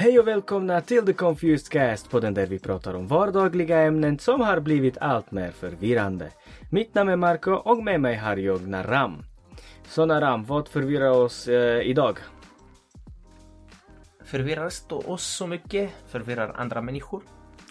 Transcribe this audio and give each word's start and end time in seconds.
Hej 0.00 0.18
och 0.18 0.28
välkomna 0.28 0.80
till 0.80 1.06
The 1.06 1.12
Confused 1.12 1.68
Cast, 1.68 2.10
podden 2.10 2.34
där 2.34 2.46
vi 2.46 2.58
pratar 2.58 2.94
om 2.94 3.06
vardagliga 3.06 3.80
ämnen 3.80 4.18
som 4.18 4.40
har 4.40 4.60
blivit 4.60 4.98
allt 4.98 5.30
mer 5.30 5.50
förvirrande. 5.50 6.30
Mitt 6.70 6.94
namn 6.94 7.10
är 7.10 7.16
Marco 7.16 7.50
och 7.50 7.84
med 7.84 8.00
mig 8.00 8.16
har 8.16 8.36
jag 8.36 8.68
Naram. 8.68 9.22
Så 9.84 10.06
Naram, 10.06 10.44
vad 10.44 10.68
förvirrar 10.68 11.10
oss 11.10 11.48
eh, 11.48 11.80
idag? 11.80 12.18
Förvirrar 14.24 14.70
oss 14.90 15.22
så 15.22 15.46
mycket, 15.46 15.90
förvirrar 16.08 16.52
andra 16.56 16.82
människor. 16.82 17.22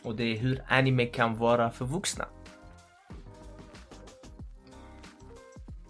Och 0.03 0.15
det 0.15 0.23
är 0.23 0.37
hur 0.37 0.61
anime 0.67 1.05
kan 1.05 1.37
vara 1.37 1.71
för 1.71 1.85
vuxna. 1.85 2.25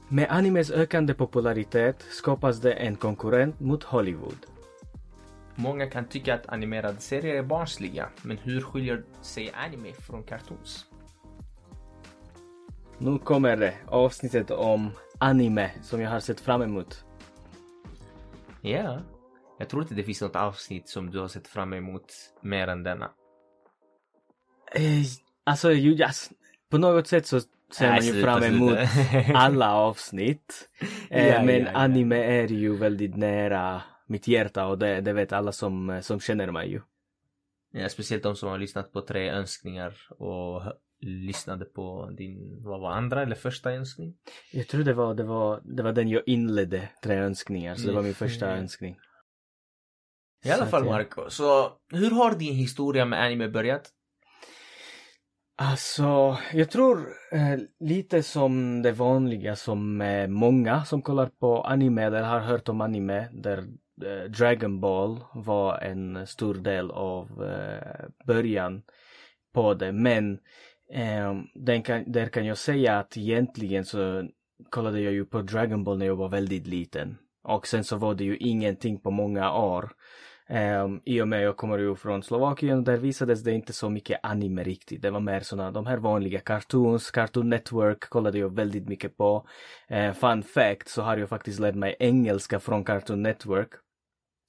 Med 0.08 0.28
animes 0.30 0.72
ökande 0.72 1.14
popularitet 1.14 2.06
skapas 2.12 2.62
det 2.62 2.74
en 2.74 2.96
konkurrent 2.96 3.60
mot 3.60 3.84
Hollywood. 3.84 4.57
Många 5.60 5.90
kan 5.90 6.06
tycka 6.06 6.34
att 6.36 6.50
animerade 6.50 7.00
serier 7.00 7.36
är 7.36 7.44
barnsliga, 7.44 8.10
men 8.22 8.38
hur 8.38 8.62
skiljer 8.62 9.04
sig 9.22 9.52
anime 9.54 9.94
från 9.94 10.24
cartoons? 10.24 10.86
Nu 12.98 13.20
kommer 13.20 13.58
det, 13.58 13.74
avsnittet 13.88 14.52
om 14.52 14.92
anime 15.20 15.72
som 15.82 16.02
jag 16.02 16.10
har 16.10 16.20
sett 16.20 16.40
fram 16.40 16.62
emot. 16.62 17.06
Ja, 18.62 19.00
jag 19.60 19.70
tror 19.70 19.82
inte 19.82 19.96
det 19.96 20.04
finns 20.04 20.22
något 20.22 20.36
avsnitt 20.36 20.90
som 20.90 21.10
du 21.12 21.20
har 21.20 21.28
sett 21.28 21.48
fram 21.48 21.74
emot 21.74 22.14
mer 22.42 22.68
än 22.68 22.84
denna. 22.84 23.06
Eh, 24.76 25.04
alltså, 25.44 25.72
ju, 25.72 25.92
yes, 25.92 26.30
på 26.72 26.78
något 26.78 27.08
sätt 27.08 27.28
så 27.28 27.40
ser 27.74 27.90
man 27.92 28.06
ju 28.06 28.22
fram 28.22 28.44
emot 28.44 28.78
alla 29.34 29.74
avsnitt. 29.76 30.70
Eh, 31.10 31.28
Ja, 31.28 31.44
men 31.44 31.62
ja. 31.62 31.72
anime 31.74 32.16
är 32.16 32.48
ju 32.48 32.76
väldigt 32.76 33.16
nära 33.16 33.82
mitt 34.10 34.28
hjärta 34.28 34.68
och 34.68 34.78
det, 34.78 35.02
det 35.02 35.14
vet 35.14 35.34
alla 35.34 35.52
som, 35.52 36.00
som 36.04 36.20
känner 36.20 36.52
mig 36.52 36.72
ju. 36.72 36.82
Ja, 37.72 37.90
speciellt 37.90 38.24
de 38.24 38.36
som 38.36 38.50
har 38.50 38.58
lyssnat 38.58 38.92
på 38.92 39.02
tre 39.02 39.30
önskningar 39.30 39.94
och 40.10 40.64
lyssnade 41.00 41.66
på 41.66 42.10
din, 42.18 42.64
vad 42.64 42.82
var 42.82 42.92
andra 42.92 43.22
eller 43.22 43.36
första 43.36 43.72
önskning? 43.72 44.18
Jag 44.52 44.68
tror 44.68 44.84
det 44.84 44.94
var, 44.94 45.14
det 45.14 45.24
var, 45.24 45.62
det 45.64 45.84
var 45.84 45.94
den 45.94 46.10
jag 46.10 46.24
inledde, 46.26 46.90
tre 47.04 47.16
önskningar, 47.16 47.76
så 47.76 47.88
det 47.88 47.94
var 47.94 48.02
min 48.04 48.14
första 48.14 48.48
önskning. 48.48 48.98
I 50.46 50.52
alla 50.52 50.66
fall. 50.66 50.86
Marco, 50.86 51.30
så 51.30 51.72
hur 51.92 52.12
har 52.12 52.36
din 52.36 52.56
historia 52.56 53.06
med 53.06 53.24
anime 53.24 53.50
börjat? 53.50 53.92
Alltså, 55.60 56.38
jag 56.54 56.72
tror 56.72 57.08
eh, 57.32 57.60
lite 57.80 58.24
som 58.24 58.82
det 58.82 58.92
vanliga 58.92 59.56
som 59.56 60.02
eh, 60.02 60.28
många 60.28 60.86
som 60.86 61.02
kollar 61.02 61.26
på 61.40 61.62
anime 61.62 62.04
eller 62.04 62.22
har 62.22 62.40
hört 62.40 62.70
om 62.70 62.82
anime 62.82 63.30
där 63.32 63.58
eh, 63.58 63.64
Eh, 64.06 64.30
Dragon 64.30 64.80
Ball 64.80 65.20
var 65.34 65.78
en 65.78 66.28
stor 66.28 66.54
del 66.56 66.92
av 66.92 67.44
eh, 67.44 68.06
början 68.26 68.82
på 69.54 69.74
det. 69.74 69.92
Men 69.92 70.40
ehm, 70.94 71.44
den 71.56 71.84
kan, 71.84 72.12
där 72.12 72.28
kan 72.28 72.46
jag 72.46 72.58
säga 72.58 73.00
att 73.00 73.18
egentligen 73.18 73.86
så 73.86 74.28
kollade 74.70 75.02
jag 75.02 75.14
ju 75.14 75.26
på 75.26 75.42
Dragon 75.42 75.84
Ball 75.84 75.98
när 75.98 76.06
jag 76.06 76.16
var 76.16 76.30
väldigt 76.30 76.68
liten. 76.68 77.18
Och 77.44 77.68
sen 77.68 77.84
så 77.84 77.98
var 77.98 78.16
det 78.16 78.24
ju 78.24 78.38
ingenting 78.38 79.00
på 79.00 79.12
många 79.12 79.54
år. 79.54 79.92
Um, 80.50 81.02
I 81.06 81.22
och 81.22 81.28
med 81.28 81.42
jag 81.44 81.58
kommer 81.58 81.78
ju 81.78 81.96
från 81.96 82.24
Slovakien, 82.24 82.84
där 82.84 82.98
visades 82.98 83.44
det 83.44 83.52
inte 83.52 83.74
så 83.74 83.90
mycket 83.90 84.20
anime 84.24 84.64
riktigt. 84.64 85.02
Det 85.02 85.10
var 85.12 85.20
mer 85.20 85.40
såna, 85.40 85.72
de 85.72 85.86
här 85.86 85.98
vanliga 85.98 86.40
cartoons, 86.40 87.12
Cartoon 87.12 87.50
Network 87.50 88.00
kollade 88.00 88.38
jag 88.40 88.56
väldigt 88.56 88.88
mycket 88.88 89.18
på. 89.18 89.48
Uh, 89.92 90.14
fun 90.14 90.44
fact, 90.44 90.88
så 90.88 91.02
har 91.02 91.18
jag 91.18 91.30
faktiskt 91.30 91.60
lärt 91.60 91.76
mig 91.76 91.96
engelska 92.00 92.60
från 92.60 92.84
Cartoon 92.84 93.24
Network. 93.24 93.70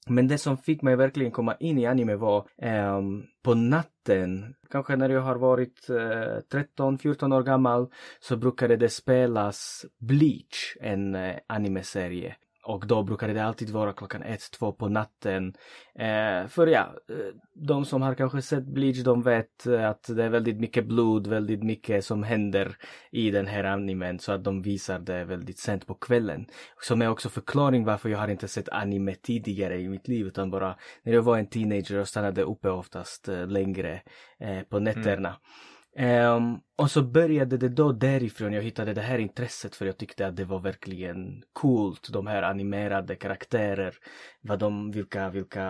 Men 0.07 0.27
det 0.27 0.37
som 0.37 0.57
fick 0.57 0.81
mig 0.81 0.95
verkligen 0.95 1.31
komma 1.31 1.55
in 1.55 1.77
i 1.77 1.85
anime 1.85 2.15
var 2.15 2.47
eh, 2.61 3.01
på 3.43 3.53
natten, 3.53 4.55
kanske 4.69 4.95
när 4.95 5.09
jag 5.09 5.21
har 5.21 5.35
varit 5.35 5.89
eh, 5.89 6.59
13-14 6.77 7.35
år 7.35 7.43
gammal, 7.43 7.87
så 8.19 8.37
brukade 8.37 8.75
det 8.75 8.89
spelas 8.89 9.85
Bleach, 9.99 10.77
en 10.81 11.15
eh, 11.15 11.35
anime-serie. 11.47 12.35
Och 12.69 12.87
då 12.87 13.03
brukade 13.03 13.33
det 13.33 13.43
alltid 13.43 13.69
vara 13.69 13.93
klockan 13.93 14.23
ett, 14.23 14.51
två 14.51 14.71
på 14.71 14.89
natten. 14.89 15.53
Eh, 15.95 16.47
för 16.47 16.67
ja, 16.67 16.95
eh, 17.09 17.15
de 17.53 17.85
som 17.85 18.01
har 18.01 18.15
kanske 18.15 18.41
sett 18.41 18.65
Bleach, 18.65 19.03
de 19.03 19.21
vet 19.21 19.65
eh, 19.65 19.89
att 19.89 20.03
det 20.03 20.23
är 20.23 20.29
väldigt 20.29 20.59
mycket 20.59 20.85
blod, 20.85 21.27
väldigt 21.27 21.63
mycket 21.63 22.05
som 22.05 22.23
händer 22.23 22.77
i 23.11 23.31
den 23.31 23.47
här 23.47 23.63
animen, 23.63 24.19
så 24.19 24.31
att 24.31 24.43
de 24.43 24.61
visar 24.61 24.99
det 24.99 25.25
väldigt 25.25 25.59
sent 25.59 25.87
på 25.87 25.93
kvällen. 25.93 26.45
Som 26.81 27.01
är 27.01 27.09
också 27.09 27.29
förklaring 27.29 27.85
varför 27.85 28.09
jag 28.09 28.19
har 28.19 28.27
inte 28.27 28.47
sett 28.47 28.69
anime 28.69 29.15
tidigare 29.15 29.79
i 29.79 29.89
mitt 29.89 30.07
liv, 30.07 30.27
utan 30.27 30.51
bara 30.51 30.75
när 31.03 31.13
jag 31.13 31.21
var 31.21 31.37
en 31.37 31.49
teenager 31.49 31.97
och 31.99 32.07
stannade 32.07 32.43
uppe 32.43 32.69
oftast 32.69 33.27
eh, 33.27 33.47
längre 33.47 34.01
eh, 34.39 34.61
på 34.61 34.79
nätterna. 34.79 35.29
Mm. 35.29 35.41
Um, 35.97 36.59
och 36.77 36.91
så 36.91 37.03
började 37.03 37.57
det 37.57 37.69
då 37.69 37.91
därifrån 37.91 38.53
jag 38.53 38.63
hittade 38.63 38.93
det 38.93 39.01
här 39.01 39.17
intresset 39.17 39.75
för 39.75 39.85
jag 39.85 39.97
tyckte 39.97 40.27
att 40.27 40.35
det 40.35 40.45
var 40.45 40.59
verkligen 40.59 41.43
coolt, 41.53 42.09
de 42.13 42.27
här 42.27 42.43
animerade 42.43 43.15
karaktärer, 43.15 43.95
vad 44.41 44.59
de, 44.59 44.91
vilka, 44.91 45.29
vilka 45.29 45.67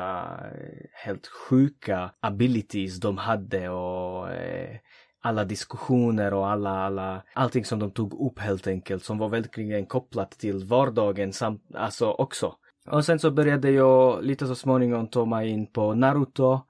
eh, 0.55 1.05
helt 1.05 1.27
sjuka 1.27 2.11
abilities 2.19 2.99
de 2.99 3.17
hade 3.17 3.69
och 3.69 4.29
eh, 4.29 4.77
alla 5.21 5.45
diskussioner 5.45 6.33
och 6.33 6.49
alla, 6.49 6.69
alla, 6.69 7.23
allting 7.33 7.65
som 7.65 7.79
de 7.79 7.91
tog 7.91 8.13
upp 8.13 8.39
helt 8.39 8.67
enkelt 8.67 9.03
som 9.03 9.17
var 9.17 9.29
verkligen 9.29 9.85
kopplat 9.85 10.31
till 10.31 10.65
vardagen 10.65 11.33
samt, 11.33 11.61
alltså 11.75 12.11
också. 12.11 12.55
Och 12.87 13.05
sen 13.05 13.19
så 13.19 13.31
började 13.31 13.71
jag 13.71 14.23
lite 14.23 14.47
så 14.47 14.55
småningom 14.55 15.07
ta 15.07 15.25
mig 15.25 15.49
in 15.49 15.71
på 15.71 15.93
Naruto 15.93 16.61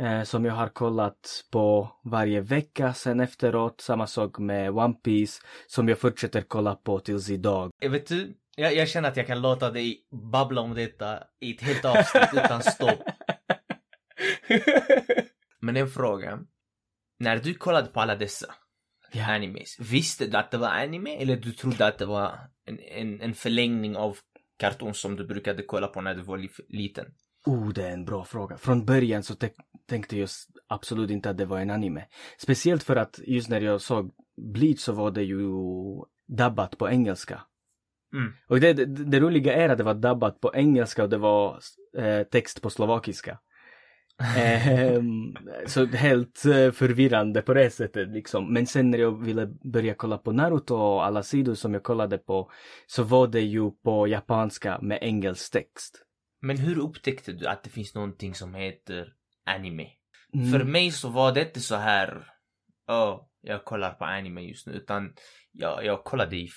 eh, 0.00 0.22
som 0.22 0.44
jag 0.44 0.54
har 0.54 0.68
kollat 0.68 1.44
på 1.50 1.92
varje 2.04 2.40
vecka 2.40 2.94
sen 2.94 3.20
efteråt. 3.20 3.80
Samma 3.80 4.06
sak 4.06 4.38
med 4.38 4.70
One 4.70 4.94
Piece 4.94 5.42
som 5.66 5.88
jag 5.88 5.98
fortsätter 5.98 6.42
kolla 6.42 6.74
på 6.74 7.00
tills 7.00 7.30
idag. 7.30 7.70
Jag 7.80 7.90
vet 7.90 8.06
du, 8.06 8.34
jag, 8.56 8.74
jag 8.74 8.88
känner 8.88 9.08
att 9.08 9.16
jag 9.16 9.26
kan 9.26 9.42
låta 9.42 9.70
dig 9.70 10.06
babbla 10.32 10.60
om 10.60 10.74
detta 10.74 11.18
i 11.40 11.54
ett 11.54 11.62
helt 11.62 11.84
avsnitt 11.84 12.28
utan 12.32 12.62
stopp. 12.62 13.00
Men 15.60 15.76
en 15.76 15.88
fråga. 15.88 16.38
När 17.18 17.36
du 17.36 17.54
kollade 17.54 17.88
på 17.88 18.00
alla 18.00 18.16
dessa 18.16 18.54
Ja. 19.12 19.34
animes, 19.34 19.76
visste 19.80 20.26
du 20.26 20.36
att 20.36 20.50
det 20.50 20.58
var 20.58 20.68
anime 20.68 21.16
eller 21.22 21.36
du 21.36 21.52
trodde 21.52 21.86
att 21.86 21.98
det 21.98 22.06
var 22.06 22.38
en, 22.66 22.78
en, 22.78 23.20
en 23.20 23.34
förlängning 23.34 23.96
av 23.96 24.18
karton 24.58 24.94
som 24.94 25.16
du 25.16 25.26
brukade 25.26 25.62
kolla 25.62 25.86
på 25.86 26.00
när 26.00 26.14
du 26.14 26.22
var 26.22 26.38
li, 26.38 26.48
liten? 26.68 27.06
Oh, 27.46 27.68
det 27.68 27.86
är 27.86 27.92
en 27.92 28.04
bra 28.04 28.24
fråga. 28.24 28.56
Från 28.56 28.84
början 28.84 29.22
så 29.22 29.34
te- 29.34 29.50
tänkte 29.88 30.18
jag 30.18 30.28
absolut 30.68 31.10
inte 31.10 31.30
att 31.30 31.38
det 31.38 31.44
var 31.44 31.58
en 31.58 31.70
anime. 31.70 32.06
Speciellt 32.38 32.82
för 32.82 32.96
att 32.96 33.20
just 33.26 33.48
när 33.48 33.60
jag 33.60 33.80
såg 33.80 34.10
Bleach 34.36 34.80
så 34.80 34.92
var 34.92 35.10
det 35.10 35.22
ju 35.22 35.40
dubbat 36.28 36.78
på 36.78 36.88
engelska. 36.88 37.40
Mm. 38.12 38.32
Och 38.48 38.60
det, 38.60 38.72
det, 38.72 38.84
det 38.86 39.20
roliga 39.20 39.54
är 39.54 39.68
att 39.68 39.78
det 39.78 39.84
var 39.84 39.94
dubbat 39.94 40.40
på 40.40 40.54
engelska 40.54 41.02
och 41.02 41.08
det 41.08 41.18
var 41.18 41.60
eh, 41.98 42.22
text 42.22 42.62
på 42.62 42.70
slovakiska. 42.70 43.38
Ehm, 44.36 45.34
så 45.66 45.86
helt 45.86 46.44
eh, 46.44 46.70
förvirrande 46.70 47.42
på 47.42 47.54
det 47.54 47.70
sättet 47.70 48.08
liksom. 48.08 48.52
Men 48.52 48.66
sen 48.66 48.90
när 48.90 48.98
jag 48.98 49.24
ville 49.24 49.46
börja 49.46 49.94
kolla 49.94 50.18
på 50.18 50.32
Naruto 50.32 50.74
och 50.74 51.04
alla 51.04 51.22
sidor 51.22 51.54
som 51.54 51.74
jag 51.74 51.82
kollade 51.82 52.18
på 52.18 52.50
så 52.86 53.02
var 53.02 53.26
det 53.26 53.40
ju 53.40 53.70
på 53.70 54.06
japanska 54.06 54.78
med 54.82 54.98
engelsk 55.02 55.52
text. 55.52 56.04
Men 56.40 56.56
hur 56.58 56.78
upptäckte 56.78 57.32
du 57.32 57.46
att 57.46 57.62
det 57.62 57.70
finns 57.70 57.94
någonting 57.94 58.34
som 58.34 58.54
heter 58.54 59.14
anime? 59.44 59.88
Mm. 60.34 60.52
För 60.52 60.64
mig 60.64 60.90
så 60.90 61.08
var 61.08 61.32
det 61.32 61.42
inte 61.42 61.60
så 61.60 61.76
här, 61.76 62.26
åh, 62.88 63.26
jag 63.40 63.64
kollar 63.64 63.92
på 63.94 64.04
anime 64.04 64.40
just 64.40 64.66
nu, 64.66 64.72
utan 64.72 65.14
jag, 65.52 65.84
jag 65.84 66.04
kollade 66.04 66.36
i, 66.36 66.50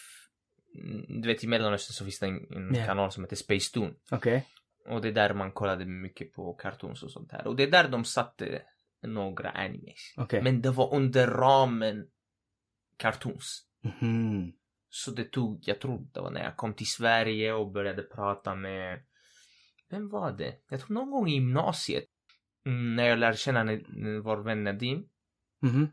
mm, 0.83 1.21
du 1.21 1.27
vet 1.27 1.44
i 1.44 1.47
Mellanöstern 1.47 1.94
så 1.94 2.03
finns 2.03 2.19
det 2.19 2.27
en, 2.27 2.53
en 2.56 2.75
Ja. 2.75 2.85
kanal 2.85 3.12
som 3.12 3.24
heter 3.24 3.35
Space 3.35 3.74
Toon. 3.74 3.95
Okej. 4.12 4.45
Och 4.88 5.01
det 5.01 5.07
är 5.07 5.12
där 5.12 5.33
man 5.33 5.51
kollade 5.51 5.86
mycket 5.86 6.33
på 6.33 6.53
cartoons 6.53 7.03
och 7.03 7.12
sånt 7.12 7.31
här. 7.31 7.47
Och 7.47 7.56
det 7.56 7.63
är 7.63 7.71
där 7.71 7.88
de 7.89 8.06
satte 8.06 8.62
några 9.01 9.50
animes. 9.50 10.13
Okej. 10.18 10.41
Men 10.41 10.62
det 10.62 10.71
var 10.71 10.94
under 10.95 11.27
ramen 11.27 12.07
cartoons. 12.97 13.65
Mhm. 13.81 14.53
Så 14.89 15.12
det 15.12 15.24
tog, 15.24 15.63
jag 15.65 15.79
tror 15.79 16.07
det 16.13 16.19
var 16.21 16.31
när 16.31 16.44
jag 16.44 16.57
kom 16.57 16.74
till 16.74 16.88
Sverige 16.89 17.53
och 17.53 17.71
började 17.71 18.03
prata 18.03 18.56
med, 18.56 19.00
vem 19.93 20.09
var 20.09 20.31
det? 20.31 20.55
Jag 20.69 20.79
tror 20.79 20.93
någon 20.93 21.11
gång 21.11 21.27
i 21.27 21.33
gymnasiet. 21.33 22.03
Mm, 22.65 22.95
när 22.95 23.03
jag 23.09 23.19
lärde 23.19 23.37
känna 23.37 23.63
vår 24.23 24.37
vän 24.43 24.63
Nadim. 24.63 25.03
Mhm. 25.61 25.87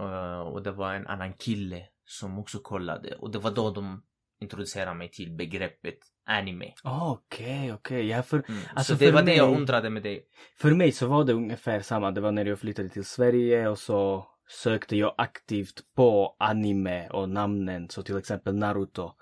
Eh, 0.00 0.40
och 0.40 0.62
det 0.62 0.72
var 0.72 0.94
en 0.94 1.06
annan 1.06 1.32
kille 1.32 1.86
som 2.04 2.38
också 2.38 2.58
kollade. 2.58 3.14
Och 3.14 3.30
det 3.30 3.38
var 3.38 3.50
då 3.50 3.70
de 3.70 4.02
introducerade 4.42 4.94
mig 4.96 5.10
till 5.10 5.32
begreppet 5.36 5.98
anime. 6.26 6.72
Okej, 6.84 7.72
okej. 7.72 8.06
Ja, 8.06 8.22
för, 8.22 8.42
Mm. 8.48 8.60
Alltså, 8.74 8.96
så 8.96 9.04
det 9.04 9.10
var 9.12 9.22
det 9.22 9.34
jag 9.34 9.50
mig- 9.50 9.60
undrade 9.60 9.90
med 9.90 10.02
dig. 10.02 10.24
för 10.56 10.70
mig 10.74 10.92
så 10.92 11.06
var 11.06 11.24
det 11.24 11.32
ungefär 11.32 11.80
samma. 11.80 12.10
Det 12.10 12.20
var 12.20 12.32
när 12.32 12.44
jag 12.44 12.58
flyttade 12.58 12.88
till 12.88 13.04
Sverige 13.04 13.68
och 13.68 13.78
så 13.78 14.26
sökte 14.50 14.96
jag 14.96 15.14
aktivt 15.18 15.82
på 15.96 16.36
anime 16.38 17.08
och 17.08 17.28
namnen, 17.28 17.88
så 17.88 18.02
till 18.02 18.18
exempel 18.18 18.54
Naruto. 18.54 19.12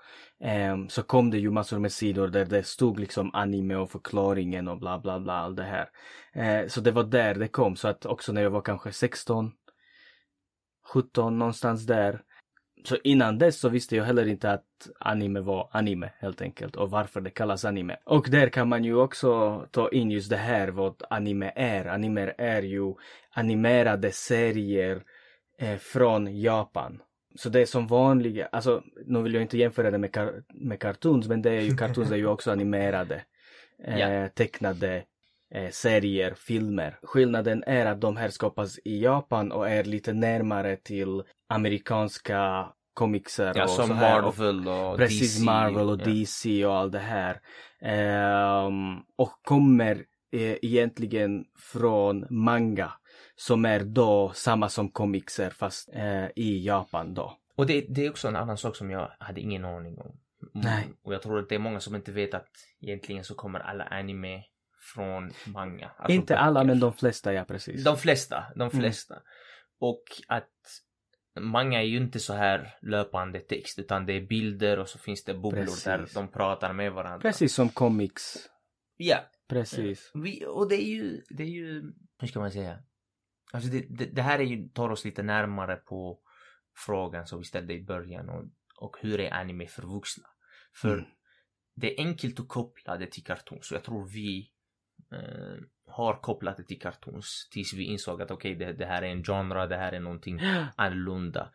Um, 0.73 0.89
så 0.89 1.03
kom 1.03 1.31
det 1.31 1.37
ju 1.37 1.51
massor 1.51 1.79
med 1.79 1.91
sidor 1.91 2.27
där 2.27 2.45
det 2.45 2.63
stod 2.63 2.99
liksom 2.99 3.29
anime 3.33 3.75
och 3.75 3.91
förklaringen 3.91 4.67
och 4.67 4.79
bla 4.79 4.99
bla 4.99 5.19
bla 5.19 5.33
allt 5.33 5.57
det 5.57 5.63
här. 5.63 5.89
Uh, 6.37 6.67
så 6.67 6.81
det 6.81 6.91
var 6.91 7.03
där 7.03 7.35
det 7.35 7.47
kom, 7.47 7.75
så 7.75 7.87
att 7.87 8.05
också 8.05 8.33
när 8.33 8.41
jag 8.41 8.49
var 8.49 8.61
kanske 8.61 8.91
16, 8.91 9.51
17 10.93 11.39
någonstans 11.39 11.85
där. 11.85 12.21
Så 12.83 12.97
innan 13.03 13.37
dess 13.37 13.59
så 13.59 13.69
visste 13.69 13.95
jag 13.95 14.05
heller 14.05 14.27
inte 14.27 14.51
att 14.51 14.65
anime 14.99 15.39
var 15.39 15.69
anime 15.71 16.11
helt 16.19 16.41
enkelt 16.41 16.75
och 16.75 16.89
varför 16.89 17.21
det 17.21 17.29
kallas 17.29 17.65
anime. 17.65 17.97
Och 18.05 18.29
där 18.29 18.49
kan 18.49 18.69
man 18.69 18.83
ju 18.83 18.95
också 18.95 19.59
ta 19.71 19.89
in 19.89 20.11
just 20.11 20.29
det 20.29 20.37
här 20.37 20.67
vad 20.67 21.03
anime 21.09 21.51
är. 21.55 21.85
Anime 21.85 22.33
är 22.37 22.61
ju 22.61 22.93
animerade 23.31 24.11
serier 24.11 25.03
eh, 25.59 25.77
från 25.77 26.41
Japan. 26.41 27.01
Så 27.35 27.49
det 27.49 27.61
är 27.61 27.65
som 27.65 27.87
vanliga, 27.87 28.45
alltså 28.45 28.83
nu 29.05 29.21
vill 29.21 29.33
jag 29.33 29.41
inte 29.41 29.57
jämföra 29.57 29.91
det 29.91 29.97
med, 29.97 30.13
kar 30.13 30.43
med 30.53 30.79
cartoons 30.79 31.27
men 31.27 31.41
det 31.41 31.51
är 31.51 31.61
ju 31.61 31.77
cartoons 31.77 32.11
är 32.11 32.15
ju 32.15 32.27
också 32.27 32.51
animerade. 32.51 33.21
Eh, 33.83 33.97
yeah. 33.97 34.29
Tecknade 34.29 35.03
eh, 35.55 35.69
serier, 35.69 36.33
filmer. 36.33 36.99
Skillnaden 37.03 37.63
är 37.67 37.85
att 37.85 38.01
de 38.01 38.17
här 38.17 38.29
skapas 38.29 38.79
i 38.85 39.03
Japan 39.03 39.51
och 39.51 39.69
är 39.69 39.83
lite 39.83 40.13
närmare 40.13 40.75
till 40.75 41.23
amerikanska 41.49 42.67
comicser 42.93 43.53
ja, 43.55 43.63
och 43.63 43.69
som 43.69 43.87
så 43.87 43.93
här. 43.93 44.21
Marvel 44.21 44.67
och, 44.67 44.97
Precis, 44.97 45.35
DC. 45.35 45.45
Marvel 45.45 45.89
och 45.89 46.01
ja. 46.01 46.05
DC 46.05 46.65
och 46.65 46.75
allt 46.75 46.91
det 46.91 46.99
här. 46.99 47.41
Ehm, 47.81 48.97
och 49.15 49.31
kommer 49.43 49.95
eh, 50.31 50.55
egentligen 50.61 51.45
från 51.71 52.25
manga 52.29 52.91
som 53.39 53.65
är 53.65 53.79
då 53.79 54.31
samma 54.35 54.69
som 54.69 54.89
comicser 54.91 55.49
fast 55.49 55.89
eh, 55.93 56.25
i 56.35 56.65
Japan 56.65 57.13
då. 57.13 57.37
Och 57.55 57.65
det, 57.65 57.85
det 57.89 58.05
är 58.05 58.09
också 58.09 58.27
en 58.27 58.35
annan 58.35 58.57
sak 58.57 58.75
som 58.75 58.91
jag 58.91 59.11
hade 59.19 59.41
ingen 59.41 59.65
aning 59.65 59.97
om. 59.97 60.05
Mm, 60.05 60.19
Nej. 60.65 60.87
Och 61.03 61.13
jag 61.13 61.21
tror 61.21 61.39
att 61.39 61.49
det 61.49 61.55
är 61.55 61.59
många 61.59 61.79
som 61.79 61.95
inte 61.95 62.11
vet 62.11 62.33
att 62.33 62.49
egentligen 62.81 63.23
så 63.23 63.35
kommer 63.35 63.59
alla 63.59 63.83
anime 63.83 64.43
från 64.93 65.31
manga. 65.47 65.91
Alltså 65.97 66.13
Inte 66.13 66.37
alla 66.37 66.59
böcker. 66.59 66.67
men 66.67 66.79
de 66.79 66.93
flesta 66.93 67.33
ja 67.33 67.43
precis. 67.45 67.83
De 67.83 67.97
flesta, 67.97 68.43
de 68.55 68.61
Mm. 68.61 68.79
flesta. 68.81 69.15
Och 69.79 70.03
att 70.27 70.49
manga 71.39 71.79
är 71.79 71.85
ju 71.85 71.97
inte 71.97 72.19
så 72.19 72.33
här 72.33 72.77
löpande 72.81 73.39
text 73.39 73.79
utan 73.79 74.05
det 74.05 74.13
är 74.13 74.21
bilder 74.21 74.79
och 74.79 74.89
så 74.89 74.99
finns 74.99 75.23
det 75.23 75.33
bubblor 75.33 75.51
Precis. 75.65 75.83
där 75.83 76.07
de 76.13 76.27
pratar 76.27 76.73
med 76.73 76.91
varandra. 76.93 77.19
Precis 77.19 77.53
som 77.53 77.69
comics. 77.69 78.49
Ja. 78.97 79.17
Precis. 79.49 80.11
Vi, 80.13 80.45
och 80.47 80.69
det 80.69 80.75
är 80.75 80.87
ju, 80.89 81.21
det 81.29 81.43
är 81.43 81.47
ju, 81.47 81.83
hur 82.19 82.27
ska 82.27 82.39
man 82.39 82.51
säga? 82.51 82.77
Alltså 83.53 83.69
det, 83.69 83.85
det, 83.89 84.05
det 84.05 84.21
här 84.21 84.39
är 84.39 84.43
ju, 84.43 84.69
tar 84.69 84.89
oss 84.89 85.05
lite 85.05 85.23
närmare 85.23 85.75
på 85.75 86.19
frågan 86.75 87.27
som 87.27 87.39
vi 87.39 87.45
ställde 87.45 87.73
i 87.73 87.83
början 87.83 88.29
och, 88.29 88.45
och 88.75 88.97
hur 89.01 89.19
är 89.19 89.33
anime 89.33 89.67
för 89.67 89.81
vuxna? 89.81 90.27
För 90.73 90.93
Mm. 90.93 91.05
det 91.75 91.93
är 91.93 92.05
enkelt 92.05 92.39
att 92.39 92.47
koppla 92.47 92.97
det 92.97 93.11
till 93.11 93.23
cartoons 93.23 93.67
så 93.67 93.75
jag 93.75 93.83
tror 93.83 94.07
vi 94.07 94.51
eh, 95.11 95.63
har 95.87 96.21
kopplat 96.21 96.57
det 96.57 96.63
till 96.63 96.79
cartoons 96.79 97.47
tills 97.51 97.73
vi 97.73 97.83
insåg 97.83 98.21
att 98.21 98.31
okej 98.31 98.55
det, 98.55 98.73
det 98.73 98.85
här 98.85 99.01
är 99.01 99.07
en 99.07 99.23
genre, 99.23 99.67
det 99.67 99.77
här 99.77 99.91
är 99.91 99.99
någonting 99.99 100.39
annorlunda. 100.75 101.53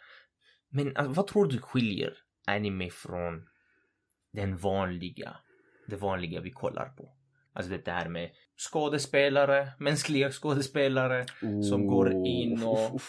Men 0.68 0.96
alltså, 0.96 1.12
vad 1.12 1.26
tror 1.26 1.46
du 1.46 1.58
skiljer 1.58 2.12
anime 2.46 2.90
från 2.90 3.48
den 4.32 4.56
vanliga, 4.56 5.36
det 5.86 5.96
vanliga 5.96 6.40
vi 6.40 6.50
kollar 6.50 6.88
på? 6.88 7.16
Alltså 7.52 7.78
det 7.84 7.90
här 7.92 8.08
med 8.08 8.30
skådespelare, 8.58 9.68
mänskliga 9.78 10.30
skådespelare 10.30 11.24
som 11.70 11.86
går 11.86 12.10
in 12.26 12.62
och... 12.62 13.00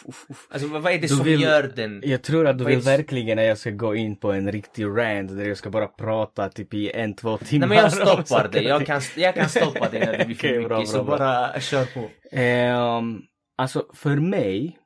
Alltså 0.50 0.68
vad 0.68 0.86
är 0.86 0.92
det 0.96 0.98
Du 1.02 1.08
som 1.08 1.26
vill- 1.26 1.42
gör 1.42 1.64
den... 1.76 2.02
Jag 2.06 2.22
tror 2.24 2.48
att 2.48 2.58
du 2.58 2.64
Vad 2.64 2.74
vill 2.74 2.88
är 2.88 2.98
verkligen 2.98 3.40
att 3.40 3.46
jag 3.46 3.58
ska 3.58 3.70
gå 3.72 3.96
in 3.96 4.16
på 4.16 4.32
en 4.32 4.52
riktig 4.52 4.86
rant 4.86 5.38
där 5.38 5.46
jag 5.46 5.58
ska 5.58 5.70
bara 5.70 5.88
prata 5.88 6.50
typ 6.50 6.74
i 6.74 6.92
en, 6.92 7.16
två 7.16 7.38
timmar. 7.38 7.68
Nej 7.68 7.78
men 7.78 7.84
jag 7.84 7.92
stoppar 8.26 8.48
det, 8.52 8.60
och 8.60 8.66
jag 8.66 8.86
kan, 8.86 9.02
jag 9.18 9.36
kan 9.36 9.50
stoppa 9.50 9.90
det 9.92 10.00
när 10.00 10.18
det 10.18 10.26
blir 10.26 10.36
för 10.36 10.48
Okej, 10.48 10.58
mycket 10.58 10.70
bra, 10.70 10.78
bra, 10.78 10.86
så 10.86 11.04
bra. 11.04 11.18
bara 11.18 11.60
kör 11.60 11.86
på. 11.86 12.10
Ehm, 12.32 13.22
alltså 13.58 13.86
för 13.94 14.16
mig, 14.16 14.78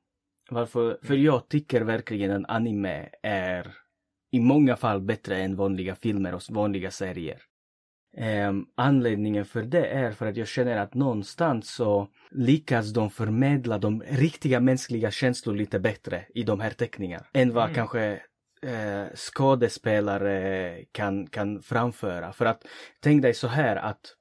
varför, 0.50 0.98
för 1.04 1.16
jag 1.16 1.50
tycker 1.50 1.82
verkligen 1.82 2.32
att 2.46 2.52
anime 2.52 3.10
är 3.24 3.68
i 4.32 4.40
många 4.40 4.76
fall 4.76 5.02
bättre 5.02 5.38
än 5.38 5.56
vanliga 5.56 5.96
filmer 5.96 6.34
och 6.34 6.42
vanliga 6.50 6.92
serier. 6.92 7.38
Ehm, 8.18 8.66
anledningen 8.76 9.46
för 9.46 9.62
det 9.64 9.86
är 9.86 10.12
för 10.12 10.26
att 10.26 10.38
jag 10.38 10.48
känner 10.48 10.78
att 10.78 10.94
någonstans 10.94 11.70
så 11.70 12.08
lyckas 12.32 12.94
de 12.94 13.10
förmedla 13.10 13.78
de 13.78 14.02
riktiga 14.02 14.60
mänskliga 14.60 15.12
känslor 15.12 15.56
lite 15.56 15.80
bättre 15.80 16.26
i 16.36 16.44
de 16.44 16.60
här 16.60 16.70
teckningarna 16.72 17.26
än 17.34 17.54
vad 17.54 17.64
Mm. 17.64 17.76
kanske 17.76 18.22
eh, 18.62 19.06
skådespelare 19.16 20.86
kan, 20.92 21.28
kan 21.28 21.62
framföra. 21.62 22.34
För 22.34 22.46
att 22.46 22.66
tänk 23.00 23.22
dig 23.22 23.34
så 23.34 23.48
här 23.48 23.76
att 23.76 24.16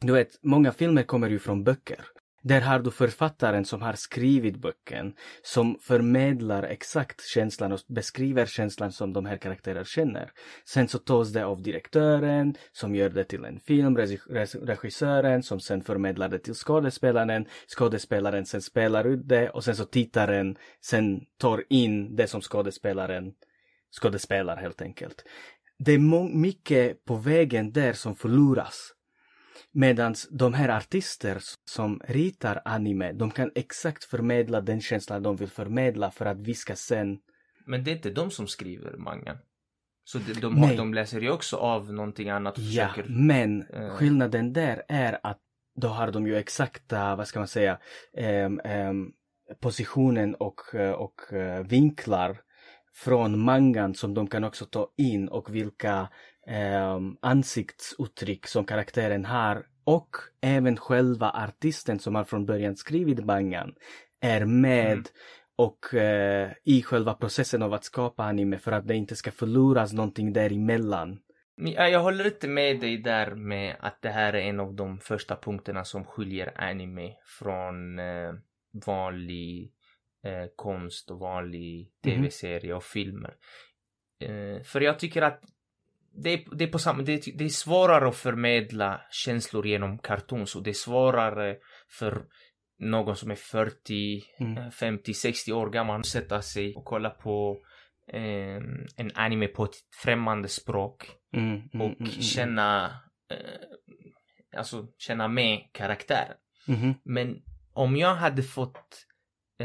du 0.00 0.12
vet, 0.12 0.38
många 0.42 0.72
filmer 0.72 1.02
kommer 1.02 1.30
ju 1.30 1.38
från 1.38 1.64
böcker. 1.64 2.00
Där 2.42 2.60
har 2.60 2.78
du 2.78 2.90
författaren 2.90 3.64
som 3.64 3.82
har 3.82 3.92
skrivit 3.92 4.56
boken 4.56 5.14
som 5.42 5.78
förmedlar 5.80 6.62
exakt 6.62 7.26
känslan 7.26 7.72
och 7.72 7.80
beskriver 7.88 8.46
känslan 8.46 8.92
som 8.92 9.12
de 9.12 9.26
här 9.26 9.36
karaktärerna 9.36 9.84
känner. 9.84 10.30
Sen 10.64 10.88
så 10.88 10.98
tas 10.98 11.32
det 11.32 11.44
av 11.44 11.62
direktören 11.62 12.54
som 12.72 12.94
gör 12.94 13.10
det 13.10 13.24
till 13.24 13.44
en 13.44 13.60
film, 13.60 13.96
regissören 14.62 15.42
som 15.42 15.60
sen 15.60 15.82
förmedlar 15.82 16.28
det 16.28 16.38
till 16.38 16.54
skådespelaren, 16.54 17.46
skådespelaren 17.76 18.46
sen 18.46 18.62
spelar 18.62 19.04
ut 19.04 19.28
det 19.28 19.50
och 19.50 19.64
sen 19.64 19.76
så 19.76 19.84
tittaren 19.84 20.56
sen 20.84 21.20
tar 21.38 21.64
in 21.68 22.16
det 22.16 22.26
som 22.26 22.40
skådespelaren 22.40 23.32
skådespelar 24.00 24.56
helt 24.56 24.82
enkelt. 24.82 25.24
Det 25.78 25.92
är 25.92 26.36
mycket 26.36 27.04
på 27.04 27.14
vägen 27.14 27.72
där 27.72 27.92
som 27.92 28.16
förloras. 28.16 28.92
Medan 29.72 30.14
de 30.30 30.54
här 30.54 30.68
artister 30.68 31.38
som 31.64 32.00
ritar 32.04 32.62
anime, 32.64 33.12
de 33.12 33.30
kan 33.30 33.50
exakt 33.54 34.04
förmedla 34.04 34.60
den 34.60 34.80
känslan 34.80 35.22
de 35.22 35.36
vill 35.36 35.48
förmedla 35.48 36.10
för 36.10 36.26
att 36.26 36.40
vi 36.40 36.54
ska 36.54 36.76
sen... 36.76 37.18
Men 37.66 37.84
det 37.84 37.90
är 37.90 37.96
inte 37.96 38.10
de 38.10 38.30
som 38.30 38.46
skriver 38.46 38.96
mangan. 38.96 39.36
Så 40.04 40.18
de, 40.18 40.32
de, 40.32 40.62
har, 40.62 40.76
de 40.76 40.94
läser 40.94 41.20
ju 41.20 41.30
också 41.30 41.56
av 41.56 41.92
någonting 41.92 42.30
annat 42.30 42.58
och 42.58 42.62
Ja, 42.62 42.88
försöker... 42.88 43.10
men 43.10 43.62
eh. 43.62 43.90
skillnaden 43.90 44.52
där 44.52 44.82
är 44.88 45.18
att 45.22 45.38
då 45.80 45.88
har 45.88 46.12
de 46.12 46.26
ju 46.26 46.36
exakta, 46.36 47.16
vad 47.16 47.28
ska 47.28 47.38
man 47.38 47.48
säga, 47.48 47.78
em, 48.16 48.60
em, 48.64 49.12
positionen 49.60 50.34
och, 50.34 50.74
eh, 50.74 50.92
och 50.92 51.32
eh, 51.32 51.66
vinklar 51.66 52.40
från 52.94 53.38
mangan 53.38 53.94
som 53.94 54.14
de 54.14 54.26
kan 54.26 54.44
också 54.44 54.64
ta 54.64 54.88
in 54.96 55.28
och 55.28 55.54
vilka 55.54 56.08
um, 56.50 57.16
ansiktsuttryck 57.22 58.46
som 58.46 58.64
karaktären 58.64 59.24
har 59.24 59.66
och 59.84 60.16
även 60.42 60.76
själva 60.76 61.30
artisten 61.30 61.98
som 61.98 62.14
har 62.14 62.24
från 62.24 62.46
början 62.46 62.76
skrivit 62.76 63.24
mangan 63.24 63.74
är 64.20 64.44
med 64.44 64.92
Mm. 64.92 65.04
och 65.56 65.94
eh, 65.94 66.50
i 66.64 66.82
själva 66.82 67.14
processen 67.14 67.62
av 67.62 67.72
att 67.72 67.84
skapa 67.84 68.24
anime 68.24 68.58
för 68.58 68.72
att 68.72 68.88
det 68.88 68.94
inte 68.96 69.16
ska 69.16 69.30
förloras 69.30 69.92
någonting 69.92 70.32
däremellan. 70.32 71.18
Ja, 71.56 71.88
jag 71.88 72.00
håller 72.00 72.26
inte 72.26 72.48
med 72.48 72.80
dig 72.80 72.96
där 73.02 73.34
med 73.34 73.76
att 73.80 74.02
det 74.02 74.08
här 74.10 74.32
är 74.32 74.40
en 74.40 74.60
av 74.60 74.74
de 74.74 74.98
första 75.00 75.36
punkterna 75.36 75.84
som 75.84 76.04
skiljer 76.04 76.52
anime 76.60 77.14
från 77.38 77.98
eh, 77.98 78.32
vanlig 78.86 79.72
eh, 80.24 80.46
konst 80.56 81.10
och 81.10 81.18
vanlig 81.18 81.90
Mhm. 82.04 82.12
tv-serie 82.14 82.74
och 82.74 82.84
filmer. 82.84 83.34
Eh, 84.22 84.62
för 84.62 84.80
jag 84.80 84.98
tycker 84.98 85.22
att 85.22 85.40
det 86.22 86.30
är, 86.30 86.56
det 86.56 86.64
är 86.64 86.68
på 86.68 86.78
samma, 86.78 87.02
det 87.02 87.12
är, 87.26 87.38
det 87.38 87.44
är 87.44 87.48
svårare 87.48 88.08
att 88.08 88.16
förmedla 88.16 89.00
känslor 89.10 89.66
genom 89.66 89.98
cartoons 89.98 90.56
och 90.56 90.62
det 90.62 90.70
är 90.70 90.74
svårare 90.74 91.56
för 91.98 92.24
någon 92.78 93.16
som 93.16 93.30
är 93.30 93.34
40, 93.34 94.22
Mm. 94.40 94.56
eh, 94.58 94.70
50, 94.70 95.14
60 95.14 95.52
år 95.52 95.70
gammal 95.70 96.00
att 96.00 96.06
sätta 96.06 96.42
sig 96.42 96.74
och 96.76 96.84
kolla 96.84 97.10
på 97.10 97.58
eh, 98.12 98.56
en 98.96 99.10
anime 99.14 99.46
på 99.46 99.64
ett 99.64 99.74
främmande 100.02 100.48
språk 100.48 101.10
Mm, 101.32 101.48
mm, 101.50 101.62
och 101.74 101.80
mm, 101.86 101.96
mm, 101.98 102.10
känna 102.10 102.84
eh, 103.30 104.58
alltså 104.58 104.86
känna 104.98 105.28
med 105.28 105.58
karaktären. 105.72 106.36
mhm. 106.66 106.94
Men 107.04 107.42
om 107.72 107.96
jag 107.96 108.14
hade 108.14 108.42
fått 108.42 108.76
eh, 108.76 109.09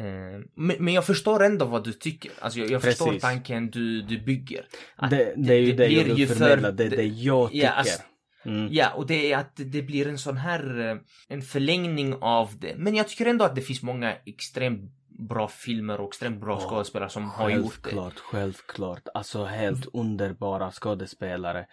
men, 0.01 0.75
men 0.79 0.93
jag 0.93 1.05
förstår 1.05 1.43
ändå 1.43 1.65
vad 1.65 1.83
du 1.83 1.93
tycker. 1.93 2.31
Alltså 2.39 2.59
jag, 2.59 2.69
jag 2.71 2.81
förstår 2.81 3.13
tanken 3.19 3.69
du, 3.69 4.01
du 4.01 4.21
bygger. 4.21 4.65
Att 4.95 5.09
Det, 5.09 5.33
det 5.37 5.53
är 5.53 5.59
ju 5.59 5.73
det, 5.73 5.87
jag 5.87 6.05
blir 6.05 6.15
vill 6.15 6.27
förmedla, 6.27 6.71
det 6.71 6.83
är 6.83 6.89
det 6.89 7.03
jag 7.03 7.51
tycker. 7.51 7.65
Ja, 7.65 7.71
alltså- 7.71 8.01
Mm. 8.45 8.67
Ja, 8.71 8.93
och 8.93 9.07
det 9.07 9.31
är 9.31 9.37
att 9.37 9.51
det 9.55 9.81
blir 9.81 10.07
en 10.07 10.17
sån 10.17 10.37
här 10.37 10.79
eh, 10.91 10.97
en 11.27 11.41
förlängning 11.41 12.13
av 12.21 12.49
det. 12.59 12.73
Men 12.77 12.95
jag 12.95 13.07
tycker 13.07 13.25
ändå 13.25 13.45
att 13.45 13.55
det 13.55 13.61
finns 13.61 13.83
många 13.83 14.15
extremt 14.25 14.81
bra 15.29 15.47
filmer 15.47 16.01
och 16.01 16.07
extremt 16.07 16.41
bra 16.41 16.59
Ja, 16.61 16.69
skådespelare 16.69 17.09
som 17.09 17.29
har 17.29 17.49
gjort 17.49 17.63
det. 17.63 17.89
Självklart, 17.89 18.19
självklart. 18.19 19.07
Alltså 19.13 19.43
helt 19.43 19.85
underbara 19.93 20.71
skådespelare 20.71 21.65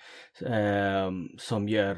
ehm, 0.47 1.29
som 1.39 1.69
gör 1.69 1.97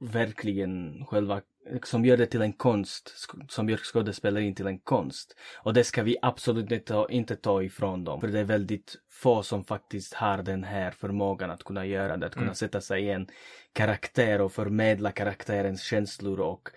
verkligen 0.00 1.04
själva, 1.06 1.40
som 1.84 2.04
gör 2.04 2.16
det 2.16 2.26
till 2.26 2.42
en 2.42 2.52
konst, 2.52 3.28
som 3.48 3.68
gör 3.68 3.76
skådespelerin 3.76 4.54
till 4.54 4.66
en 4.66 4.78
konst. 4.78 5.36
Och 5.62 5.74
det 5.74 5.84
ska 5.84 6.02
vi 6.02 6.16
absolut 6.22 6.72
inte 6.72 6.92
ta, 6.92 7.08
inte 7.08 7.36
ta 7.36 7.62
ifrån 7.62 8.04
dem. 8.04 8.20
För 8.20 8.28
det 8.28 8.40
är 8.40 8.44
väldigt 8.44 8.96
få 9.10 9.42
som 9.42 9.64
faktiskt 9.64 10.14
har 10.14 10.42
den 10.42 10.64
här 10.64 10.90
förmågan 10.90 11.50
att 11.50 11.64
kunna 11.64 11.86
göra 11.86 12.16
det, 12.16 12.26
att 12.26 12.32
kunna 12.32 12.44
Mm. 12.44 12.54
sätta 12.54 12.80
sig 12.80 13.04
i 13.04 13.10
en 13.10 13.26
karaktär 13.72 14.40
och 14.40 14.52
förmedla 14.52 15.12
karaktärens 15.12 15.82
känslor 15.82 16.40
och 16.40 16.68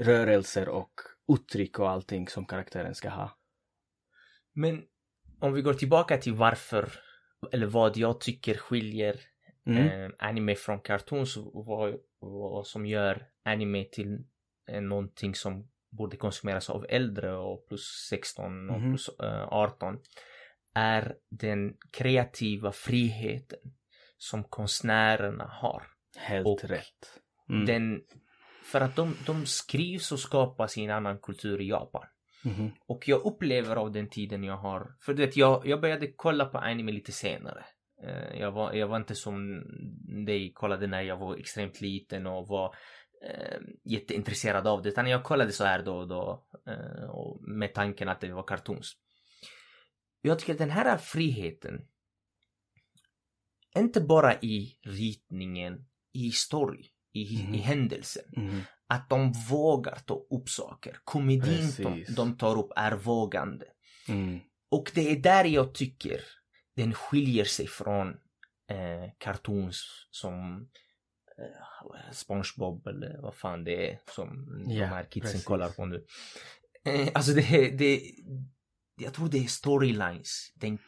rörelser 0.00 0.68
och 0.68 0.92
uttryck 1.28 1.78
och 1.78 1.90
allting 1.90 2.28
som 2.28 2.44
karaktären 2.46 2.94
ska 2.94 3.08
ha. 3.08 3.36
Men 4.52 4.82
om 5.40 5.52
vi 5.52 5.62
går 5.62 5.74
tillbaka 5.74 6.16
till 6.16 6.34
varför, 6.34 6.92
eller 7.52 7.66
vad 7.66 7.96
jag 7.96 8.20
tycker 8.20 8.54
skiljer 8.54 9.20
Mm. 9.66 9.86
eh, 9.86 10.10
anime 10.18 10.54
från 10.54 10.80
cartoons 10.80 11.36
vad, 11.52 11.94
vad 12.20 12.66
som 12.66 12.86
gör 12.86 13.26
anime 13.44 13.84
till 13.84 14.18
eh, 14.68 14.80
någonting 14.80 15.34
som 15.34 15.68
borde 15.90 16.16
konsumeras 16.16 16.70
av 16.70 16.86
äldre 16.88 17.36
och 17.36 17.68
plus 17.68 18.06
16 18.10 18.70
och 18.70 18.80
Mhm. 18.80 18.90
plus 18.92 19.08
eh, 19.08 19.48
18 19.48 19.98
är 20.74 21.14
den 21.30 21.76
kreativa 21.92 22.72
friheten 22.72 23.58
som 24.16 24.44
konstnärerna 24.44 25.44
har. 25.44 25.82
Helt 26.16 26.46
och 26.46 26.64
rätt. 26.64 27.20
Mm. 27.48 27.66
Den, 27.66 28.02
för 28.64 28.80
att 28.80 28.96
de, 28.96 29.16
de 29.26 29.46
skrivs 29.46 30.12
och 30.12 30.18
skapas 30.20 30.78
i 30.78 30.84
en 30.84 30.90
annan 30.90 31.18
kultur 31.18 31.60
i 31.60 31.68
Japan. 31.68 32.06
Mhm. 32.44 32.70
Och 32.86 33.08
jag 33.08 33.26
upplever 33.26 33.76
av 33.76 33.92
den 33.92 34.08
tiden 34.08 34.44
jag 34.44 34.56
har, 34.56 34.94
för 35.00 35.14
du 35.14 35.26
vet 35.26 35.36
jag, 35.36 35.66
jag 35.66 35.80
började 35.80 36.12
kolla 36.16 36.44
på 36.44 36.58
anime 36.58 36.92
lite 36.92 37.12
senare. 37.12 37.64
Eh, 38.02 38.40
Jag 38.40 38.52
var, 38.52 38.72
jag 38.72 38.88
var 38.88 38.96
inte 38.96 39.14
som 39.14 39.62
dig 40.26 40.52
kollade 40.52 40.86
när 40.86 41.02
jag 41.02 41.16
var 41.16 41.36
extremt 41.36 41.80
liten 41.80 42.26
och 42.26 42.48
var 42.48 42.74
eh, 43.28 43.58
jätteintresserad 43.84 44.66
av 44.66 44.82
det. 44.82 44.88
Utan 44.88 45.06
jag 45.10 45.24
kollade 45.24 45.52
så 45.52 45.64
här 45.64 45.82
då 45.82 45.96
och 45.96 46.08
då. 46.08 46.46
Eh, 46.66 47.10
och 47.10 47.42
med 47.48 47.74
tanken 47.74 48.08
att 48.08 48.20
det 48.20 48.32
var 48.32 48.42
cartoons. 48.42 48.92
Jag 50.22 50.38
tycker 50.38 50.52
att 50.52 50.58
den 50.58 50.70
här 50.70 50.96
friheten. 50.98 51.80
Inte 53.76 54.00
bara 54.00 54.34
i 54.40 54.78
ritningen, 54.82 55.86
i 56.12 56.30
story, 56.30 56.84
i, 57.12 57.42
Mhm. 57.44 57.54
i 57.54 57.58
händelsen. 57.58 58.22
Mhm. 58.36 58.60
Att 58.88 59.10
de 59.10 59.32
vågar 59.50 59.96
ta 59.96 60.14
upp 60.14 60.48
saker. 60.48 60.98
Komedin 61.04 61.70
de, 61.78 62.04
de 62.16 62.36
tar 62.36 62.58
upp 62.58 62.72
är 62.76 62.92
vågande. 62.92 63.66
Mm. 64.08 64.40
Och 64.70 64.90
det 64.94 65.10
är 65.12 65.16
där 65.16 65.44
jag 65.44 65.74
tycker 65.74 66.20
den 66.76 66.94
skiljer 66.94 67.44
sig 67.44 67.66
från 67.66 68.08
eh, 68.70 69.10
cartoons 69.18 70.06
som 70.10 70.68
eh, 71.38 72.12
SpongeBob 72.12 72.86
eller 72.86 73.22
vad 73.22 73.34
fan 73.34 73.64
det 73.64 73.90
är 73.92 73.98
som 74.14 74.46
Ja, 74.68 74.80
de 74.80 74.86
här 74.86 75.04
kidsen 75.04 75.30
precis. 75.32 75.44
kollar 75.44 75.68
på 75.68 75.86
nu. 75.86 76.04
Eh, 76.84 77.08
alltså 77.14 77.32
det, 77.32 77.70
det, 77.70 78.00
jag 79.00 79.14
tror 79.14 79.28
det 79.28 79.38
är 79.38 79.46
storylines, 79.46 80.52
den 80.54 80.78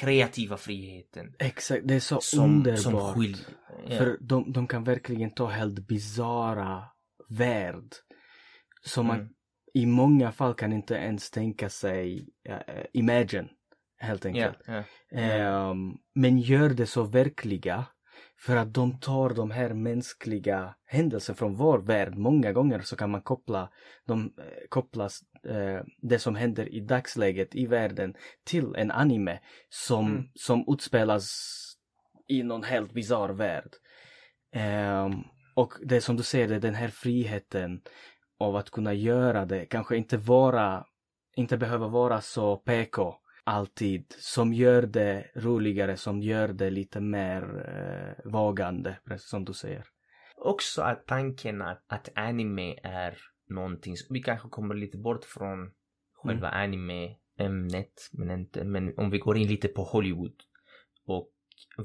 kreativa 0.00 0.56
friheten 0.56 1.34
Exakt, 1.38 1.82
det 1.88 1.94
är 1.94 2.00
så 2.00 2.20
som, 2.20 2.44
underbart. 2.44 2.80
som 2.80 3.14
skiljer. 3.14 3.46
Ja. 3.88 3.98
För 3.98 4.18
de, 4.20 4.52
de 4.52 4.66
kan 4.66 4.84
verkligen 4.84 5.34
ta 5.34 5.46
helt 5.46 5.78
bizarra 5.78 6.84
värld. 7.28 7.92
Som 8.86 9.06
man 9.06 9.16
Mm. 9.20 9.28
i 9.74 9.86
många 9.86 10.32
fall 10.32 10.54
kan 10.54 10.72
inte 10.72 10.94
ens 10.94 11.30
tänka 11.30 11.68
sig, 11.70 12.28
eh, 12.48 12.84
imagine, 12.92 13.48
helt 13.98 14.26
enkelt. 14.26 14.58
ja. 14.66 14.82
Ehm, 15.18 15.92
men 16.14 16.38
gör 16.38 16.68
det 16.68 16.86
så 16.86 17.02
verkliga. 17.02 17.84
För 18.40 18.56
att 18.56 18.74
de 18.74 19.00
tar 19.00 19.30
de 19.30 19.50
här 19.50 19.74
mänskliga 19.74 20.74
händelserna 20.86 21.36
från 21.36 21.54
vår 21.54 21.78
värld. 21.78 22.14
Många 22.16 22.52
gånger 22.52 22.80
så 22.80 22.96
kan 22.96 23.10
man 23.10 23.22
koppla, 23.22 23.70
de, 24.06 24.20
eh, 24.38 24.44
kopplas 24.68 25.20
eh, 25.48 25.80
det 26.02 26.18
som 26.18 26.34
händer 26.34 26.74
i 26.74 26.80
dagsläget 26.80 27.54
i 27.54 27.66
världen 27.66 28.14
till 28.44 28.74
en 28.76 28.90
anime 28.90 29.40
som, 29.68 30.06
Mm. 30.12 30.24
som 30.34 30.64
utspelas 30.68 31.30
i 32.28 32.42
någon 32.42 32.62
helt 32.62 32.92
bizarr 32.92 33.28
värld. 33.28 33.70
Ehm, 34.52 35.12
och 35.54 35.72
det 35.82 36.00
som 36.00 36.16
du 36.16 36.22
säger, 36.22 36.48
det 36.48 36.54
är 36.54 36.60
den 36.60 36.74
här 36.74 36.88
friheten 36.88 37.80
av 38.38 38.56
att 38.56 38.70
kunna 38.70 38.92
göra 38.94 39.44
det, 39.44 39.66
kanske 39.66 39.96
inte 39.96 40.16
vara, 40.16 40.84
inte 41.36 41.56
behöva 41.56 41.88
vara 41.88 42.20
så 42.20 42.56
PK 42.56 43.14
alltid, 43.44 44.14
som 44.18 44.52
gör 44.52 44.82
det 44.82 45.30
roligare, 45.34 45.96
som 45.96 46.22
gör 46.22 46.48
det 46.48 46.70
lite 46.70 47.00
mer 47.00 47.42
eh, 47.68 48.30
vågande, 48.32 48.96
precis 49.04 49.28
som 49.28 49.44
du 49.44 49.52
säger. 49.52 49.84
Också 50.36 50.82
att 50.82 51.06
tanken 51.06 51.62
att, 51.62 51.84
att 51.86 52.08
anime 52.14 52.78
är 52.82 53.18
någonting, 53.48 53.96
vi 54.10 54.22
kanske 54.22 54.48
kommer 54.48 54.74
lite 54.74 54.98
bort 54.98 55.24
från 55.24 55.70
själva 56.12 56.48
anime-ämnet, 56.48 58.10
men 58.12 58.30
inte, 58.30 58.64
men 58.64 58.98
om 58.98 59.10
vi 59.10 59.18
går 59.18 59.36
in 59.36 59.48
lite 59.48 59.68
på 59.68 59.82
Hollywood 59.82 60.34
och 61.06 61.30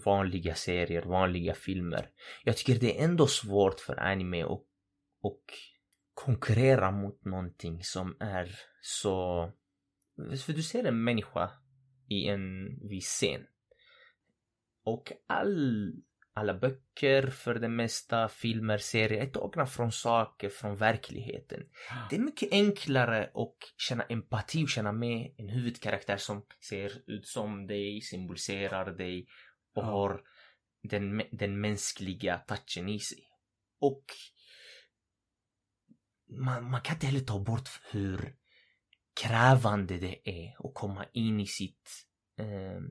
vanliga 0.05 0.55
serier, 0.55 1.01
vanliga 1.01 1.53
filmer. 1.53 2.09
Jag 2.43 2.57
tycker 2.57 2.79
det 2.79 2.99
är 2.99 3.03
ändå 3.03 3.27
svårt 3.27 3.79
för 3.79 3.99
anime 3.99 4.43
och, 4.43 4.65
och 5.21 5.43
konkurrera 6.13 6.91
mot 6.91 7.25
någonting 7.25 7.83
som 7.83 8.17
är 8.19 8.59
så... 8.81 9.51
För 10.45 10.53
du 10.53 10.63
ser 10.63 10.83
en 10.83 11.03
människa 11.03 11.51
i 12.09 12.27
en 12.27 12.77
viss 12.89 13.07
scen. 13.07 13.45
Och 14.83 15.11
all, 15.27 15.93
alla 16.33 16.53
böcker 16.53 17.27
för 17.27 17.55
det 17.55 17.69
mesta, 17.69 18.29
filmer, 18.29 18.77
serier 18.77 19.21
är 19.21 19.29
tagna 19.29 19.65
från 19.65 19.91
saker 19.91 20.49
från 20.49 20.75
verkligheten. 20.75 21.63
Det 22.09 22.15
är 22.15 22.19
mycket 22.19 22.51
enklare 22.51 23.23
att 23.33 23.57
känna 23.77 24.03
empati 24.03 24.65
och 24.65 24.69
känna 24.69 24.91
med 24.91 25.33
en 25.37 25.49
huvudkaraktär 25.49 26.17
som 26.17 26.45
ser 26.69 26.91
ut 27.07 27.27
som 27.27 27.67
dig, 27.67 28.01
symboliserar 28.01 28.91
dig 28.91 29.27
och 29.75 29.83
Ja. 29.83 29.87
har 29.87 30.21
den, 30.83 31.21
den 31.31 31.61
mänskliga 31.61 32.37
touchen 32.37 32.89
i 32.89 32.99
sig. 32.99 33.23
Och 33.79 34.03
man, 36.29 36.71
man 36.71 36.81
kan 36.81 36.95
inte 36.95 37.05
heller 37.05 37.19
ta 37.19 37.39
bort 37.39 37.69
hur 37.91 38.35
krävande 39.21 39.97
det 39.97 40.29
är 40.29 40.67
att 40.67 40.73
komma 40.73 41.05
in 41.13 41.39
i 41.39 41.47
sitt 41.47 42.05
eh, 42.39 42.81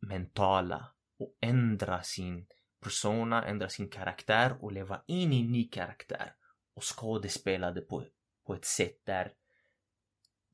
mentala 0.00 0.92
och 1.18 1.36
ändra 1.42 2.02
sin 2.02 2.46
persona, 2.82 3.44
ändra 3.44 3.68
sin 3.68 3.88
karaktär 3.90 4.56
och 4.64 4.72
leva 4.72 5.02
in 5.06 5.32
i 5.32 5.40
en 5.40 5.52
ny 5.52 5.68
karaktär 5.68 6.32
och 6.74 6.82
skådespela 6.96 7.70
det 7.70 7.80
på, 7.80 8.04
på 8.46 8.54
ett 8.54 8.64
sätt 8.64 8.96
där 9.06 9.32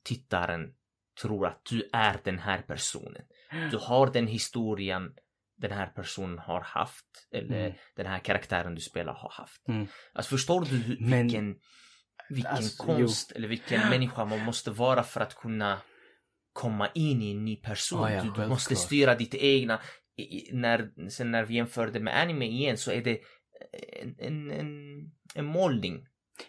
tittaren 0.04 0.74
tror 1.22 1.46
att 1.46 1.64
du 1.70 1.90
är 1.92 2.20
den 2.24 2.38
här 2.38 2.62
personen. 2.62 3.22
Du 3.70 3.76
har 3.78 4.12
den 4.12 4.26
historien 4.26 5.14
den 5.56 5.72
här 5.72 5.86
personen 5.86 6.38
har 6.38 6.60
haft 6.60 7.28
eller 7.30 7.64
Mm. 7.66 7.72
den 7.96 8.06
här 8.06 8.18
karaktären 8.18 8.74
du 8.74 8.80
spelar 8.80 9.12
har 9.14 9.30
haft. 9.30 9.68
Mm. 9.68 9.86
Alltså 10.12 10.30
förstår 10.30 10.60
du 10.60 10.66
hur, 10.66 10.96
Men- 11.00 11.28
vilken, 12.34 12.52
Alltså, 12.56 12.82
konst 12.86 13.32
eller 13.32 13.48
vilken 13.48 13.90
människa 13.90 14.24
man 14.24 14.44
måste 14.44 14.70
vara 14.70 15.02
för 15.02 15.20
att 15.20 15.34
kunna 15.34 15.78
komma 16.52 16.88
in 16.94 17.22
i 17.22 17.30
en 17.30 17.44
ny 17.44 17.56
person. 17.56 18.00
Ja, 18.00 18.10
ja, 18.12 18.22
du, 18.22 18.42
du 18.42 18.48
måste 18.48 18.74
styra 18.76 19.14
ditt 19.14 19.34
egna. 19.34 19.80
I, 20.16 20.22
i- 20.22 20.50
när, 20.52 21.08
sen 21.10 21.30
när 21.30 21.44
vi 21.44 21.54
jämför 21.54 21.86
det 21.86 22.00
med 22.00 22.20
anime 22.20 22.44
igen 22.46 22.76
så 22.78 22.90
är 22.90 23.02
det 23.04 23.18
en, 24.02 24.14
en, 24.18 24.50
en, 24.50 24.70
en 25.34 25.44
målning. 25.44 26.06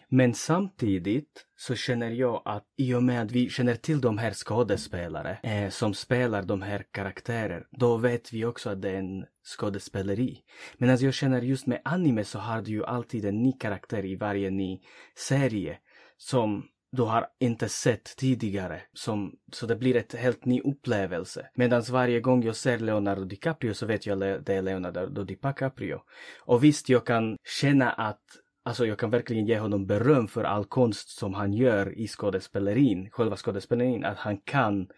Men 0.08 0.34
samtidigt 0.34 1.46
så 1.56 1.74
känner 1.74 2.10
jag 2.10 2.42
att 2.44 2.64
i 2.76 2.94
och 2.94 3.02
med 3.02 3.22
att 3.22 3.32
vi 3.32 3.50
känner 3.50 3.74
till 3.74 4.00
de 4.00 4.18
här 4.18 4.32
skådespelare 4.32 5.38
eh, 5.42 5.70
som 5.70 5.94
spelar 5.94 6.42
de 6.42 6.62
här 6.62 6.84
karaktärer, 6.90 7.66
då 7.70 7.96
vet 7.96 8.32
vi 8.32 8.44
också 8.44 8.70
att 8.70 8.82
det 8.82 8.90
är 8.90 8.98
en 8.98 9.24
skådespeleri. 9.44 10.38
Men 10.78 10.90
alltså 10.90 11.04
jag 11.04 11.14
känner 11.14 11.42
just 11.42 11.66
med 11.66 11.80
anime 11.84 12.24
så 12.24 12.38
har 12.38 12.62
du 12.62 12.70
ju 12.70 12.84
alltid 12.84 13.24
en 13.24 13.42
ny 13.42 13.52
karaktär 13.52 14.04
i 14.04 14.16
varje 14.16 14.50
ny 14.50 14.80
serie 15.16 15.78
som 16.16 16.68
du 16.96 17.02
har 17.02 17.26
inte 17.40 17.68
sett 17.68 18.16
tidigare. 18.16 18.82
Som, 18.92 19.32
så 19.52 19.66
det 19.66 19.76
blir 19.76 19.96
ett 19.96 20.14
helt 20.14 20.44
ny 20.44 20.60
upplevelse. 20.60 21.46
Medan 21.54 21.82
varje 21.90 22.20
gång 22.20 22.42
jag 22.42 22.56
ser 22.56 22.78
Leonardo 22.78 23.24
DiCaprio 23.24 23.74
så 23.74 23.86
vet 23.86 24.06
jag 24.06 24.22
att 24.22 24.46
det 24.46 24.54
är 24.54 24.62
Leonardo 24.62 25.24
DiCaprio. 25.24 26.00
Och 26.40 26.64
visst, 26.64 26.88
jag 26.88 27.06
kan 27.06 27.36
känna 27.60 27.90
att 27.90 28.22
Alltså 28.66 28.86
jag 28.86 28.98
kan 28.98 29.10
verkligen 29.10 29.46
ge 29.46 29.58
honom 29.58 29.86
beröm 29.86 30.28
för 30.28 30.44
all 30.44 30.64
konst 30.64 31.08
som 31.08 31.34
han 31.34 31.52
gör 31.52 31.98
i 31.98 32.08
skådespelerin, 32.08 33.10
själva 33.10 33.36
skådespelerin, 33.36 34.04
att 34.04 34.18
han 34.18 34.36
kan 34.36 34.88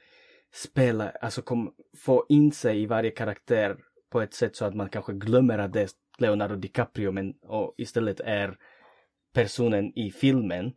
spela, 0.55 1.11
alltså 1.11 1.43
kom, 1.43 1.75
få 1.97 2.27
in 2.29 2.53
sig 2.53 2.83
i 2.83 2.87
varje 2.87 3.11
karaktär 3.11 3.77
på 4.11 4.21
ett 4.21 4.35
sätt 4.35 4.57
så 4.57 4.65
att 4.65 4.75
man 4.75 4.89
kanske 4.89 5.13
glömmer 5.13 5.59
att 5.59 5.73
det 5.73 5.83
är 5.83 5.91
Leonardo 6.19 6.57
DiCaprio 6.57 7.13
men 7.13 7.35
och 7.43 7.75
istället 7.77 8.21
är 8.21 8.57
personen 9.35 9.99
i 9.99 10.11
filmen. 10.11 10.73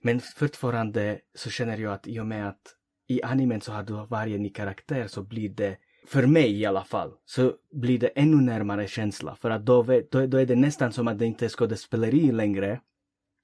Men 0.00 0.20
fortfarande 0.20 1.20
så 1.34 1.50
känner 1.50 1.78
jag 1.78 1.92
att 1.92 2.06
i 2.06 2.20
och 2.20 2.26
med 2.26 2.48
att 2.48 2.76
i 3.08 3.22
animen 3.22 3.60
så 3.60 3.72
har 3.72 3.82
du 3.82 4.06
varje 4.06 4.38
ny 4.38 4.48
karaktär 4.48 5.06
så 5.06 5.22
blir 5.22 5.48
det 5.48 5.76
för 6.06 6.26
mig 6.26 6.60
i 6.60 6.66
alla 6.66 6.84
fall, 6.84 7.10
så 7.24 7.52
blir 7.72 7.98
det 7.98 8.06
ännu 8.06 8.36
närmare 8.36 8.86
känsla. 8.88 9.36
För 9.36 9.50
att 9.50 9.66
då, 9.66 9.82
vet, 9.82 10.10
då, 10.10 10.26
då 10.26 10.38
är 10.38 10.46
det 10.46 10.56
nästan 10.56 10.92
som 10.92 11.08
att 11.08 11.18
det 11.18 11.26
inte 11.26 11.44
är 11.44 11.48
skådespeleri 11.48 12.32
längre. 12.32 12.80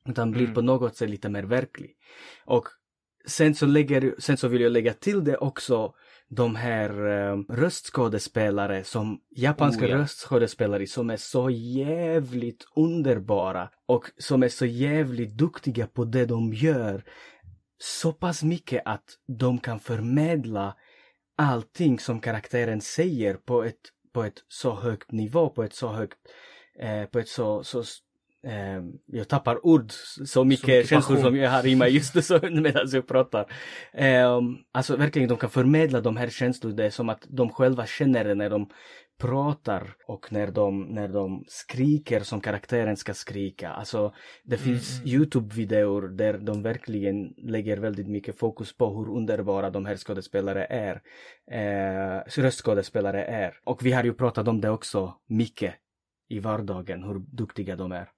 Utan 0.08 0.30
blir 0.30 0.42
Mm. 0.42 0.54
på 0.54 0.62
något 0.62 0.96
sätt 0.96 1.10
lite 1.10 1.28
mer 1.28 1.42
verklig. 1.42 1.96
Och 2.44 2.68
sen 3.26 3.54
så, 3.54 3.66
lägger, 3.66 4.14
sen 4.18 4.36
så 4.36 4.48
vill 4.48 4.60
jag 4.60 4.72
lägga 4.72 4.92
till 4.92 5.24
det 5.24 5.36
också 5.36 5.94
de 6.28 6.54
här 6.56 7.06
eh, 7.06 7.36
röstskådespelare 7.48 8.84
som 8.84 9.20
japanska 9.36 9.84
Oh, 9.84 9.90
ja. 9.90 9.96
röstskådespelare 9.96 10.86
som 10.86 11.10
är 11.10 11.16
så 11.16 11.50
jävligt 11.50 12.64
underbara 12.76 13.70
och 13.86 14.04
som 14.18 14.42
är 14.42 14.48
så 14.48 14.66
jävligt 14.66 15.36
duktiga 15.36 15.86
på 15.86 16.04
det 16.04 16.26
de 16.26 16.54
gör. 16.54 17.04
Så 17.78 18.12
pass 18.12 18.42
mycket 18.42 18.82
att 18.84 19.04
de 19.38 19.58
kan 19.58 19.80
förmedla 19.80 20.74
allting 21.38 21.98
som 21.98 22.20
karaktären 22.20 22.80
säger 22.80 23.34
på 23.34 23.64
ett, 23.64 23.92
på 24.14 24.24
ett 24.24 24.44
så 24.48 24.74
högt 24.74 25.12
nivå, 25.12 25.48
på 25.48 25.62
ett 25.62 25.74
så 25.74 25.88
högt, 25.88 26.18
eh, 26.80 27.04
på 27.04 27.18
ett 27.18 27.28
så, 27.28 27.64
så 27.64 27.78
eh, 28.46 28.82
jag 29.06 29.28
tappar 29.28 29.66
ord, 29.66 29.92
så 30.26 30.44
mycket, 30.44 30.66
mycket 30.66 30.88
känslor 30.88 31.16
passion. 31.16 31.30
som 31.30 31.36
jag 31.36 31.50
har 31.50 31.66
i 31.66 31.76
mig 31.76 31.94
just 31.94 32.14
nu 32.14 32.22
så 32.22 32.40
medan 32.50 32.88
jag 32.92 33.08
pratar. 33.08 33.52
Eh, 33.92 34.40
alltså 34.72 34.96
verkligen, 34.96 35.28
de 35.28 35.38
kan 35.38 35.50
förmedla 35.50 36.00
de 36.00 36.16
här 36.16 36.28
känslorna, 36.28 36.76
det 36.76 36.84
är 36.84 36.90
som 36.90 37.08
att 37.08 37.26
de 37.28 37.50
själva 37.50 37.86
känner 37.86 38.24
det 38.24 38.34
när 38.34 38.50
de 38.50 38.70
pratar 39.18 39.94
och 40.06 40.32
när 40.32 40.46
de, 40.50 40.82
när 40.82 41.08
de 41.08 41.44
skriker 41.48 42.20
som 42.20 42.40
karaktären 42.40 42.96
ska 42.96 43.14
skrika. 43.14 43.68
Alltså 43.68 44.14
det 44.44 44.56
Mm, 44.56 44.64
finns 44.64 45.02
Youtube-videor 45.04 46.08
där 46.08 46.38
de 46.38 46.62
verkligen 46.62 47.34
lägger 47.36 47.76
väldigt 47.76 48.08
mycket 48.08 48.38
fokus 48.38 48.76
på 48.76 48.98
hur 48.98 49.16
underbara 49.16 49.70
de 49.70 49.86
här 49.86 49.96
skådespelare 49.96 50.64
är. 50.64 51.02
Eh, 51.50 52.22
röstskådespelare 52.42 53.24
är. 53.24 53.54
Och 53.64 53.86
vi 53.86 53.92
har 53.92 54.04
ju 54.04 54.14
pratat 54.14 54.48
om 54.48 54.60
det 54.60 54.70
också 54.70 55.14
mycket 55.28 55.74
i 56.28 56.38
vardagen, 56.38 57.02
hur 57.04 57.18
duktiga 57.18 57.76
de 57.76 57.92
är. 57.92 58.08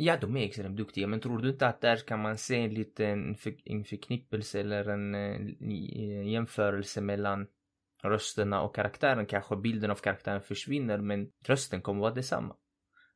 Ja, 0.00 0.16
de 0.20 0.36
är 0.36 0.44
extremt 0.44 0.76
duktiga, 0.76 1.06
men 1.06 1.20
tror 1.20 1.38
du 1.38 1.48
inte 1.50 1.66
att 1.66 1.80
där 1.80 1.96
kan 1.96 2.22
man 2.22 2.38
se 2.38 2.56
en 2.56 2.74
liten 2.74 3.34
för, 3.34 3.54
en 3.64 3.84
förknippelse 3.84 4.60
eller 4.60 4.88
en 4.88 5.14
eh, 5.14 5.40
i- 5.70 6.30
jämförelse 6.32 7.00
mellan 7.00 7.46
rösterna 8.02 8.62
och 8.62 8.74
karaktären? 8.74 9.26
Kanske 9.26 9.56
bilden 9.56 9.90
av 9.90 9.94
karaktären 9.94 10.42
försvinner, 10.42 10.98
men 10.98 11.26
rösten 11.44 11.82
kommer 11.82 12.00
vara 12.00 12.14
detsamma. 12.14 12.54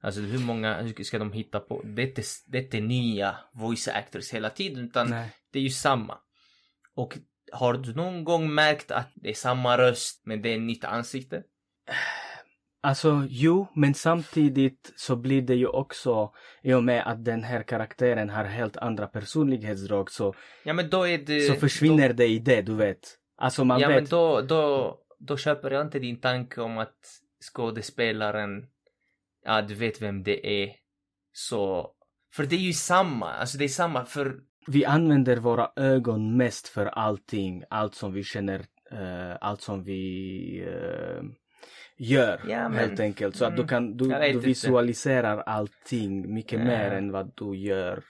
Alltså 0.01 0.21
hur 0.21 0.39
många 0.39 0.93
ska 1.03 1.19
de 1.19 1.33
hitta 1.33 1.61
på? 1.61 1.83
Det 1.85 2.03
är 2.03 2.07
inte, 2.07 2.23
det 2.47 2.59
är 2.59 2.63
inte 2.63 2.81
nya 2.81 3.37
voice 3.53 3.89
actors 3.89 4.33
hela 4.33 4.51
tiden, 4.51 4.85
utan 4.85 5.11
Nej. 5.11 5.33
det 5.53 5.59
är 5.59 5.63
ju 5.63 5.71
samma. 5.71 6.19
Och 6.95 7.19
har 7.53 7.75
du 7.75 7.95
någon 7.95 8.25
gång 8.25 8.55
märkt 8.55 8.91
att 8.91 9.13
det 9.15 9.31
är 9.31 9.35
samma 9.35 9.79
röst, 9.79 10.23
men 10.25 10.43
det 10.43 10.49
är 10.49 10.55
ett 10.55 10.63
nytt 10.63 10.85
ansikte? 10.85 11.43
Alltså 12.85 13.27
jo, 13.29 13.67
men 13.75 13.95
samtidigt 13.95 14.93
så 14.97 15.17
blir 15.17 15.43
det 15.43 15.55
ju 15.55 15.67
också 15.67 16.33
i 16.63 16.73
och 16.73 16.85
med 16.85 17.07
att 17.07 17.25
den 17.25 17.45
här 17.45 17.63
karaktären 17.63 18.31
har 18.31 18.45
helt 18.45 18.77
andra 18.77 19.07
personlighetsdrag 19.07 20.11
så, 20.11 20.35
Ja, 20.65 20.73
men 20.73 20.91
då 20.91 21.09
är 21.09 21.19
det... 21.19 21.41
så 21.41 21.55
försvinner 21.55 22.13
det 22.13 22.27
i 22.27 22.39
det, 22.39 22.63
du 22.63 22.75
vet. 22.75 23.19
Alltså 23.43 23.65
man 23.65 23.81
ja, 23.81 23.89
men 23.89 24.01
vet. 24.01 24.11
då, 24.11 24.41
då, 24.41 24.97
då 25.19 25.37
köper 25.37 25.71
jag 25.71 25.83
inte 25.87 25.99
din 25.99 26.21
tanke 26.21 26.61
om 26.61 26.79
att 26.79 26.97
skådespelaren, 27.55 28.67
ja 29.45 29.63
du 29.63 29.75
vet 29.75 30.03
vem 30.03 30.23
det 30.23 30.63
är. 30.63 30.71
Så, 31.33 31.91
för 32.35 32.47
det 32.47 32.57
är 32.57 32.61
ju 32.61 32.73
samma, 32.73 33.33
alltså 33.33 33.59
det 33.59 33.65
är 33.65 33.69
samma 33.69 34.05
för, 34.05 34.41
Vi 34.67 34.85
använder 34.85 35.37
våra 35.37 35.71
ögon 35.77 36.37
mest 36.37 36.69
för 36.69 36.87
allting, 36.87 37.65
allt 37.71 37.95
som 37.95 38.13
vi 38.13 38.23
känner, 38.23 38.61
eh, 38.91 39.37
allt 39.41 39.61
som 39.61 39.85
vi 39.85 40.65
eh, 40.69 41.23
gör 41.99 42.41
Ja, 42.49 42.69
men- 42.69 42.79
helt 42.79 43.01
enkelt. 43.01 43.37
Så 43.37 43.45
att 43.45 43.57
du 43.57 43.63
mm, 43.63 43.69
kan, 43.69 43.97
du, 43.97 44.09
du 44.33 44.39
visualiserar 44.39 45.39
allting 45.39 46.35
mycket 46.35 46.59
Ja. 46.59 46.65
mer 46.65 46.91
än 46.91 47.13
vad 47.13 47.33
du 47.37 47.57
gör, 47.57 48.03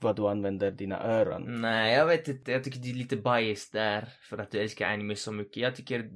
vad 0.00 0.16
du 0.16 0.28
använder 0.28 0.70
dina 0.70 1.02
öron. 1.02 1.60
nej 1.60 1.94
jag 1.94 2.06
vet 2.06 2.28
inte, 2.28 2.52
jag 2.52 2.64
tycker 2.64 2.78
det 2.78 2.90
är 2.90 2.94
lite 2.94 3.16
bias 3.16 3.70
där 3.70 4.08
för 4.22 4.38
att 4.38 4.50
du 4.50 4.58
älskar 4.58 4.88
anime 4.88 5.16
så 5.16 5.32
mycket. 5.32 5.56
Jag 5.56 5.76
tycker 5.76 6.10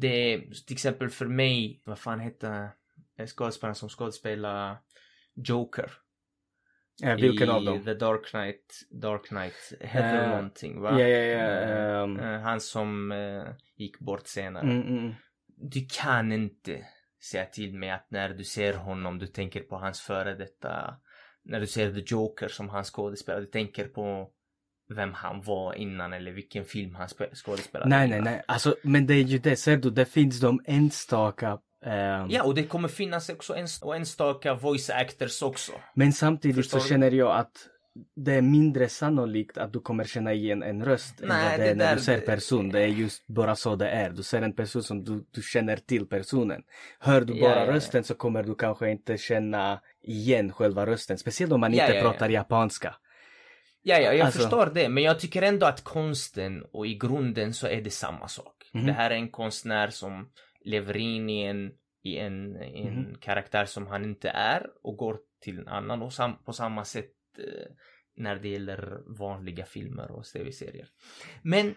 det 0.00 0.34
är, 0.34 0.38
till 0.66 0.74
exempel 0.74 1.08
för 1.08 1.26
mig, 1.26 1.82
vad 1.84 1.98
fan 1.98 2.20
heter 2.20 2.70
skådespelaren 3.26 3.74
som 3.74 3.88
skådespelar 3.88 4.78
Joker? 5.34 5.92
Eh, 7.02 7.14
vilken 7.14 7.50
av 7.50 7.64
dem? 7.64 7.84
The 7.84 7.94
Dark 7.94 8.26
Knight, 8.30 8.86
Dark 8.90 9.28
Knight, 9.28 9.72
heter 9.80 10.24
Eh, 10.24 10.30
någonting 10.30 10.80
va? 10.80 11.00
Ja, 11.00 11.08
ja, 11.08 11.18
ja. 11.18 11.38
Eh, 11.38 12.02
ehm, 12.02 12.18
eh, 12.18 12.40
han 12.40 12.60
som 12.60 13.12
eh, 13.12 13.44
gick 13.76 13.98
bort 13.98 14.26
senare. 14.26 14.62
mm, 14.62 14.98
mm. 14.98 15.14
Du 15.60 15.86
kan 15.90 16.32
inte 16.32 16.86
säga 17.30 17.44
till 17.44 17.74
mig 17.74 17.90
att 17.90 18.10
när 18.10 18.28
du 18.28 18.44
ser 18.44 18.74
honom, 18.74 19.18
du 19.18 19.26
tänker 19.26 19.60
på 19.60 19.76
hans 19.76 20.00
före 20.00 20.34
detta, 20.34 20.94
när 21.48 21.60
du 21.60 21.66
ser 21.66 21.92
The 21.92 22.02
Joker 22.06 22.48
som 22.48 22.68
han 22.68 22.84
skådespelar, 22.84 23.40
du 23.40 23.46
tänker 23.46 23.84
på 23.88 24.28
vem 24.94 25.12
han 25.12 25.42
var 25.42 25.74
innan 25.74 26.12
eller 26.12 26.32
vilken 26.32 26.64
film 26.64 26.94
han 26.94 27.06
spe- 27.08 27.34
skådespelade 27.34 27.90
Nej, 27.90 28.08
nej, 28.08 28.20
nej. 28.20 28.42
Alltså, 28.48 28.76
men 28.82 29.06
det 29.06 29.14
är 29.14 29.22
ju 29.22 29.38
det, 29.38 29.56
ser 29.56 29.76
du, 29.76 29.90
det 29.90 30.04
finns 30.04 30.40
de 30.40 30.60
enstaka 30.64 31.58
ehm, 31.84 32.30
Ja, 32.30 32.42
och 32.42 32.54
det 32.54 32.64
kommer 32.64 32.88
finnas 32.88 33.28
också 33.28 33.54
enstaka 33.94 34.54
voice 34.54 34.90
actors 34.90 35.42
också. 35.42 35.72
Men 35.94 36.12
samtidigt 36.12 36.56
Förstår 36.56 36.78
så 36.78 36.84
du? 36.84 36.88
känner 36.88 37.10
jag 37.10 37.36
att 37.36 37.52
det 38.16 38.34
är 38.34 38.42
mindre 38.42 38.88
sannolikt 38.88 39.58
att 39.58 39.72
du 39.72 39.80
kommer 39.80 40.04
känna 40.04 40.32
igen 40.32 40.62
en 40.62 40.84
röst 40.84 41.20
än 41.20 41.28
Nej, 41.28 41.50
vad 41.50 41.60
det 41.66 41.70
är 41.70 41.74
när 41.74 41.84
där- 41.86 41.96
du 41.96 42.00
ser 42.02 42.20
person. 42.20 42.68
Det 42.68 42.80
är 42.80 42.86
just 42.86 43.26
bara 43.26 43.56
så 43.56 43.76
det 43.76 43.88
är. 43.88 44.10
Du 44.10 44.22
ser 44.22 44.42
en 44.42 44.52
person 44.52 44.82
som 44.82 45.04
du, 45.04 45.24
du 45.30 45.42
känner 45.42 45.76
till 45.76 46.06
personen. 46.06 46.62
Hör 47.00 47.20
du 47.20 47.34
Ja, 47.34 47.48
bara 47.48 47.58
ja, 47.60 47.66
ja. 47.66 47.72
rösten 47.72 48.04
så 48.04 48.14
kommer 48.14 48.42
du 48.42 48.54
kanske 48.54 48.90
inte 48.90 49.16
känna 49.18 49.80
igen 50.08 50.52
själva 50.52 50.86
rösten. 50.86 51.18
Speciellt 51.18 51.52
om 51.52 51.60
man 51.60 51.74
Ja, 51.74 51.84
inte 51.84 51.96
ja, 51.96 52.02
pratar 52.02 52.28
japanska. 52.28 52.94
Ja, 53.82 53.98
ja, 53.98 54.12
jag 54.12 54.24
Alltså- 54.26 54.40
förstår 54.40 54.66
det, 54.74 54.88
men 54.88 55.02
jag 55.02 55.20
tycker 55.20 55.42
ändå 55.42 55.66
att 55.66 55.84
konsten 55.84 56.64
och 56.72 56.86
i 56.86 56.94
grunden 56.94 57.54
så 57.54 57.66
är 57.66 57.80
det 57.82 57.90
samma 57.90 58.28
sak. 58.28 58.70
Mhm. 58.74 58.86
Det 58.86 58.92
här 58.92 59.10
är 59.10 59.14
en 59.14 59.30
konstnär 59.30 59.88
som 59.88 60.30
lever 60.64 60.96
in 60.96 61.30
i 61.30 61.42
en, 61.42 61.70
i 62.04 62.16
en, 62.18 62.62
i 62.62 62.86
en 62.86 62.94
Mhm. 63.02 63.14
karaktär 63.20 63.64
som 63.64 63.86
han 63.86 64.04
inte 64.04 64.28
är 64.28 64.66
och 64.82 64.96
går 64.96 65.18
till 65.44 65.58
en 65.58 65.68
annan 65.68 66.02
och 66.02 66.12
sam, 66.12 66.32
på 66.44 66.52
samma 66.52 66.84
sätt 66.84 67.12
eh, 67.38 67.70
när 68.16 68.36
det 68.36 68.48
gäller 68.48 68.98
vanliga 69.18 69.64
filmer 69.66 70.10
och 70.10 70.24
tv-serier. 70.24 70.88
Men 71.42 71.74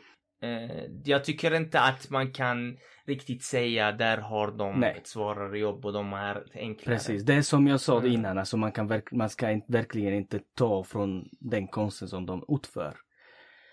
jag 1.04 1.24
tycker 1.24 1.56
inte 1.56 1.82
att 1.82 2.10
man 2.10 2.32
kan 2.32 2.78
riktigt 3.06 3.44
säga 3.44 3.92
där 3.92 4.18
har 4.18 4.52
de 4.52 4.80
Nej. 4.80 4.96
ett 4.98 5.08
svårare 5.08 5.60
jobb 5.60 5.86
och 5.86 5.94
de 5.94 6.14
är 6.14 6.44
enklare. 6.54 6.96
Precis, 6.96 7.24
det 7.24 7.34
är 7.34 7.42
som 7.42 7.68
jag 7.68 7.80
sa 7.80 8.00
Mm. 8.00 8.12
innan. 8.12 8.38
Alltså 8.38 8.58
man, 8.58 8.72
kan 8.72 9.02
man 9.12 9.30
ska 9.30 9.52
inte, 9.52 9.72
verkligen 9.72 10.14
inte 10.14 10.40
ta 10.58 10.84
från 10.84 11.30
den 11.40 11.68
konsten 11.68 12.08
som 12.08 12.26
de 12.26 12.46
utför. 12.48 12.96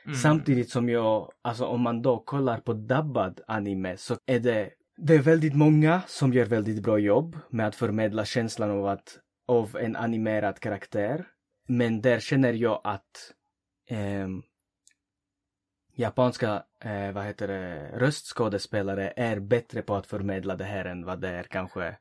Mm. 0.05 0.17
Samtidigt 0.17 0.71
som 0.71 0.89
jag, 0.89 1.31
alltså 1.43 1.65
om 1.65 1.81
man 1.81 2.03
då 2.03 2.19
kollar 2.19 2.59
på 2.61 2.73
dubbad 2.73 3.41
anime 3.47 3.97
så 3.97 4.17
är 4.27 4.41
det, 4.41 4.71
det 4.97 5.15
är 5.15 5.19
väldigt 5.23 5.55
många 5.55 6.03
som 6.07 6.33
gör 6.33 6.45
väldigt 6.45 6.83
bra 6.83 6.99
jobb 6.99 7.37
med 7.51 7.67
att 7.67 7.75
förmedla 7.77 8.25
känslan 8.25 8.71
av 8.71 8.87
att, 8.87 9.19
av 9.49 9.77
en 9.77 9.97
animerad 9.97 10.61
karaktär. 10.61 11.27
Men 11.69 12.01
där 12.01 12.21
känner 12.21 12.53
jag 12.53 12.81
att 12.85 13.33
ehm, 13.91 14.43
japanska, 15.99 16.63
eh, 16.85 17.13
vad 17.13 17.25
heter 17.25 17.49
det, 17.49 17.91
röstskådespelare 17.95 19.13
är 19.17 19.41
bättre 19.41 19.83
på 19.83 19.95
att 19.97 20.07
förmedla 20.07 20.57
det 20.57 20.65
här 20.65 20.85
än 20.85 21.05
vad 21.05 21.21
det 21.21 21.29
är 21.29 21.43
kanske 21.43 21.97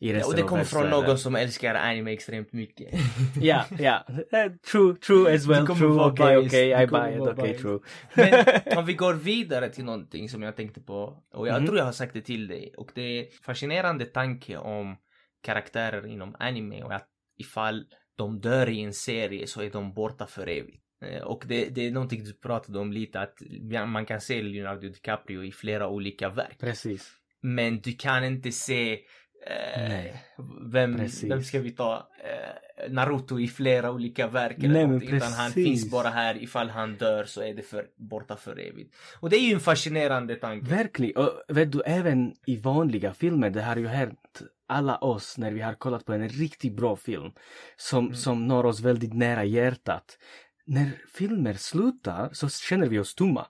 i 0.00 0.08
Ja, 0.08 0.14
resten 0.16 0.30
och 0.30 0.36
det 0.36 0.42
kommer 0.42 0.64
från 0.64 0.90
någon 0.90 1.18
som 1.18 1.36
älskar 1.36 1.74
anime 1.74 2.12
extremt 2.12 2.52
mycket. 2.52 2.94
Ja, 3.40 3.64
ja. 3.78 4.04
Eh, 4.08 4.52
True, 4.72 4.96
true 4.96 5.34
as 5.34 5.46
well. 5.46 5.66
True, 5.66 6.00
okej, 6.00 6.48
Du 6.50 6.82
I 6.82 6.86
buy 6.86 7.14
it, 7.14 7.20
okej, 7.20 7.34
biased. 7.34 7.60
true. 7.60 7.78
Men 8.14 8.44
om 8.78 8.86
vi 8.86 8.94
går 8.94 9.14
vidare 9.14 9.68
till 9.68 9.84
någonting 9.84 10.28
som 10.28 10.42
jag 10.42 10.56
tänkte 10.56 10.80
på, 10.80 11.22
och 11.34 11.48
jag 11.48 11.56
Mhm. 11.56 11.66
tror 11.66 11.78
jag 11.78 11.84
har 11.84 11.92
sagt 11.92 12.12
det 12.14 12.20
till 12.20 12.48
dig, 12.48 12.74
och 12.76 12.90
det 12.94 13.02
är 13.02 13.26
fascinerande 13.42 14.04
tanke 14.04 14.56
om 14.56 14.96
karaktärer 15.42 16.06
inom 16.06 16.36
anime 16.38 16.82
och 16.82 16.92
att 16.94 17.06
ifall 17.38 17.84
de 18.16 18.40
dör 18.40 18.68
i 18.68 18.80
en 18.80 18.92
serie 18.92 19.46
så 19.46 19.62
är 19.62 19.70
de 19.70 19.94
borta 19.94 20.26
för 20.26 20.46
evigt. 20.48 20.84
Eh, 21.02 21.22
Och 21.22 21.44
det, 21.46 21.68
det 21.68 21.86
är 21.86 21.90
någonting 21.90 22.24
du 22.24 22.32
pratade 22.32 22.78
om 22.78 22.92
lite, 22.92 23.20
att 23.20 23.38
man 23.86 24.06
kan 24.06 24.20
se 24.20 24.42
Leonardo 24.42 24.88
DiCaprio 24.88 25.44
i 25.44 25.52
flera 25.52 25.88
olika 25.88 26.28
verk. 26.28 26.58
Precis. 26.60 27.12
Men 27.42 27.80
du 27.80 27.92
kan 27.92 28.24
inte 28.24 28.52
se 28.52 28.92
eh, 29.46 30.14
vem, 30.72 30.96
Precis. 30.96 31.30
vem 31.30 31.42
ska 31.42 31.60
vi 31.60 31.70
ta? 31.70 32.08
Eh, 32.24 32.90
Naruto 32.92 33.40
i 33.40 33.48
flera 33.48 33.90
olika 33.90 34.26
verk 34.28 34.56
Nej, 34.58 34.68
men 34.70 34.82
någonting, 34.86 35.08
utan 35.16 35.32
han 35.32 35.52
precis. 35.52 35.64
finns 35.64 35.90
bara 35.90 36.08
här 36.08 36.42
ifall 36.42 36.68
han 36.68 36.96
dör 36.96 37.24
så 37.24 37.42
är 37.42 37.54
det 37.54 37.62
för, 37.62 37.86
borta 37.96 38.36
för 38.36 38.58
evigt. 38.60 38.96
Och 39.20 39.30
det 39.30 39.36
är 39.36 39.40
ju 39.48 39.52
en 39.54 39.60
fascinerande 39.60 40.34
tanke. 40.34 40.66
Verkligen. 40.70 41.16
Och 41.16 41.32
vet 41.48 41.72
du, 41.72 41.82
även 41.86 42.32
i 42.46 42.56
vanliga 42.56 43.12
filmer, 43.14 43.50
det 43.50 43.62
har 43.62 43.76
ju 43.76 43.86
hänt 43.86 44.42
alla 44.66 44.96
oss 44.98 45.38
när 45.38 45.50
vi 45.52 45.60
har 45.60 45.74
kollat 45.74 46.04
på 46.04 46.12
en 46.12 46.28
riktigt 46.28 46.76
bra 46.76 46.96
film 46.96 47.32
som, 47.76 48.04
Mm. 48.04 48.14
som 48.16 48.46
når 48.48 48.66
oss 48.66 48.80
väldigt 48.80 49.14
nära 49.14 49.44
hjärtat. 49.44 50.18
När 50.68 50.90
filmer 51.14 51.54
slutar 51.54 52.30
så 52.32 52.48
känner 52.48 52.86
vi 52.88 52.98
oss 52.98 53.14
tomma. 53.14 53.46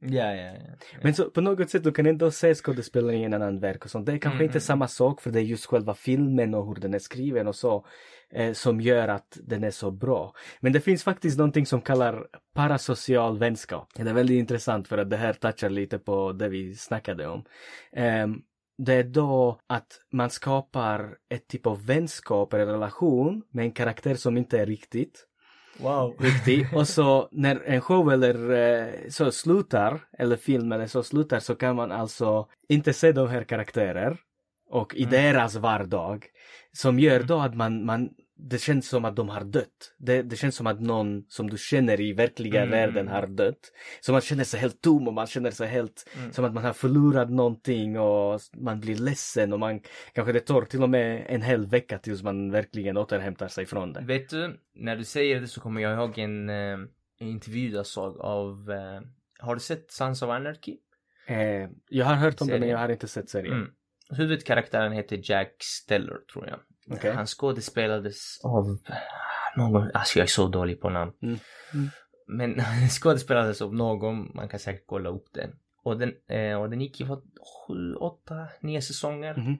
Ja, 0.00 0.34
ja, 0.34 0.52
ja. 0.52 0.76
Men 1.02 1.14
så 1.14 1.30
på 1.30 1.40
något 1.40 1.70
sätt 1.70 1.84
du 1.84 1.92
kan 1.92 2.06
ändå 2.06 2.30
se 2.30 2.54
skådespelaren 2.54 3.20
i 3.20 3.22
en 3.22 3.34
annan 3.34 3.60
verk 3.60 3.84
och 3.84 3.90
sånt. 3.90 4.06
Det 4.06 4.12
är 4.12 4.18
kanske 4.18 4.36
Mm, 4.36 4.44
inte 4.44 4.58
mm. 4.58 4.60
samma 4.60 4.88
sak 4.88 5.20
för 5.20 5.30
det 5.30 5.40
är 5.40 5.42
just 5.42 5.66
själva 5.66 5.94
filmen 5.94 6.54
och 6.54 6.66
hur 6.66 6.74
den 6.74 6.94
är 6.94 6.98
skriven 6.98 7.48
och 7.48 7.56
så 7.56 7.86
eh, 8.30 8.52
som 8.52 8.80
gör 8.80 9.08
att 9.08 9.38
den 9.42 9.64
är 9.64 9.70
så 9.70 9.90
bra. 9.90 10.32
Men 10.60 10.72
det 10.72 10.80
finns 10.80 11.04
faktiskt 11.04 11.38
någonting 11.38 11.66
som 11.66 11.80
kallar 11.80 12.26
parasocial 12.54 13.38
vänskap. 13.38 13.88
Det 13.94 14.02
är 14.02 14.14
väldigt 14.14 14.38
intressant 14.38 14.88
för 14.88 14.98
att 14.98 15.10
det 15.10 15.16
här 15.16 15.32
touchar 15.32 15.70
lite 15.70 15.98
på 15.98 16.32
det 16.32 16.48
vi 16.48 16.74
snackade 16.74 17.26
om. 17.26 17.44
Ehm, 17.92 18.42
det 18.78 18.94
är 18.94 19.04
då 19.04 19.60
att 19.66 20.00
man 20.12 20.30
skapar 20.30 21.16
ett 21.30 21.48
typ 21.48 21.66
av 21.66 21.86
vänskap 21.86 22.52
eller 22.52 22.66
relation 22.66 23.42
med 23.50 23.64
en 23.64 23.72
karaktär 23.72 24.14
som 24.14 24.36
inte 24.36 24.60
är 24.60 24.66
riktigt 24.66 25.26
Wow. 25.78 26.14
riktig. 26.18 26.66
Och 26.74 26.88
så 26.88 27.28
när 27.32 27.62
en 27.66 27.80
show 27.80 28.12
eller 28.12 28.50
eh, 28.52 28.88
så 29.08 29.32
slutar, 29.32 30.00
eller 30.18 30.36
film 30.36 30.72
eller 30.72 30.86
så 30.86 31.02
slutar, 31.02 31.38
så 31.40 31.54
kan 31.54 31.76
man 31.76 31.92
alltså 31.92 32.46
inte 32.68 32.92
se 32.92 33.12
de 33.12 33.28
här 33.28 33.44
karaktärer 33.44 34.16
och 34.70 34.94
i 34.94 35.02
Mm. 35.02 35.10
deras 35.10 35.56
vardag. 35.56 36.26
Som 36.72 36.98
gör 36.98 37.20
då 37.22 37.38
att 37.38 37.54
man, 37.54 37.84
man 37.84 38.08
det 38.36 38.58
känns 38.58 38.88
som 38.88 39.04
att 39.04 39.16
de 39.16 39.28
har 39.28 39.44
dött. 39.44 39.94
Det, 39.98 40.22
det 40.22 40.36
känns 40.36 40.56
som 40.56 40.66
att 40.66 40.80
någon 40.80 41.24
som 41.28 41.50
du 41.50 41.56
känner 41.58 42.00
i 42.00 42.12
verkliga 42.12 42.60
Mm. 42.62 42.70
världen 42.70 43.08
har 43.08 43.26
dött. 43.26 43.72
Så 44.00 44.12
man 44.12 44.20
känner 44.20 44.44
sig 44.44 44.60
helt 44.60 44.80
tom 44.80 45.08
och 45.08 45.14
man 45.14 45.26
känner 45.26 45.50
sig 45.50 45.68
helt 45.68 46.10
Mm. 46.18 46.32
som 46.32 46.44
att 46.44 46.54
man 46.54 46.64
har 46.64 46.72
förlorat 46.72 47.30
någonting 47.30 47.98
och 47.98 48.40
man 48.56 48.80
blir 48.80 48.96
ledsen 48.96 49.52
och 49.52 49.58
man 49.60 49.80
kanske 50.12 50.32
det 50.32 50.40
tar 50.40 50.62
till 50.62 50.82
och 50.82 50.90
med 50.90 51.26
en 51.28 51.42
hel 51.42 51.66
vecka 51.66 51.98
tills 51.98 52.22
man 52.22 52.50
verkligen 52.50 52.96
återhämtar 52.96 53.48
sig 53.48 53.66
från 53.66 53.92
det. 53.92 54.00
Vet 54.00 54.28
du, 54.28 54.60
när 54.74 54.96
du 54.96 55.04
säger 55.04 55.40
det 55.40 55.48
så 55.48 55.60
kommer 55.60 55.80
jag 55.80 55.94
ihåg 55.98 56.18
en, 56.18 56.48
eh, 56.48 56.78
en 57.20 57.28
intervju 57.28 57.70
jag 57.70 57.86
såg 57.86 58.20
av, 58.20 58.70
eh, 58.70 59.00
har 59.38 59.54
du 59.54 59.60
sett 59.60 59.90
Sons 59.90 60.22
of 60.22 60.30
Anarchy? 60.30 60.76
Eh, 61.26 61.68
jag 61.88 62.06
har 62.06 62.14
hört 62.14 62.40
om 62.40 62.46
det 62.46 62.52
men 62.52 62.60
Serien. 62.60 62.68
jag 62.72 62.78
har 62.78 62.88
inte 62.88 63.08
sett 63.08 63.30
serien. 63.30 63.52
Mm. 63.56 63.70
Huvudkaraktären 64.10 64.92
heter 64.92 65.20
Jack 65.22 65.54
Steller 65.62 66.16
tror 66.32 66.46
jag. 66.48 66.58
Okej. 66.90 67.12
Han 67.12 67.26
skådespelades 67.26 68.40
av 68.44 68.78
någon, 69.56 69.90
alltså 69.94 70.18
jag 70.18 70.24
är 70.24 70.28
så 70.28 70.48
dålig 70.48 70.80
på 70.80 70.90
namn. 70.90 71.12
Mm. 71.22 71.38
Mm. 71.74 71.88
Men 72.26 72.60
han 72.60 72.88
skådespelades 73.00 73.62
av 73.62 73.74
någon, 73.74 74.30
man 74.34 74.48
kan 74.48 74.60
säkert 74.60 74.86
kolla 74.86 75.10
upp 75.10 75.32
den. 75.32 75.58
Och 75.82 75.98
den, 75.98 76.14
eh, 76.28 76.60
och 76.60 76.70
den 76.70 76.80
gick 76.80 77.00
i 77.00 77.04
vad, 77.04 77.22
sju, 77.66 77.94
åtta, 77.94 78.48
nio 78.60 78.82
säsonger. 78.82 79.36
Mhm. 79.36 79.58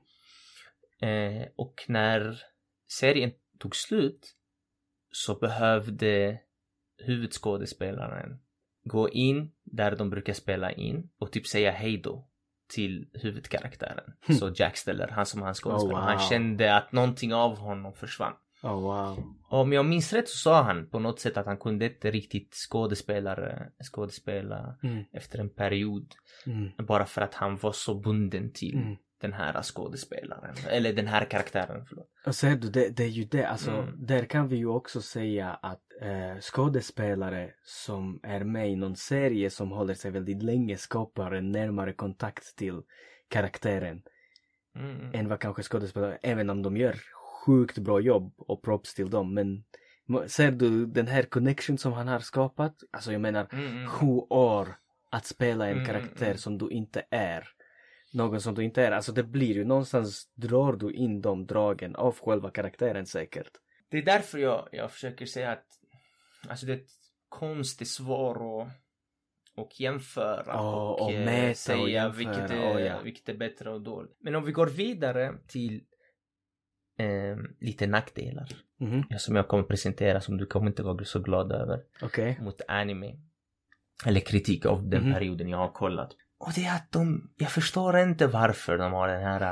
Eh, 1.08 1.48
och 1.56 1.84
när 1.88 2.42
serien 2.88 3.32
tog 3.58 3.76
slut 3.76 4.34
så 5.10 5.34
behövde 5.34 6.40
huvudskådespelaren 6.98 8.40
gå 8.84 9.10
in 9.10 9.52
där 9.64 9.96
de 9.96 10.10
brukar 10.10 10.32
spela 10.32 10.72
in 10.72 11.10
och 11.18 11.32
typ 11.32 11.46
säga 11.46 11.70
hej 11.70 11.98
då 11.98 12.28
till 12.68 13.06
huvudkaraktären. 13.12 14.12
Hmm. 14.26 14.36
Så 14.36 14.52
Jack 14.54 14.76
Steller, 14.76 15.08
han 15.08 15.26
som 15.26 15.42
han 15.42 15.54
skådespelare, 15.54 16.02
Oh, 16.04 16.06
wow. 16.06 16.18
han 16.18 16.28
kände 16.28 16.76
att 16.76 16.92
någonting 16.92 17.34
av 17.34 17.56
honom 17.58 17.92
försvann. 17.92 18.32
Oh 18.62 18.80
wow. 18.80 19.24
Om 19.48 19.72
jag 19.72 19.86
minns 19.86 20.12
rätt 20.12 20.28
så 20.28 20.36
sa 20.36 20.62
han 20.62 20.90
på 20.90 20.98
något 20.98 21.20
sätt 21.20 21.36
att 21.36 21.46
han 21.46 21.58
kunde 21.58 21.84
inte 21.86 22.10
riktigt 22.10 22.54
skådespelare, 22.54 23.68
skådespela 23.92 24.76
Mm. 24.82 25.04
efter 25.12 25.38
en 25.38 25.50
period. 25.50 26.06
Mm. 26.46 26.70
Bara 26.86 27.06
för 27.06 27.20
att 27.22 27.34
han 27.34 27.56
var 27.56 27.72
så 27.72 27.94
bunden 27.94 28.52
till 28.52 28.74
Mm. 28.76 28.96
Den 29.20 29.32
här 29.32 29.62
skådespelaren. 29.62 30.54
Eller 30.70 30.92
den 30.92 31.06
här 31.06 31.24
karaktären, 31.24 31.84
förlåt. 31.88 32.08
Och 32.26 32.34
ser 32.34 32.56
du, 32.56 32.68
det, 32.70 32.88
det 32.96 33.04
är 33.04 33.08
ju 33.08 33.24
det, 33.24 33.44
alltså 33.48 33.70
Mm. 33.70 34.06
där 34.06 34.24
kan 34.24 34.48
vi 34.48 34.56
ju 34.56 34.66
också 34.66 35.02
säga 35.02 35.50
att 35.62 35.82
eh, 36.00 36.40
skådespelare 36.40 37.50
som 37.64 38.20
är 38.22 38.44
med 38.44 38.70
i 38.70 38.76
någon 38.76 38.96
serie 38.96 39.50
som 39.50 39.70
håller 39.70 39.94
sig 39.94 40.10
väldigt 40.10 40.42
länge 40.42 40.76
skapar 40.76 41.32
en 41.32 41.52
närmare 41.52 41.92
kontakt 41.92 42.56
till 42.56 42.82
karaktären 43.30 44.02
Mm, 44.76 44.90
mm. 45.00 45.10
än 45.14 45.28
vad 45.28 45.40
kanske 45.40 45.62
skådespelare, 45.62 46.18
även 46.22 46.50
om 46.50 46.62
de 46.62 46.76
gör 46.76 46.96
sjukt 47.46 47.78
bra 47.78 48.00
jobb 48.00 48.34
och 48.38 48.62
props 48.62 48.94
till 48.94 49.10
dem. 49.10 49.34
Men 49.34 49.64
ser 50.28 50.50
du 50.50 50.86
den 50.86 51.06
här 51.06 51.22
connection 51.22 51.78
som 51.78 51.92
han 51.92 52.08
har 52.08 52.18
skapat? 52.18 52.74
Alltså 52.92 53.12
jag 53.12 53.20
menar 53.20 53.46
Mm, 53.52 53.66
mm. 53.66 53.88
sju 53.88 54.06
år 54.30 54.68
att 55.10 55.26
spela 55.26 55.66
en 55.66 55.72
Mm, 55.72 55.86
karaktär 55.86 56.26
mm. 56.26 56.38
som 56.38 56.58
du 56.58 56.68
inte 56.70 57.02
är. 57.10 57.44
Någon 58.14 58.40
som 58.40 58.54
du 58.54 58.64
inte 58.64 58.82
är. 58.82 58.92
Alltså 58.92 59.12
det 59.12 59.22
blir 59.22 59.54
ju 59.54 59.64
någonstans 59.64 60.30
drar 60.34 60.72
du 60.72 60.92
in 60.92 61.20
de 61.20 61.46
dragen 61.46 61.96
av 61.96 62.18
själva 62.18 62.50
karaktären 62.50 63.06
säkert. 63.06 63.50
Det 63.90 63.98
är 63.98 64.02
därför 64.02 64.38
jag, 64.38 64.68
jag 64.72 64.90
försöker 64.90 65.26
säga 65.26 65.52
att 65.52 65.66
alltså 66.48 66.66
det 66.66 66.72
är 66.72 66.76
ett 66.76 66.90
konstigt 67.28 67.88
svar 67.88 68.62
att 68.62 68.68
och 69.56 69.80
jämföra 69.80 70.44
Ja, 70.46 70.90
och, 70.90 71.02
och 71.02 71.12
eh, 71.12 71.24
mäta 71.24 71.50
och 71.50 71.56
säga 71.56 71.88
jämföra, 71.88 72.08
vilket, 72.18 72.50
är, 72.50 72.76
oh, 72.76 72.80
ja. 72.80 73.00
vilket 73.04 73.28
är 73.28 73.34
bättre 73.34 73.70
och 73.70 73.80
dåligt. 73.82 74.16
Men 74.20 74.34
om 74.34 74.44
vi 74.44 74.52
går 74.52 74.66
vidare 74.66 75.34
till 75.46 75.84
eh, 76.98 77.36
lite 77.60 77.86
nackdelar 77.86 78.48
Mhm, 78.76 79.04
ja, 79.10 79.18
som 79.18 79.36
jag 79.36 79.48
kommer 79.48 79.64
presentera 79.64 80.20
som 80.20 80.36
du 80.36 80.46
kommer 80.46 80.66
inte 80.66 80.82
vara 80.82 81.04
så 81.04 81.18
glad 81.20 81.52
över 81.52 81.82
Okej. 82.02 82.38
mot 82.40 82.60
anime. 82.68 83.16
Eller 84.06 84.20
kritik 84.20 84.66
av 84.66 84.88
den 84.88 85.02
Mhm. 85.02 85.12
perioden 85.12 85.48
jag 85.48 85.58
har 85.58 85.72
kollat. 85.72 86.16
Och 86.46 86.52
det 86.54 86.64
är 86.64 86.74
att 86.76 86.92
de, 86.92 87.30
jag 87.36 87.50
förstår 87.50 87.98
inte 87.98 88.26
varför 88.26 88.78
de 88.78 88.92
har 88.92 89.08
den 89.08 89.22
här 89.22 89.42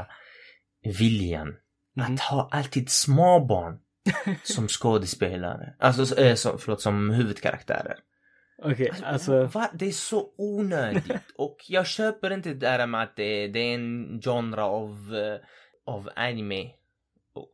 eh, 0.85 0.93
viljan 0.99 1.57
Mhm. 1.97 2.15
att 2.15 2.21
ha 2.21 2.49
alltid 2.53 2.91
små 2.91 3.45
barn 3.47 3.79
som 4.43 4.69
skådespelare. 4.69 5.75
Alltså, 5.79 6.19
äh, 6.21 6.35
som, 6.35 6.59
förlåt, 6.59 6.81
som 6.81 7.11
huvudkaraktärer. 7.11 7.97
Okej, 8.63 8.91
Alltså, 8.91 9.05
alltså. 9.05 9.59
va? 9.59 9.71
Det 9.75 9.87
är 9.87 9.93
så 9.93 10.29
onödigt. 10.39 11.13
och 11.37 11.57
jag 11.69 11.87
köper 11.87 12.31
inte 12.31 12.49
det 12.49 12.55
där 12.55 12.87
med 12.87 13.03
att 13.03 13.17
det, 13.17 13.49
det 13.49 13.59
är 13.61 13.75
en 13.75 14.21
genre 14.25 14.63
av, 14.63 15.15
eh, 15.15 15.41
av 15.95 16.11
anime 16.17 16.71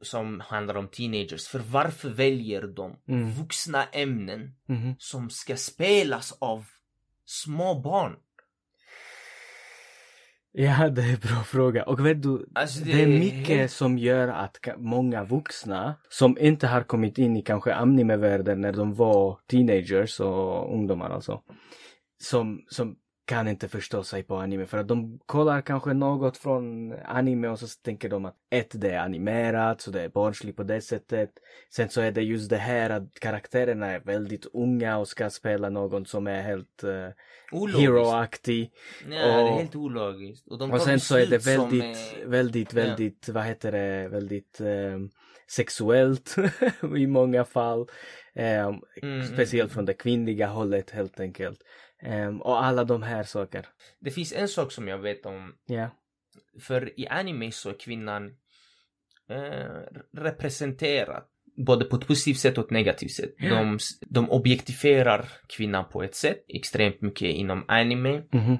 som 0.03 0.41
handlar 0.41 0.75
om 0.77 0.89
teenagers. 0.89 1.49
För 1.49 1.59
varför 1.59 2.09
väljer 2.11 2.63
de 2.63 2.97
Mm. 3.09 3.31
vuxna 3.31 3.85
ämnen 3.93 4.55
mhm. 4.69 4.95
som 4.99 5.31
ska 5.31 5.57
spelas 5.57 6.33
av 6.41 6.65
små 7.25 7.81
barn? 7.81 8.17
Ja, 10.61 10.89
det 10.89 11.03
är 11.03 11.13
en 11.13 11.21
bra 11.21 11.43
fråga. 11.43 11.83
Och 11.85 12.07
vet 12.07 12.23
du, 12.23 12.47
Alltså, 12.55 12.85
det 12.85 13.03
är 13.03 13.07
mycket 13.07 13.71
som 13.71 13.99
gör 13.99 14.29
att 14.29 14.57
många 14.79 15.25
vuxna 15.25 15.95
som 16.09 16.39
inte 16.39 16.67
har 16.67 16.83
kommit 16.83 17.19
in 17.19 17.37
i 17.37 17.43
kanske 17.43 17.75
animevärlden 17.75 18.61
när 18.61 18.73
de 18.73 18.95
var 18.95 19.39
teenagers 19.51 20.21
och 20.21 20.75
ungdomar 20.75 21.11
alltså. 21.11 21.41
Som, 22.23 22.65
som 22.69 22.97
kan 23.29 23.49
inte 23.49 23.69
förstå 23.69 24.03
sig 24.03 24.23
på 24.23 24.37
anime 24.37 24.67
för 24.67 24.79
att 24.79 24.89
de 24.89 25.19
kollar 25.27 25.61
kanske 25.61 25.93
något 25.93 26.37
från 26.37 26.93
anime 27.05 27.49
och 27.49 27.59
så 27.59 27.67
tänker 27.85 28.09
de 28.09 28.25
att 28.25 28.37
ett, 28.51 28.81
det 28.81 28.91
är 28.91 28.99
animerat 28.99 29.81
så 29.81 29.91
det 29.91 30.03
är 30.03 30.09
barnsligt 30.09 30.57
på 30.57 30.63
det 30.63 30.81
sättet. 30.81 31.31
Sen 31.75 31.89
så 31.89 32.01
är 32.01 32.13
det 32.13 32.23
just 32.23 32.51
det 32.51 32.57
här 32.57 32.91
att 32.91 33.15
karaktärerna 33.21 33.87
är 33.87 34.01
väldigt 34.01 34.47
unga 34.53 34.99
och 34.99 35.09
ska 35.09 35.31
spela 35.31 35.69
någon 35.71 36.07
som 36.07 36.27
är 36.27 36.43
helt 36.43 36.85
uh, 36.85 37.09
hero-aktig. 37.79 38.71
Nej, 39.09 39.19
det 39.19 39.25
är 39.25 39.43
och- 39.53 39.59
helt 39.59 39.77
ologiskt. 39.77 40.49
Och, 40.49 40.61
Och 40.73 40.81
sen 40.81 41.01
så 41.01 41.17
är 41.17 41.27
det 41.27 41.47
väldigt, 41.47 41.85
är- 41.85 42.27
väldigt, 42.27 42.73
Ja. 42.73 42.83
väldigt, 42.83 43.29
vad 43.29 43.45
heter 43.45 43.73
det, 43.73 44.09
väldigt 44.09 44.61
ehm, 44.61 45.11
sexuellt 45.51 46.37
i 46.97 47.07
många 47.07 47.45
fall. 47.45 47.87
Ehm, 48.35 48.75
Mm, 49.03 49.27
speciellt 49.27 49.71
mm. 49.71 49.75
från 49.75 49.85
det 49.85 49.95
kvinnliga 49.95 50.47
hållet 50.47 50.91
helt 50.91 51.21
enkelt. 51.21 51.61
Ehm, 52.03 52.43
och 52.43 52.65
alla 52.65 52.85
de 52.85 53.03
här 53.03 53.23
saker. 53.23 53.67
Det 54.01 54.11
finns 54.11 54.33
en 54.33 54.49
sak 54.49 54.73
som 54.73 54.89
jag 54.89 54.99
vet 54.99 55.27
om 55.27 55.55
Ja. 55.67 55.91
För 56.61 57.01
i 57.01 57.09
anime 57.09 57.53
så 57.53 57.69
är 57.71 57.79
kvinnan 57.79 58.37
eh, 59.29 59.83
representerad 60.17 61.23
både 61.67 61.85
på 61.85 61.97
ett 61.97 62.07
positivt 62.07 62.39
sätt 62.39 62.59
och 62.59 62.65
ett 62.65 62.71
negativt 62.71 63.11
sätt. 63.11 63.35
De, 63.39 63.79
de 64.01 64.31
objektifierar 64.31 65.29
kvinnan 65.49 65.85
på 65.89 66.03
ett 66.03 66.15
sätt 66.15 66.45
extremt 66.49 67.01
mycket 67.01 67.35
inom 67.35 67.65
anime. 67.69 68.23
Mhm. 68.33 68.59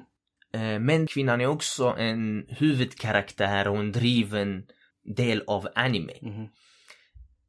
Eh, 0.53 0.79
men 0.79 1.07
kvinnan 1.07 1.41
är 1.41 1.45
också 1.45 1.95
en 1.97 2.45
huvudkaraktär 2.49 3.67
och 3.67 3.77
en 3.77 3.91
driven 3.91 4.65
del 5.15 5.43
av 5.47 5.67
anime. 5.75 6.13
Mhm. 6.21 6.47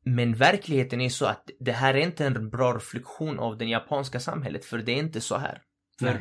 Men 0.05 0.35
verkligheten 0.35 1.01
är 1.01 1.09
så 1.09 1.27
att 1.27 1.51
det 1.61 1.73
här 1.73 1.95
är 1.95 1.99
inte 1.99 2.27
en 2.27 2.51
bra 2.51 2.77
reflektion 2.77 3.39
av 3.39 3.59
det 3.59 3.65
japanska 3.65 4.21
samhället, 4.21 4.65
för 4.65 4.79
det 4.79 4.93
är 4.93 4.97
inte 4.97 5.21
så 5.21 5.37
här. 5.37 5.63
För 6.07 6.21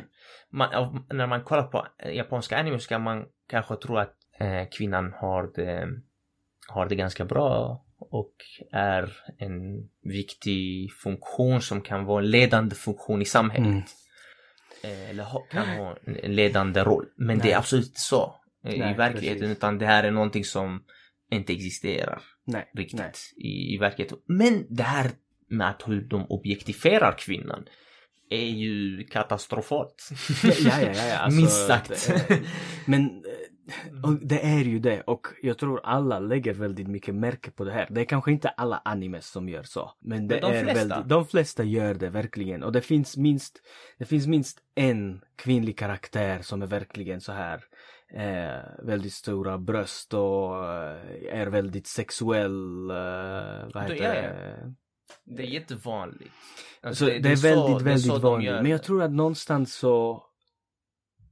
man, 0.50 1.04
när 1.12 1.26
man 1.26 1.44
kollar 1.44 1.62
på 1.62 1.86
eh, 1.98 2.12
japanska 2.12 2.58
anime 2.58 2.78
så 2.78 2.88
kan 2.88 3.02
man 3.02 3.24
kanske 3.48 3.76
tro 3.76 3.96
att 3.96 4.14
eh, 4.38 4.68
kvinnan 4.78 5.12
har 5.12 5.50
det, 5.54 5.88
har 6.68 6.88
det 6.88 6.94
ganska 6.94 7.24
bra 7.24 7.84
och 7.98 8.34
är 8.72 9.16
en 9.38 9.88
viktig 10.02 10.92
funktion 10.92 11.60
som 11.62 11.80
kan 11.80 12.04
vara 12.04 12.22
en 12.22 12.30
ledande 12.30 12.74
funktion 12.74 13.22
i 13.22 13.24
samhället. 13.24 13.66
Mm. 13.66 13.82
Eh, 14.82 15.10
eller 15.10 15.26
kan 15.50 15.68
ha 15.68 15.96
en 16.06 16.34
ledande 16.34 16.80
roll. 16.80 17.06
Men 17.16 17.38
det 17.38 17.44
Nej. 17.44 17.52
är 17.52 17.58
absolut 17.58 17.86
inte 17.86 18.00
så 18.00 18.40
eh, 18.64 18.78
Nej, 18.78 18.92
i 18.92 18.96
verkligheten, 18.96 19.40
precis. 19.40 19.56
utan 19.56 19.78
det 19.78 19.86
här 19.86 20.04
är 20.04 20.10
någonting 20.10 20.44
som 20.44 20.84
inte 21.30 21.52
existerar 21.52 22.22
Nej. 22.44 22.70
riktigt 22.74 23.34
i, 23.36 23.74
i 23.74 23.78
verkligheten. 23.78 24.18
Men 24.26 24.66
det 24.70 24.82
här 24.82 25.10
med 25.48 25.68
att 25.68 25.88
hur 25.88 26.00
de 26.00 26.26
objektifierar 26.26 27.18
kvinnan 27.18 27.64
är 28.30 28.46
ju 28.50 29.04
katastrofalt. 29.04 30.08
Ja, 30.44 30.50
ja, 30.60 30.80
ja. 30.80 31.06
ja 31.08 31.16
alltså, 31.18 31.40
Minst 31.40 31.66
sagt. 31.66 31.88
det- 32.28 32.42
Men 32.86 33.22
och 34.04 34.12
det 34.26 34.40
är 34.46 34.64
ju 34.64 34.78
det 34.78 35.00
och 35.00 35.26
jag 35.42 35.58
tror 35.58 35.80
alla 35.84 36.18
lägger 36.18 36.54
väldigt 36.54 36.88
mycket 36.88 37.14
märke 37.14 37.50
på 37.50 37.64
det 37.64 37.72
här. 37.72 37.86
Det 37.90 38.00
är 38.00 38.04
kanske 38.04 38.32
inte 38.32 38.48
alla 38.48 38.82
animes 38.84 39.26
som 39.30 39.48
gör 39.48 39.62
så. 39.62 39.90
Men 40.00 40.28
det 40.28 40.34
Men 40.40 40.50
de 40.52 40.56
är 40.58 40.62
flesta. 40.64 40.88
väldigt, 40.88 41.08
de 41.08 41.26
flesta 41.26 41.64
gör 41.64 41.94
det 41.94 42.10
verkligen. 42.10 42.62
Och 42.62 42.72
det 42.72 42.80
finns 42.80 43.16
minst, 43.16 43.60
det 43.98 44.04
finns 44.04 44.26
minst 44.26 44.58
en 44.74 45.20
kvinnlig 45.36 45.78
karaktär 45.78 46.38
som 46.42 46.62
är 46.62 46.66
verkligen 46.66 47.20
så 47.20 47.32
här 47.32 47.60
eh, 48.14 48.84
väldigt 48.86 49.12
stora 49.12 49.58
bröst 49.58 50.14
och 50.14 50.64
eh, 50.64 51.00
är 51.32 51.46
väldigt 51.46 51.86
sexuell, 51.86 52.90
eh, 52.90 53.68
vad 53.74 53.82
heter 53.82 53.96
det? 53.96 54.74
Det 55.36 55.42
är 55.42 55.46
jättevanligt. 55.46 56.32
Så 56.82 56.88
Alltså, 56.88 57.04
det, 57.06 57.12
är 57.28 57.36
så- 57.36 57.42
väldigt, 57.48 57.78
det 57.78 57.90
är 57.90 57.94
väldigt 57.94 58.12
de 58.12 58.20
vanligt. 58.22 58.50
Men 58.52 58.66
jag 58.70 58.80
det. 58.80 58.84
tror 58.84 59.02
att 59.02 59.10
någonstans 59.12 59.74
så 59.74 60.22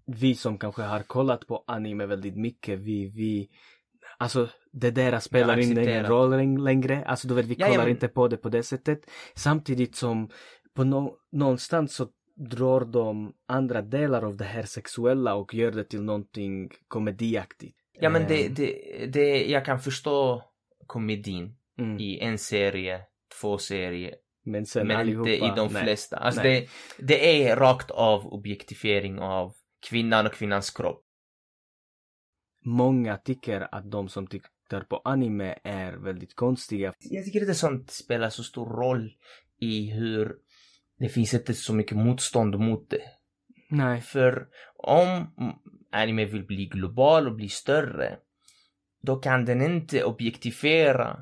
vi 0.07 0.35
som 0.35 0.59
kanske 0.59 0.83
har 0.83 1.01
kollat 1.03 1.47
på 1.47 1.65
anime 1.67 2.07
väldigt 2.07 2.37
mycket, 2.37 2.79
vi, 2.79 3.07
vi 3.07 3.49
Alltså 4.21 4.49
det 4.73 4.91
där 4.91 5.21
spelar 5.21 5.57
Jag 5.57 5.65
ingen 5.65 6.07
roll 6.07 6.33
läng- 6.35 6.59
längre. 6.65 7.05
Alltså 7.05 7.29
du 7.29 7.35
vet, 7.35 7.47
vi 7.47 7.55
Ja, 7.59 7.67
kollar 7.67 7.79
ja, 7.79 7.83
men- 7.85 7.91
inte 7.91 8.09
på 8.09 8.29
det 8.29 8.37
på 8.37 8.49
det 8.49 8.63
sättet. 8.63 9.01
Samtidigt 9.35 9.97
som 9.97 10.31
på 10.75 10.85
nå 10.85 11.17
någonstans 11.33 11.95
så 11.95 12.09
drar 12.51 12.81
de 12.85 13.33
andra 13.49 13.83
delar 13.83 14.23
av 14.23 14.37
det 14.37 14.45
här 14.45 14.63
sexuella 14.63 15.35
och 15.35 15.55
gör 15.55 15.71
det 15.73 15.85
till 15.85 16.03
någonting 16.03 16.71
komediaktigt. 16.89 17.77
Ja 18.01 18.11
men 18.11 18.29
det, 18.29 18.47
Ehm, 18.47 18.55
det, 18.55 19.07
det, 19.13 19.45
jag 19.51 19.65
kan 19.65 19.81
förstå 19.81 20.43
komedin 20.87 21.57
mm. 21.79 21.99
i 22.01 22.19
en 22.21 22.39
serie, 22.39 23.01
två 23.41 23.59
serier, 23.59 24.15
Men 24.45 24.67
men 24.75 24.91
allihopa, 24.91 25.31
inte 25.31 25.45
i 25.47 25.53
de 25.57 25.73
nej. 25.73 25.83
flesta. 25.83 26.17
Alltså 26.17 26.43
det, 26.43 26.69
det 26.99 27.49
är 27.49 27.57
rakt 27.57 27.91
av 27.91 28.27
objektifiering 28.27 29.19
av 29.19 29.55
kvinnan 29.89 30.27
och 30.27 30.33
kvinnans 30.33 30.71
kropp. 30.71 31.05
Många 32.65 33.17
tycker 33.17 33.75
att 33.75 33.91
de 33.91 34.09
som 34.09 34.27
tittar 34.27 34.81
på 34.81 34.97
anime 35.05 35.59
är 35.65 35.93
väldigt 35.93 36.35
konstiga. 36.35 36.93
Jag 36.99 37.25
tycker 37.25 37.41
inte 37.41 37.55
sånt 37.55 37.91
spelar 37.91 38.31
så 38.31 38.43
stor 38.43 38.67
roll 38.67 39.13
i 39.61 39.91
hur 39.91 40.37
det 40.99 41.09
finns 41.09 41.35
inte 41.35 41.55
så 41.55 41.75
mycket 41.75 41.97
motstånd 41.97 42.59
mot 42.59 42.91
det. 42.91 43.03
Nej. 43.71 44.01
För 44.01 44.47
om 44.77 45.27
anime 45.93 46.25
vill 46.25 46.47
bli 46.47 46.67
global 46.67 47.27
och 47.27 47.35
bli 47.35 47.49
större, 47.49 48.19
då 49.03 49.17
kan 49.17 49.45
den 49.45 49.63
inte 49.63 50.05
objektifiera 50.05 51.19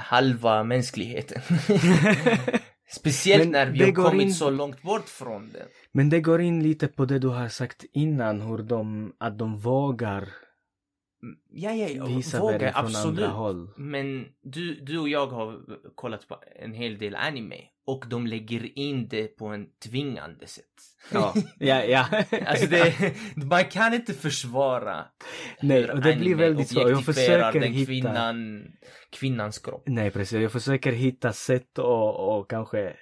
halva 0.00 0.64
mänskligheten. 0.64 1.42
Speciellt 2.92 3.42
Men 3.44 3.52
när 3.52 3.66
vi 3.66 3.84
har 3.84 3.92
kommit 3.92 4.22
in- 4.26 4.34
så 4.34 4.50
långt 4.50 4.82
bort 4.82 5.08
från 5.08 5.50
det. 5.52 5.66
Men 5.92 6.10
det 6.10 6.20
går 6.20 6.40
in 6.40 6.62
lite 6.62 6.88
på 6.88 7.04
det 7.04 7.18
du 7.18 7.28
har 7.28 7.48
sagt 7.48 7.84
innan, 7.92 8.40
hur 8.40 8.58
de, 8.58 9.12
att 9.18 9.38
de 9.38 9.58
vågar 9.58 10.28
Ja, 11.50 11.72
ja, 11.72 11.88
ja, 11.88 12.04
visa 12.04 12.40
våga, 12.40 12.72
absolut. 12.74 13.06
andra 13.06 13.26
håll. 13.28 13.68
Men 13.76 14.26
du, 14.42 14.74
du 14.74 14.98
och 14.98 15.08
jag 15.08 15.26
har 15.26 15.60
kollat 15.94 16.28
på 16.28 16.42
en 16.56 16.74
hel 16.74 16.98
del 16.98 17.14
anime 17.14 17.56
och 17.86 18.04
de 18.08 18.26
lägger 18.26 18.78
in 18.78 19.08
det 19.08 19.36
på 19.36 19.46
en 19.46 19.66
tvingande 19.84 20.46
sätt. 20.46 20.64
Ja, 21.12 21.34
ja, 21.58 21.84
ja. 21.84 22.06
Alltså 22.46 22.66
det, 22.66 22.94
man 23.36 23.64
kan 23.64 23.94
inte 23.94 24.14
försvara 24.14 25.04
Nej, 25.62 25.90
och 25.90 26.00
det 26.00 26.16
blir 26.16 26.34
väldigt 26.34 26.68
svårt. 26.68 26.90
Jag 26.90 27.04
försöker 27.04 27.60
den 27.60 27.72
hitta... 27.72 27.86
kvinnan, 27.86 28.66
kvinnans 29.10 29.58
kropp. 29.58 29.82
Nej, 29.86 30.10
precis. 30.10 30.40
Jag 30.40 30.52
försöker 30.52 30.92
hitta 30.92 31.32
sätt 31.32 31.78
och, 31.78 32.38
och 32.38 32.50
kanske, 32.50 32.96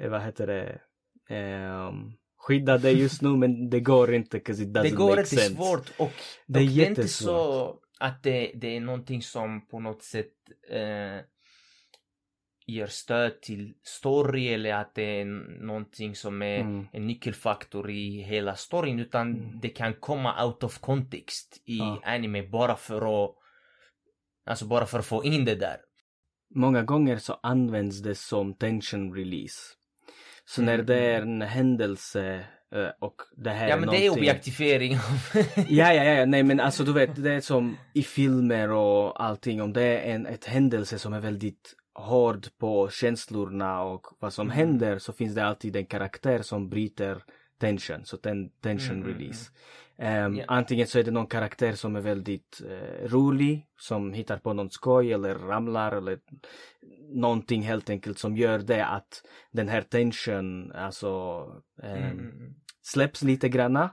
eh, 0.00 0.10
vad 0.10 0.22
heter 0.22 0.46
det, 0.46 0.80
ehm, 1.28 2.12
skydda 2.46 2.78
det 2.78 2.90
just 2.92 3.22
nu, 3.22 3.28
men 3.28 3.70
det 3.70 3.80
går 3.80 4.14
inte, 4.14 4.38
'cause 4.38 4.62
it 4.62 4.68
doesn't 4.68 4.82
Det 4.82 4.90
går 4.90 5.08
make 5.10 5.20
inte 5.20 5.36
sense. 5.36 5.54
svårt 5.54 5.92
och, 5.98 6.10
Det 6.46 6.58
är 6.60 6.62
och 6.62 6.68
det 6.76 6.84
är 6.84 6.88
inte 6.88 7.08
så 7.08 7.78
att 8.00 8.22
det, 8.22 8.52
det 8.54 8.76
är 8.76 8.80
någonting 8.80 9.22
som 9.22 9.66
på 9.66 9.80
något 9.80 10.02
sätt 10.02 10.32
eh, 10.70 11.20
ger 12.66 12.86
stöd 12.86 13.40
till 13.42 13.74
story 13.82 14.48
eller 14.48 14.74
att 14.74 14.94
det 14.94 15.20
är 15.20 15.24
någonting 15.66 16.14
som 16.14 16.42
är 16.42 16.60
Mm. 16.60 16.86
en 16.92 17.06
nyckelfaktor 17.06 17.90
i 17.90 18.22
hela 18.22 18.56
storyn 18.56 18.98
utan 19.00 19.26
Mm. 19.36 19.60
det 19.60 19.68
kan 19.68 19.94
komma 19.94 20.44
out 20.46 20.62
of 20.64 20.78
context 20.78 21.62
i 21.64 21.78
Ja. 21.78 22.00
anime 22.04 22.42
bara 22.42 22.76
för 22.76 23.24
att 23.24 23.34
alltså 24.46 24.66
bara 24.66 24.86
för 24.86 24.98
att 24.98 25.06
få 25.06 25.24
in 25.24 25.44
det 25.44 25.54
där. 25.54 25.76
Många 26.54 26.82
gånger 26.82 27.16
så 27.18 27.38
används 27.42 28.02
det 28.02 28.14
som 28.14 28.54
tension 28.54 29.14
release. 29.14 29.60
Så 30.44 30.62
när 30.62 30.74
Mm, 30.74 30.86
det 30.86 30.98
är 30.98 31.22
mm. 31.22 31.42
en 31.42 31.48
händelse 31.48 32.44
eh, 32.74 32.88
och 33.00 33.14
det 33.36 33.50
här 33.50 33.68
Ja 33.68 33.74
är 33.76 33.80
men 33.80 33.88
det 33.88 33.96
är 33.96 34.00
någonting... 34.06 34.10
objektifiering 34.30 34.92
Ja, 35.68 35.92
ja, 35.92 36.04
ja, 36.04 36.24
nej 36.26 36.42
men 36.42 36.60
alltså 36.60 36.84
du 36.84 36.92
vet, 36.92 37.22
det 37.22 37.32
är 37.34 37.40
som 37.40 37.76
i 37.94 38.02
filmer 38.02 38.70
och 38.70 39.24
allting, 39.24 39.62
om 39.62 39.72
det 39.72 39.82
är 39.82 40.14
en 40.14 40.26
ett 40.26 40.44
händelse 40.44 40.98
som 40.98 41.12
är 41.12 41.20
väldigt 41.20 41.74
hård 41.94 42.46
på 42.58 42.88
känslorna 42.90 43.82
och 43.82 44.06
vad 44.20 44.32
som 44.32 44.46
Mm. 44.46 44.56
händer 44.56 44.98
så 44.98 45.12
finns 45.12 45.34
det 45.34 45.44
alltid 45.44 45.76
en 45.76 45.86
karaktär 45.86 46.42
som 46.42 46.68
bryter 46.68 47.22
tension, 47.60 48.04
så 48.04 48.16
ten, 48.16 48.50
tension 48.62 48.96
Mm, 48.96 49.08
mm, 49.08 49.18
release. 49.18 49.50
Ehm, 49.98 50.36
Ja. 50.36 50.44
Antingen 50.48 50.86
så 50.86 50.98
är 50.98 51.02
det 51.04 51.10
någon 51.10 51.26
karaktär 51.26 51.72
som 51.72 51.96
är 51.96 52.00
väldigt 52.00 52.62
eh, 52.70 53.08
rolig, 53.08 53.66
som 53.80 54.12
hittar 54.12 54.38
på 54.38 54.52
någon 54.52 54.70
skoj 54.70 55.12
eller 55.12 55.34
ramlar 55.34 55.92
eller 55.96 56.18
någonting 57.12 57.62
helt 57.62 57.90
enkelt 57.90 58.18
som 58.18 58.36
gör 58.36 58.58
det 58.58 58.86
att 58.86 59.22
den 59.52 59.68
här 59.68 59.82
tension, 59.82 60.72
alltså 60.72 61.08
ehm, 61.82 62.02
Mm, 62.02 62.54
släpps 62.82 63.22
lite 63.22 63.48
granna. 63.48 63.90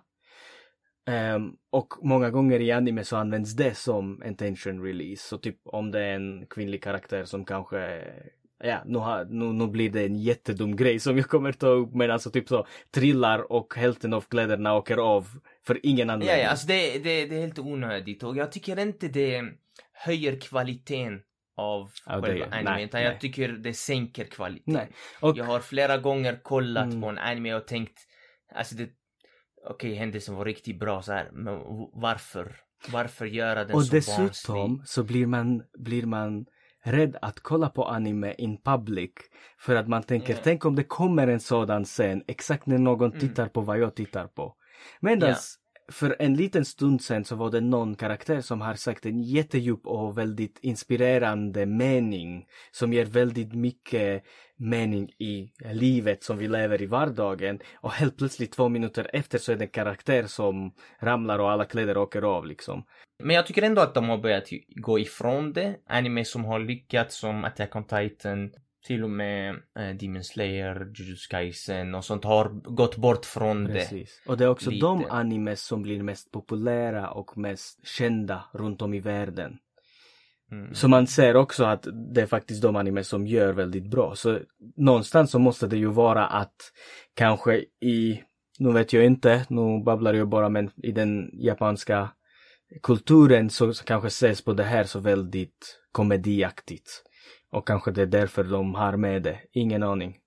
Ehm, 1.07 1.51
och 1.71 1.93
många 2.01 2.29
gånger 2.29 2.59
i 2.59 2.71
anime 2.71 3.03
så 3.03 3.17
används 3.17 3.53
det 3.55 3.75
som 3.77 4.21
en 4.21 4.35
tension 4.35 4.83
release. 4.83 5.27
Så 5.27 5.37
typ 5.37 5.57
om 5.65 5.91
det 5.91 5.99
är 5.99 6.15
en 6.15 6.47
kvinnlig 6.49 6.83
karaktär 6.83 7.25
som 7.25 7.45
kanske 7.45 8.03
Ja, 8.63 8.81
nu, 8.85 8.97
har, 8.97 9.25
nu, 9.25 9.45
nu 9.45 9.67
blir 9.67 9.89
det 9.89 10.05
en 10.05 10.15
jättedum 10.15 10.75
grej 10.75 10.99
som 10.99 11.17
jag 11.17 11.27
kommer 11.27 11.51
ta 11.51 11.67
upp 11.67 11.93
men 11.95 12.11
alltså 12.11 12.31
typ 12.31 12.47
så 12.47 12.65
trillar 12.91 13.51
och 13.51 13.73
hälften 13.75 14.13
av 14.13 14.21
kläderna 14.21 14.75
åker 14.75 14.97
av 14.97 15.27
för 15.67 15.79
ingen 15.85 16.07
Ja, 16.07 16.13
anledning. 16.13 16.43
ja, 16.43 16.49
alltså 16.49 16.67
det, 16.67 16.91
det, 17.03 17.25
det 17.25 17.35
är 17.35 17.41
helt 17.41 17.59
onödigt 17.59 18.23
och 18.23 18.37
jag 18.37 18.51
tycker 18.51 18.79
inte 18.79 19.07
det 19.07 19.43
höjer 19.93 20.39
kvaliteten 20.39 21.21
av 21.57 21.91
Ja, 22.05 22.15
det 22.15 22.21
själva 22.21 22.37
gör- 22.37 22.45
anime 22.53 22.69
nej, 22.71 22.83
utan 22.83 23.01
nej. 23.01 23.09
jag 23.11 23.19
tycker 23.19 23.49
det 23.49 23.73
sänker 23.73 24.25
kvaliteten. 24.25 24.87
Och, 25.19 25.37
Jag 25.37 25.45
har 25.45 25.59
flera 25.59 25.97
gånger 25.97 26.39
kollat 26.43 26.85
Mm. 26.85 27.01
på 27.01 27.07
en 27.07 27.17
anime 27.17 27.53
och 27.53 27.67
tänkt, 27.67 27.99
alltså 28.55 28.75
det, 28.75 28.89
okej 29.69 29.93
händelsen 29.95 30.35
var 30.35 30.45
riktigt 30.45 30.79
bra 30.79 31.01
så 31.01 31.11
här, 31.13 31.29
men 31.33 31.53
varför? 31.93 32.55
Varför 32.91 33.25
göra 33.25 33.65
den 33.65 33.75
och 33.75 33.83
så 33.85 33.95
dessutom 33.95 34.55
barnslig? 34.55 34.87
så 34.87 35.03
blir 35.03 35.25
man, 35.25 35.63
blir 35.79 36.05
man 36.05 36.45
rädd 36.83 37.17
att 37.21 37.39
kolla 37.39 37.69
på 37.69 37.85
anime 37.85 38.33
in 38.37 38.61
public. 38.61 39.11
För 39.59 39.75
att 39.75 39.87
man 39.87 40.03
tänker, 40.03 40.33
Ja. 40.33 40.39
tänk 40.43 40.65
om 40.65 40.75
det 40.75 40.83
kommer 40.83 41.27
en 41.27 41.39
sådan 41.39 41.85
scen 41.85 42.23
exakt 42.27 42.65
när 42.65 42.77
någon 42.77 43.09
Mm. 43.09 43.19
tittar 43.19 43.47
på 43.47 43.61
vad 43.61 43.79
jag 43.79 43.95
tittar 43.95 44.27
på. 44.27 44.55
Medan 44.99 45.29
för 45.91 46.15
en 46.19 46.33
liten 46.33 46.65
stund 46.65 47.01
sen 47.01 47.25
så 47.25 47.35
var 47.35 47.51
det 47.51 47.61
någon 47.61 47.95
karaktär 47.95 48.41
som 48.41 48.61
har 48.61 48.75
sagt 48.75 49.05
en 49.05 49.21
jättedjup 49.21 49.87
och 49.87 50.17
väldigt 50.17 50.59
inspirerande 50.61 51.65
mening 51.65 52.45
som 52.71 52.93
ger 52.93 53.05
väldigt 53.05 53.53
mycket 53.53 54.23
mening 54.57 55.09
i 55.19 55.51
livet 55.73 56.23
som 56.23 56.37
vi 56.37 56.47
lever 56.47 56.81
i 56.81 56.85
vardagen 56.85 57.59
och 57.75 57.91
helt 57.91 58.17
plötsligt 58.17 58.51
två 58.51 58.69
minuter 58.69 59.09
efter 59.13 59.37
så 59.37 59.51
är 59.51 59.55
det 59.55 59.65
en 59.65 59.69
karaktär 59.69 60.23
som 60.23 60.73
ramlar 60.99 61.39
och 61.39 61.51
alla 61.51 61.65
kläder 61.65 61.97
åker 61.97 62.21
av 62.21 62.45
liksom. 62.45 62.83
Men 63.23 63.35
jag 63.35 63.47
tycker 63.47 63.61
ändå 63.61 63.81
att 63.81 63.93
de 63.93 64.09
har 64.09 64.17
börjat 64.17 64.49
gå 64.75 64.99
ifrån 64.99 65.53
det. 65.53 65.75
Anime 65.87 66.25
som 66.25 66.45
har 66.45 66.59
lyckats 66.59 67.19
som 67.19 67.43
Attack 67.43 67.75
on 67.75 67.83
Titan, 67.83 68.51
till 68.87 69.03
och 69.03 69.09
med 69.09 69.55
eh, 69.79 69.95
Demon 69.99 70.23
Slayer, 70.23 70.91
Jujutsu 70.95 71.27
Kaisen 71.29 71.95
och 71.95 72.05
sånt 72.05 72.23
har 72.23 72.49
gått 72.75 72.97
bort 72.97 73.25
från 73.25 73.63
det. 73.63 73.73
Precis. 73.73 74.21
Och 74.25 74.37
det 74.37 74.43
är 74.43 74.49
också 74.49 74.69
Lite. 74.69 74.85
de 74.85 75.05
animes 75.09 75.63
som 75.65 75.81
blir 75.81 76.03
mest 76.03 76.31
populära 76.31 77.11
och 77.11 77.37
mest 77.37 77.87
kända 77.87 78.43
runt 78.53 78.81
om 78.81 78.93
i 78.93 78.99
världen. 78.99 79.57
Mm. 80.51 80.73
Så 80.73 80.87
man 80.87 81.07
ser 81.07 81.35
också 81.35 81.63
att 81.63 81.87
det 82.13 82.21
är 82.21 82.25
faktiskt 82.25 82.61
de 82.61 82.75
animes 82.75 83.07
som 83.07 83.27
gör 83.27 83.53
väldigt 83.53 83.87
bra. 83.87 84.15
Så 84.15 84.39
någonstans 84.75 85.31
så 85.31 85.39
måste 85.39 85.67
det 85.67 85.77
ju 85.77 85.87
vara 85.87 86.27
att 86.27 86.55
kanske 87.13 87.65
i, 87.81 88.23
nu 88.59 88.71
vet 88.71 88.93
jag 88.93 89.05
inte, 89.05 89.45
nu 89.49 89.83
babblar 89.83 90.13
jag 90.13 90.29
bara 90.29 90.49
men 90.49 90.71
i 90.83 90.91
den 90.91 91.29
japanska 91.33 92.09
kulturen 92.83 93.49
så, 93.49 93.73
så 93.73 93.83
kanske 93.83 94.07
ses 94.07 94.41
på 94.41 94.53
det 94.53 94.63
här 94.63 94.83
så 94.83 94.99
väldigt 94.99 95.79
komediaktigt. 95.91 97.03
Och 97.51 97.67
kanske 97.67 97.91
det 97.91 98.01
är 98.01 98.05
därför 98.05 98.43
de 98.43 98.75
har 98.75 98.97
med 98.97 99.23
det, 99.23 99.39
ingen 99.51 99.83
aning. 99.83 100.17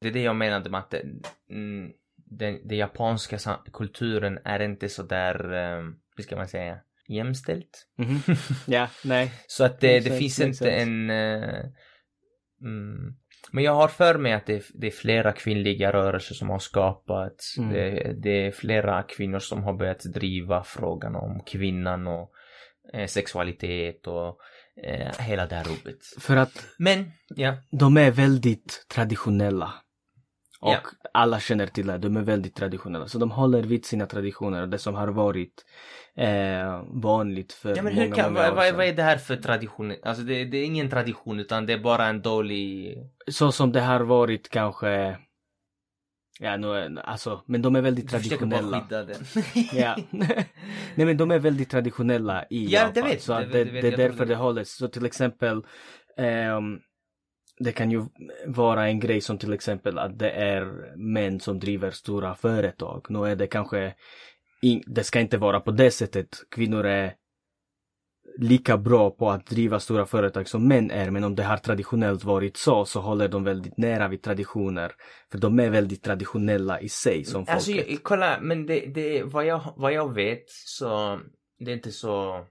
Det 0.00 0.08
är 0.08 0.12
det 0.12 0.22
jag 0.22 0.36
menade 0.36 0.70
med 0.70 0.80
att 0.80 0.90
det, 0.90 1.02
mm, 1.50 1.92
den, 2.16 2.68
den 2.68 2.78
japanska 2.78 3.38
kulturen 3.72 4.38
är 4.44 4.62
inte 4.62 4.88
så 4.88 5.02
där, 5.02 5.52
um, 5.78 5.98
hur 6.16 6.24
ska 6.24 6.36
man 6.36 6.48
säga, 6.48 6.78
jämställt. 7.08 7.86
Mhm. 7.98 8.20
ja, 8.66 8.88
nej. 9.04 9.32
Så 9.46 9.64
att 9.64 9.80
det, 9.80 10.00
det 10.00 10.18
finns 10.18 10.40
inte 10.40 10.56
sense. 10.56 10.70
en... 10.70 11.10
eh, 11.10 11.64
mm, 12.62 13.14
Men 13.52 13.64
jag 13.64 13.74
har 13.74 13.88
för 13.88 14.18
mig 14.18 14.32
att 14.32 14.46
det 14.46 14.54
är, 14.54 14.62
det 14.74 14.86
är 14.86 14.90
flera 14.90 15.32
kvinnliga 15.32 15.92
rörelser 15.92 16.34
som 16.34 16.50
har 16.50 16.58
skapats. 16.58 17.58
Mm. 17.58 17.72
Det, 17.72 18.12
det 18.22 18.46
är 18.46 18.50
flera 18.50 19.02
kvinnor 19.02 19.38
som 19.38 19.62
har 19.62 19.72
börjat 19.74 20.04
driva 20.04 20.62
frågan 20.64 21.16
om 21.16 21.42
kvinnan 21.46 22.06
och 22.06 22.32
eh, 22.92 23.06
sexualitet 23.06 24.06
och 24.06 24.38
eh, 24.82 25.12
hela 25.18 25.46
det 25.46 25.54
här 25.54 25.64
rubbet. 25.64 25.98
För 26.18 26.36
att 26.36 26.66
Men, 26.78 27.10
ja. 27.28 27.56
de 27.70 27.96
är 27.96 28.10
väldigt 28.10 28.86
traditionella. 28.94 29.72
Och 30.60 30.72
Ja. 30.72 30.80
alla 31.14 31.40
känner 31.40 31.66
till 31.66 31.86
det, 31.86 31.98
de 31.98 32.16
är 32.16 32.22
väldigt 32.22 32.54
traditionella. 32.54 33.08
Så 33.08 33.18
de 33.18 33.30
håller 33.30 33.62
vid 33.62 33.84
sina 33.84 34.06
traditioner 34.06 34.62
och 34.62 34.68
det 34.68 34.78
som 34.78 34.94
har 34.94 35.08
varit 35.08 35.64
eh, 36.16 36.82
vanligt 37.02 37.52
för 37.52 37.76
Ja 37.76 37.82
men 37.82 37.94
många, 37.94 38.06
hur 38.06 38.14
kan, 38.14 38.32
många 38.32 38.42
vad, 38.42 38.52
år 38.52 38.56
vad, 38.56 38.74
vad 38.74 38.86
är 38.86 38.92
det 38.92 39.02
här 39.02 39.16
för 39.16 39.36
tradition? 39.36 39.94
Alltså 40.02 40.22
det, 40.22 40.44
det 40.44 40.58
är 40.58 40.64
ingen 40.64 40.90
tradition 40.90 41.40
utan 41.40 41.66
det 41.66 41.72
är 41.72 41.78
bara 41.78 42.06
en 42.06 42.22
dålig... 42.22 42.94
Så 43.30 43.52
som 43.52 43.72
det 43.72 43.80
har 43.80 44.00
varit 44.00 44.50
kanske 44.50 45.18
Ja, 46.40 46.56
nu, 46.56 46.98
alltså, 47.04 47.42
men 47.46 47.62
de 47.62 47.76
är 47.76 47.80
väldigt 47.82 48.10
Du 48.10 48.18
försöker 48.18 48.46
bara 48.46 48.60
traditionella. 48.60 49.04
den. 49.04 49.24
Ja. 49.72 49.96
Nej 50.94 51.06
men 51.06 51.16
de 51.16 51.30
är 51.30 51.38
väldigt 51.38 51.70
traditionella 51.70 52.44
i 52.50 52.64
Ja, 52.66 52.90
det 52.94 53.00
Japan. 53.00 53.10
vet- 53.10 53.22
så 53.22 53.38
det 53.38 53.46
det, 53.46 53.64
det 53.64 53.80
det 53.80 53.88
är 53.88 53.96
därför 53.96 54.18
det. 54.26 54.32
det 54.32 54.36
hålls. 54.36 54.70
Så 54.70 54.88
till 54.88 55.06
exempel 55.06 55.62
ehm, 56.18 56.78
det 57.58 57.72
kan 57.72 57.90
ju 57.90 58.04
vara 58.46 58.86
en 58.88 59.00
grej 59.00 59.20
som 59.20 59.38
till 59.38 59.52
exempel 59.52 59.98
att 59.98 60.18
det 60.18 60.30
är 60.30 60.94
män 60.96 61.40
som 61.40 61.58
driver 61.58 61.90
stora 61.90 62.34
företag. 62.34 63.06
Nu 63.08 63.18
är 63.26 63.36
det 63.36 63.46
kanske 63.46 63.94
in, 64.62 64.82
det 64.86 65.04
ska 65.04 65.20
inte 65.20 65.38
vara 65.38 65.60
på 65.60 65.70
det 65.70 65.90
sättet. 65.90 66.28
Kvinnor 66.50 66.86
är 66.86 67.14
lika 68.38 68.78
bra 68.78 69.10
på 69.10 69.30
att 69.30 69.46
driva 69.46 69.80
stora 69.80 70.06
företag 70.06 70.48
som 70.48 70.68
män 70.68 70.90
är, 70.90 71.10
men 71.10 71.24
om 71.24 71.34
det 71.34 71.42
har 71.42 71.56
traditionellt 71.56 72.24
varit 72.24 72.56
så, 72.56 72.84
så 72.84 73.00
håller 73.00 73.28
de 73.28 73.44
väldigt 73.44 73.76
nära 73.78 74.08
vid 74.08 74.22
traditioner. 74.22 74.92
För 75.32 75.38
de 75.38 75.60
är 75.60 75.70
väldigt 75.70 76.02
traditionella 76.02 76.80
i 76.80 76.88
sig 76.88 77.24
som 77.24 77.40
folket. 77.46 77.54
Alltså 77.54 77.70
jag, 77.70 77.98
kolla, 78.02 78.38
men 78.40 78.66
det, 78.66 78.80
det, 78.94 79.22
vad, 79.22 79.46
jag, 79.46 79.60
vad 79.76 79.92
jag 79.92 80.14
vet 80.14 80.44
så 80.48 81.20
det 81.58 81.70
är 81.70 81.74
inte 81.74 81.92
så 81.92 82.44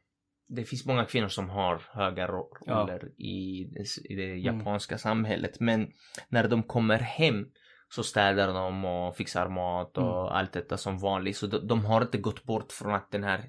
det 0.47 0.63
finns 0.63 0.85
många 0.85 1.05
kvinnor 1.05 1.27
som 1.27 1.49
har 1.49 1.81
höga 1.93 2.27
ro- 2.27 2.57
Ja. 2.65 2.73
roller 2.73 3.05
i, 3.21 3.63
det- 3.73 4.11
i 4.11 4.15
det 4.15 4.23
Mm. 4.31 4.39
japanska 4.59 4.97
samhället 4.97 5.59
men 5.59 5.87
när 6.29 6.47
de 6.47 6.63
kommer 6.63 6.99
hem 6.99 7.45
så 7.89 8.03
städar 8.03 8.47
de 8.53 8.85
och 8.85 9.15
fixar 9.15 9.49
mat 9.49 9.97
och 9.97 10.03
Mm. 10.21 10.33
allt 10.37 10.53
detta 10.53 10.77
som 10.77 10.97
vanligt 10.99 11.37
så 11.37 11.47
de, 11.47 11.67
de 11.67 11.85
har 11.85 12.01
inte 12.01 12.17
gått 12.17 12.43
bort 12.43 12.71
från 12.71 12.93
att 12.93 13.11
den 13.11 13.23
här 13.23 13.43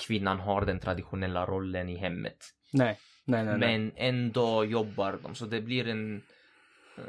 kvinnan 0.00 0.40
har 0.40 0.64
den 0.64 0.80
traditionella 0.80 1.46
rollen 1.46 1.88
i 1.88 1.96
hemmet. 1.96 2.36
Nej, 2.72 2.98
nej, 3.24 3.44
nej. 3.44 3.58
nej. 3.58 3.78
Men 3.78 3.92
ändå 3.96 4.64
jobbar 4.64 5.18
de 5.22 5.34
så 5.34 5.46
det 5.46 5.60
blir 5.60 5.88
en 5.88 6.22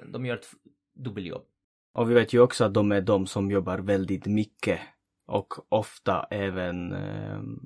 de 0.06 0.26
gör 0.26 0.36
ett 0.36 0.48
dubbeljobb. 0.96 1.46
Och 1.94 2.10
vi 2.10 2.14
vet 2.14 2.34
ju 2.34 2.40
också 2.40 2.66
att 2.66 2.74
de 2.74 2.92
är 2.92 3.02
de 3.02 3.28
som 3.28 3.52
jobbar 3.52 3.78
väldigt 3.80 4.26
mycket. 4.26 4.80
Och 5.28 5.54
ofta 5.70 6.28
även, 6.32 6.92
ehm, 6.94 7.60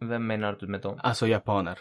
Vem 0.00 0.26
menar 0.26 0.56
du 0.60 0.66
med 0.66 0.80
dem? 0.80 0.98
alltså 1.02 1.26
japaner. 1.26 1.78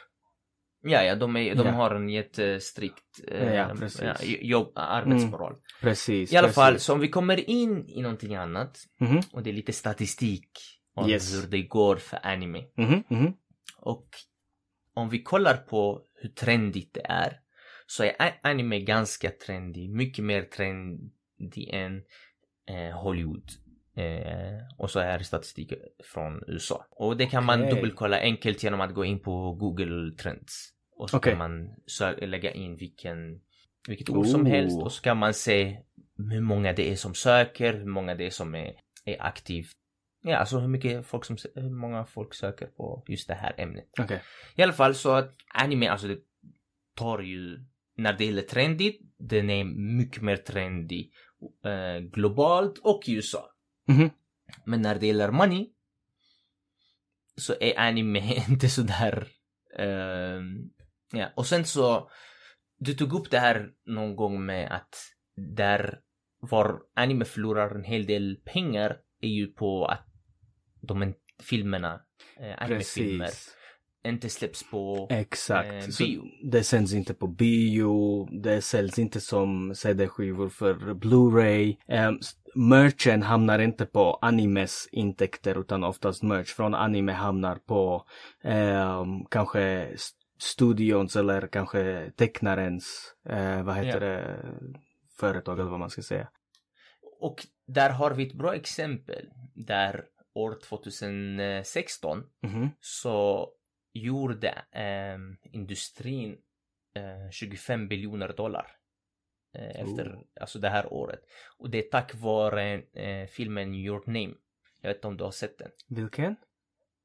Ja, 0.82 1.04
ja, 1.04 1.16
de, 1.16 1.36
är, 1.38 1.56
de 1.56 1.66
Ja. 1.68 1.72
har 1.72 1.96
en 1.96 2.10
jättestrikt 2.10 3.04
eh, 3.28 3.54
Ja, 3.54 3.76
precis. 3.80 4.24
jobb, 4.42 4.72
arbetsmoral. 4.76 5.56
Precis. 5.82 6.34
I 6.34 6.38
alla 6.38 6.48
precis. 6.48 6.56
fall, 6.56 6.80
så 6.80 6.94
om 6.94 7.00
vi 7.00 7.08
kommer 7.10 7.50
in 7.50 7.90
i 7.90 8.02
någonting 8.02 8.36
annat 8.36 8.78
Mhm, 9.00 9.22
och 9.32 9.44
det 9.44 9.50
är 9.50 9.54
lite 9.54 9.74
statistik 9.74 10.50
om 10.96 11.10
Yes. 11.10 11.34
hur 11.44 11.48
det 11.50 11.62
går 11.62 11.96
för 11.96 12.20
anime. 12.24 12.64
mhm, 12.76 13.04
mhm. 13.08 13.34
Och 13.78 14.08
om 14.94 15.10
vi 15.10 15.24
kollar 15.24 15.58
på 15.58 16.02
hur 16.14 16.30
trendigt 16.30 16.94
det 16.94 17.06
är 17.06 17.40
så 17.88 18.04
är 18.04 18.40
anime 18.44 18.80
ganska 18.80 19.30
trendig, 19.46 19.90
mycket 19.90 20.24
mer 20.26 20.42
trendig 20.42 21.70
än 21.74 22.04
eh, 22.70 22.98
Hollywood. 22.98 23.50
Eh, 23.98 24.60
och 24.78 24.92
så 24.92 25.00
är 25.00 25.20
statistik 25.20 25.74
från 26.04 26.44
USA. 26.48 26.86
Och 26.92 27.18
det 27.18 27.26
kan 27.26 27.46
man 27.46 27.62
Okej. 27.62 27.76
dubbelkolla 27.76 28.20
enkelt 28.20 28.64
genom 28.64 28.82
att 28.82 28.94
gå 28.94 29.06
in 29.06 29.20
på 29.20 29.52
Google 29.54 30.16
Trends. 30.16 30.70
Och 30.98 31.10
så 31.10 31.18
Okej. 31.18 31.32
kan 31.32 31.38
man 31.38 31.70
sö- 32.00 32.26
lägga 32.26 32.52
in 32.52 32.76
vilken, 32.78 33.42
vilket 33.88 34.10
ord 34.10 34.28
som 34.28 34.46
helst 34.46 34.82
och 34.82 34.92
så 34.92 35.02
kan 35.02 35.18
man 35.18 35.34
se 35.34 35.78
hur 36.18 36.42
många 36.42 36.74
det 36.74 36.92
är 36.92 36.96
som 36.96 37.14
söker, 37.14 37.74
hur 37.74 37.86
många 37.86 38.16
det 38.16 38.26
är 38.26 38.30
som 38.30 38.56
är, 38.56 38.74
är 39.06 39.22
aktivt. 39.22 39.76
Ja, 40.28 40.38
alltså 40.38 40.60
hur 40.60 40.68
mycket 40.68 41.06
folk 41.06 41.26
som, 41.26 41.38
hur 41.56 41.70
många 41.70 42.06
folk 42.06 42.34
söker 42.34 42.68
på 42.68 43.04
just 43.08 43.28
det 43.28 43.34
här 43.34 43.56
ämnet. 43.58 43.90
Okej. 44.00 44.22
I 44.56 44.64
alla 44.64 44.74
fall 44.74 44.96
så 44.96 45.12
att 45.12 45.36
anime, 45.54 45.88
alltså 45.88 46.08
det 46.08 46.20
tar 46.96 47.20
ju, 47.20 47.66
när 47.98 48.14
det 48.14 48.26
gäller 48.26 48.42
trendigt, 48.42 49.02
den 49.18 49.50
är 49.50 49.64
mycket 49.98 50.22
mer 50.22 50.38
trendig 50.38 51.12
eh, 51.66 52.00
globalt 52.00 52.78
och 52.78 53.10
i 53.10 53.14
USA. 53.14 53.52
Mhm. 53.88 54.10
Men 54.66 54.82
när 54.82 54.96
det 54.96 55.08
gäller 55.08 55.32
money 55.32 55.70
så 57.38 57.54
är 57.60 57.80
anime 57.80 58.36
inte 58.50 58.70
sådär, 58.70 59.28
eh, 59.80 60.42
ja. 61.12 61.30
Och 61.36 61.46
sen 61.46 61.66
så, 61.66 62.10
du 62.78 62.94
tog 62.94 63.14
upp 63.14 63.32
det 63.32 63.40
här 63.40 63.72
någon 63.86 64.16
gång 64.16 64.46
med 64.46 64.72
att 64.72 64.96
där 65.36 66.00
var 66.40 66.82
anime 66.96 67.26
förlorar 67.26 67.76
en 67.76 67.84
hel 67.84 68.06
del 68.06 68.36
pengar 68.46 68.98
är 69.22 69.30
ju 69.30 69.48
på 69.48 69.86
att 69.86 70.15
de 70.86 71.14
filmerna, 71.44 72.00
eh, 72.40 72.64
animefilmer, 72.64 73.30
inte 74.08 74.30
släpps 74.30 74.70
på 74.72 75.08
Exakt. 75.12 75.68
eh, 75.74 75.80
Så 75.90 76.04
bio. 76.04 76.24
det 76.52 76.64
sänds 76.64 76.94
inte 76.94 77.14
på 77.14 77.28
bio, 77.28 78.26
det 78.42 78.62
säljs 78.62 79.00
inte 79.00 79.22
som 79.22 79.76
CD-skivor 79.76 80.50
för 80.50 80.74
Blu-ray. 80.94 81.76
Um, 82.10 82.20
merchen 82.56 83.24
hamnar 83.24 83.60
inte 83.60 83.86
på 83.86 84.14
animes 84.22 84.88
intäkter 84.92 85.60
utan 85.62 85.84
oftast 85.84 86.24
merch 86.24 86.50
från 86.54 86.74
anime 86.76 87.12
hamnar 87.12 87.56
på 87.56 88.06
ehm, 88.44 89.26
kanske 89.32 89.62
st- 89.94 90.18
studions 90.40 91.16
eller 91.16 91.48
kanske 91.48 92.12
tecknarens, 92.16 93.14
eh, 93.30 93.64
vad 93.64 93.76
heter 93.76 94.02
Ja. 94.02 94.08
det, 94.08 94.38
företag 95.20 95.60
eller 95.60 95.70
vad 95.70 95.80
man 95.80 95.90
ska 95.90 96.02
säga. 96.02 96.28
Och 97.20 97.46
där 97.68 97.90
har 97.90 98.12
vi 98.12 98.28
ett 98.28 98.34
bra 98.38 98.56
exempel 98.56 99.30
där 99.56 100.04
år 100.36 100.60
2016 100.64 102.24
Mhm. 102.42 102.70
så 102.80 103.50
gjorde 103.94 104.50
eh, 104.72 105.18
industrin 105.54 106.38
eh, 106.96 107.30
25 107.32 107.88
biljoner 107.88 108.34
dollar 108.34 108.72
eh, 109.54 109.70
efter 109.82 110.16
Oh. 110.16 110.22
alltså 110.42 110.60
det 110.60 110.70
här 110.70 110.94
året. 110.94 111.20
Och 111.58 111.70
det 111.70 111.78
är 111.78 111.90
tack 111.92 112.16
vare 112.16 112.74
eh, 112.94 113.28
filmen 113.28 113.74
Your 113.76 114.04
Name. 114.06 114.34
Jag 114.82 114.90
vet 114.90 114.98
inte 114.98 115.08
om 115.08 115.18
du 115.18 115.24
har 115.24 115.32
sett 115.32 115.58
den. 115.58 115.72
Vilken? 115.88 116.36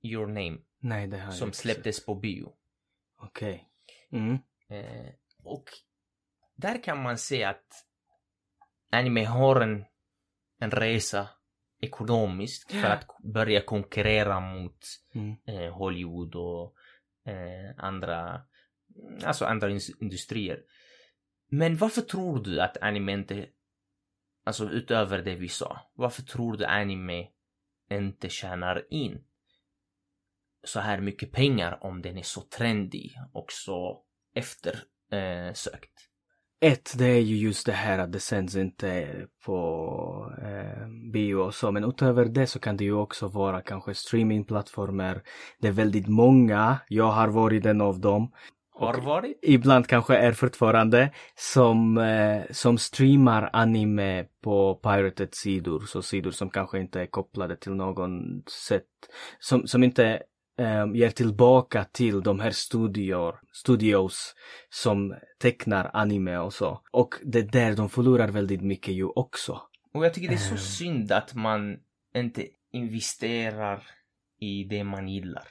Your 0.02 0.26
Name. 0.26 0.58
Nej, 0.78 1.06
det 1.06 1.16
har 1.18 1.24
jag 1.24 1.34
som 1.34 1.48
inte 1.48 1.58
släpptes 1.58 2.06
på 2.06 2.14
bio. 2.14 2.44
sett. 2.44 3.28
Okej. 3.28 3.68
Mm. 4.12 4.38
Eh, 4.68 5.10
och 5.44 5.64
där 6.56 6.82
kan 6.82 7.02
man 7.02 7.18
se 7.18 7.44
att 7.44 7.86
anime 8.92 9.24
har 9.24 9.60
en, 9.60 9.84
en 10.58 10.70
resa 10.70 11.28
ekonomiskt 11.80 12.72
för 12.72 12.88
att 12.88 13.06
börja 13.22 13.60
konkurrera 13.60 14.40
mot 14.40 14.78
Mm. 15.14 15.36
eh, 15.46 15.72
Hollywood 15.72 16.34
och 16.34 16.74
eh, 17.32 17.74
andra, 17.84 18.42
alltså 19.24 19.44
andra 19.44 19.70
industrier. 20.00 20.62
Men 21.48 21.76
varför 21.76 22.02
tror 22.02 22.44
du 22.44 22.60
att 22.60 22.76
anime 22.82 23.12
inte, 23.12 23.46
alltså 24.44 24.70
utöver 24.70 25.22
det 25.22 25.34
vi 25.34 25.48
sa, 25.48 25.90
varför 25.94 26.22
tror 26.22 26.56
du 26.56 26.64
anime 26.64 27.28
inte 27.90 28.28
tjänar 28.28 28.86
in 28.90 29.24
så 30.64 30.80
här 30.80 31.00
mycket 31.00 31.32
pengar 31.32 31.84
om 31.84 32.02
den 32.02 32.18
är 32.18 32.22
så 32.22 32.40
trendig 32.40 33.14
och 33.32 33.52
så 33.52 34.04
eftersökt? 34.34 36.09
Ett, 36.62 36.94
det 36.98 37.06
är 37.06 37.20
ju 37.20 37.36
just 37.36 37.66
det 37.66 37.72
här 37.72 37.98
att 37.98 38.12
det 38.12 38.20
sänds 38.20 38.56
inte 38.56 39.06
på 39.44 40.32
eh, 40.42 40.88
bio 41.12 41.34
och 41.34 41.54
så, 41.54 41.72
men 41.72 41.84
utöver 41.84 42.24
det 42.24 42.46
så 42.46 42.58
kan 42.58 42.76
det 42.76 42.84
ju 42.84 42.94
också 42.94 43.28
vara 43.28 43.60
kanske 43.60 43.94
streamingplattformar. 43.94 45.22
Det 45.60 45.68
är 45.68 45.72
väldigt 45.72 46.08
många, 46.08 46.78
jag 46.88 47.10
har 47.10 47.28
varit 47.28 47.66
en 47.66 47.80
av 47.80 48.00
dem. 48.00 48.32
Har 48.72 49.00
varit? 49.00 49.38
Ibland 49.42 49.86
kanske 49.86 50.16
är 50.16 50.32
fortfarande 50.32 51.10
som, 51.34 51.98
eh, 51.98 52.42
som 52.50 52.78
streamar 52.78 53.50
anime 53.52 54.24
på 54.42 54.74
pirated 54.74 55.28
sidor, 55.34 55.80
så 55.80 56.02
sidor 56.02 56.30
som 56.30 56.50
kanske 56.50 56.78
inte 56.80 57.00
är 57.00 57.06
kopplade 57.06 57.56
till 57.56 57.72
någon 57.72 58.42
sätt, 58.68 58.84
som, 59.38 59.66
som 59.66 59.82
inte 59.84 60.22
eh, 60.60 60.86
ger 60.94 61.10
tillbaka 61.10 61.84
till 61.84 62.20
de 62.22 62.40
här 62.40 62.50
studior, 62.50 63.40
studios 63.52 64.34
som 64.70 65.14
tecknar 65.38 65.90
anime 65.92 66.38
och 66.38 66.52
så. 66.54 66.80
Och 66.92 67.14
det 67.24 67.38
är 67.38 67.42
där 67.42 67.76
de 67.76 67.88
förlorar 67.88 68.28
väldigt 68.28 68.62
mycket 68.62 68.94
ju 68.94 69.04
också. 69.04 69.60
Och 69.94 70.04
jag 70.04 70.14
tycker 70.14 70.28
det 70.28 70.34
är 70.34 70.38
så 70.38 70.54
Ehm. 70.54 70.58
synd 70.58 71.12
att 71.12 71.34
man 71.34 71.76
inte 72.16 72.46
investerar 72.72 73.82
i 74.40 74.64
det 74.64 74.84
man 74.84 75.08
gillar. 75.08 75.44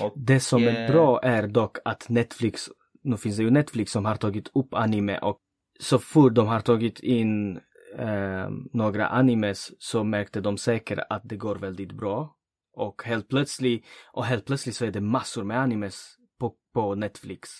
Och 0.00 0.12
Det 0.16 0.40
som 0.40 0.62
är 0.68 0.88
bra 0.88 1.20
är 1.22 1.46
dock 1.46 1.76
att 1.84 2.08
Netflix, 2.08 2.68
nu 3.02 3.16
finns 3.16 3.36
det 3.36 3.42
ju 3.42 3.50
Netflix 3.50 3.92
som 3.92 4.04
har 4.04 4.16
tagit 4.16 4.48
upp 4.54 4.74
anime 4.74 5.18
och 5.18 5.38
så 5.80 5.98
fort 5.98 6.34
de 6.34 6.46
har 6.46 6.60
tagit 6.60 7.00
in 7.00 7.56
eh, 7.98 8.48
några 8.72 9.06
animes 9.08 9.70
så 9.78 10.04
märkte 10.04 10.40
de 10.40 10.58
säkert 10.58 10.98
att 11.10 11.22
det 11.24 11.36
går 11.36 11.56
väldigt 11.56 11.92
bra. 11.92 12.36
Och 12.72 13.02
helt 13.02 13.28
plötsligt, 13.28 13.86
och 14.12 14.24
helt 14.24 14.46
plötsligt 14.46 14.76
så 14.76 14.84
är 14.84 14.90
det 14.90 15.00
massor 15.00 15.44
med 15.44 15.58
animes 15.58 16.16
på, 16.38 16.54
på 16.74 16.94
Netflix. 16.94 17.50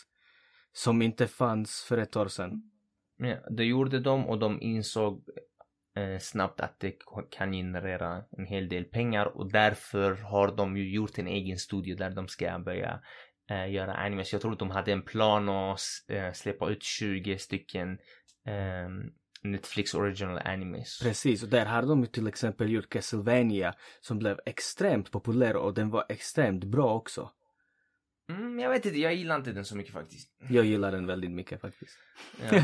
Som 0.72 1.02
inte 1.02 1.26
fanns 1.26 1.84
för 1.88 1.98
ett 1.98 2.16
år 2.16 2.28
sedan. 2.28 2.70
Ja, 3.16 3.36
det 3.50 3.64
gjorde 3.64 4.00
de 4.00 4.26
och 4.26 4.38
de 4.38 4.62
insåg 4.62 5.24
eh, 5.96 6.18
snabbt 6.18 6.60
att 6.60 6.80
det 6.80 6.94
kan 7.30 7.52
generera 7.52 8.24
en 8.38 8.46
hel 8.46 8.68
del 8.68 8.84
pengar 8.84 9.26
och 9.26 9.52
därför 9.52 10.12
har 10.14 10.56
de 10.56 10.76
ju 10.76 10.94
gjort 10.94 11.18
en 11.18 11.26
egen 11.26 11.58
studio 11.58 11.96
där 11.96 12.10
de 12.10 12.28
ska 12.28 12.58
börja 12.58 13.00
eh, 13.50 13.72
göra 13.72 13.94
animes. 13.94 14.32
Jag 14.32 14.42
tror 14.42 14.52
att 14.52 14.58
de 14.58 14.70
hade 14.70 14.92
en 14.92 15.02
plan 15.02 15.48
att 15.48 15.80
eh, 16.08 16.32
släppa 16.32 16.70
ut 16.70 16.82
20 16.82 17.38
stycken 17.38 17.98
ehm, 18.46 19.12
Netflix 19.42 19.94
original 19.94 20.38
animes. 20.44 21.00
Precis, 21.02 21.42
och 21.42 21.48
där 21.48 21.66
har 21.66 21.82
de 21.82 22.06
till 22.06 22.26
exempel 22.26 22.70
gjort 22.70 22.88
Castlevania 22.88 23.74
som 24.00 24.18
blev 24.18 24.40
extremt 24.46 25.10
populär 25.10 25.56
och 25.56 25.74
den 25.74 25.90
var 25.90 26.04
extremt 26.08 26.64
bra 26.64 26.94
också. 26.94 27.30
Mm, 28.30 28.58
jag 28.58 28.70
vet 28.70 28.86
inte, 28.86 28.98
jag 28.98 29.14
gillar 29.14 29.36
inte 29.36 29.52
den 29.52 29.64
så 29.64 29.76
mycket 29.76 29.92
faktiskt. 29.92 30.28
Jag 30.48 30.64
gillar 30.64 30.92
den 30.92 31.06
väldigt 31.06 31.30
mycket 31.30 31.60
faktiskt. 31.60 31.98
Ja, 32.42 32.60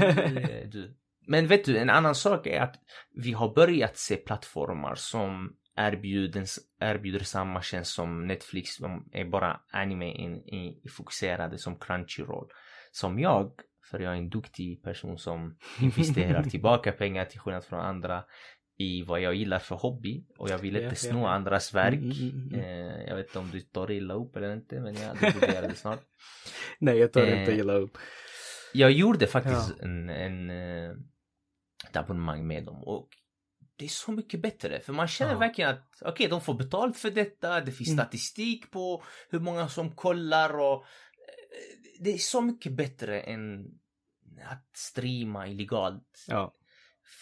du. 0.65 0.95
Men 1.27 1.47
vet 1.47 1.65
du, 1.65 1.79
en 1.79 1.91
annan 1.91 2.15
sak 2.15 2.47
är 2.47 2.61
att 2.61 2.77
vi 3.15 3.33
har 3.33 3.55
börjat 3.55 3.97
se 3.97 4.17
plattformar 4.17 4.95
som 4.95 5.57
erbjuder, 5.77 6.45
erbjuder 6.81 7.25
samma 7.25 7.63
tjänst 7.63 7.95
som 7.95 8.27
Netflix. 8.27 8.79
De 8.79 9.09
är 9.13 9.25
bara 9.25 9.61
anime 9.71 10.13
in, 10.15 10.43
in, 10.47 10.81
fokuserade 10.91 11.59
som 11.59 11.79
Crunchyroll. 11.79 12.49
Som 12.93 13.19
jag, 13.19 13.53
för 13.91 13.99
jag 13.99 14.13
är 14.13 14.17
en 14.17 14.29
duktig 14.29 14.83
person 14.83 15.19
som 15.19 15.57
investerar 15.81 16.43
tillbaka 16.51 16.93
pengar 16.93 17.25
till 17.25 17.41
skillnad 17.41 17.65
från 17.65 17.81
andra 17.81 18.25
i 18.79 19.03
vad 19.03 19.21
jag 19.21 19.35
gillar 19.35 19.59
för 19.59 19.77
hobby 19.77 20.27
och 20.39 20.51
jag 20.51 20.59
vill 20.59 20.77
inte 20.77 20.95
sno 20.95 21.27
andras 21.27 21.75
verk. 21.75 21.95
Mm, 21.95 22.31
mm, 22.31 22.55
mm. 22.55 22.61
Eh, 22.61 23.09
jag 23.09 23.17
vet 23.17 23.27
inte 23.27 23.39
om 23.39 23.51
du 23.51 23.61
tar 23.61 23.91
illa 23.91 24.15
upp 24.15 24.37
eller 24.37 24.53
inte 24.53 24.81
men 24.81 24.95
jag 24.95 25.35
borde 25.35 25.55
göra 25.55 25.69
det 25.69 25.75
snart. 25.75 26.01
Nej 26.79 26.99
jag 26.99 27.13
tar 27.13 27.27
eh, 27.27 27.41
inte 27.41 27.53
illa 27.53 27.73
upp. 27.73 27.99
Jag 28.73 28.93
gjorde 28.93 29.27
faktiskt 29.27 29.75
ja. 29.79 29.85
en, 29.85 30.09
en, 30.09 30.51
eh, 30.51 30.91
ett 31.89 31.97
abonnemang 31.97 32.47
med 32.47 32.65
dem 32.65 32.85
och 32.85 33.09
det 33.77 33.85
är 33.85 33.89
så 33.89 34.13
mycket 34.13 34.43
bättre 34.43 34.81
för 34.81 34.93
man 34.93 35.09
känner 35.09 35.33
ja. 35.33 35.39
verkligen 35.39 35.71
att 35.71 35.89
okej 36.01 36.13
okay, 36.13 36.29
de 36.29 36.41
får 36.41 36.55
betalt 36.55 36.97
för 36.97 37.11
detta, 37.11 37.61
det 37.61 37.73
finns 37.73 37.91
mm. 37.91 38.05
statistik 38.05 38.71
på 38.71 39.03
hur 39.31 39.41
många 39.41 39.69
som 39.69 39.91
kollar 39.91 40.61
och 40.61 40.85
det 42.01 42.11
är 42.11 42.19
så 42.19 42.41
mycket 42.41 42.73
bättre 42.73 43.21
än 43.21 43.67
att 44.51 44.71
streama 44.75 45.49
illegalt. 45.49 46.25
Ja. 46.29 46.55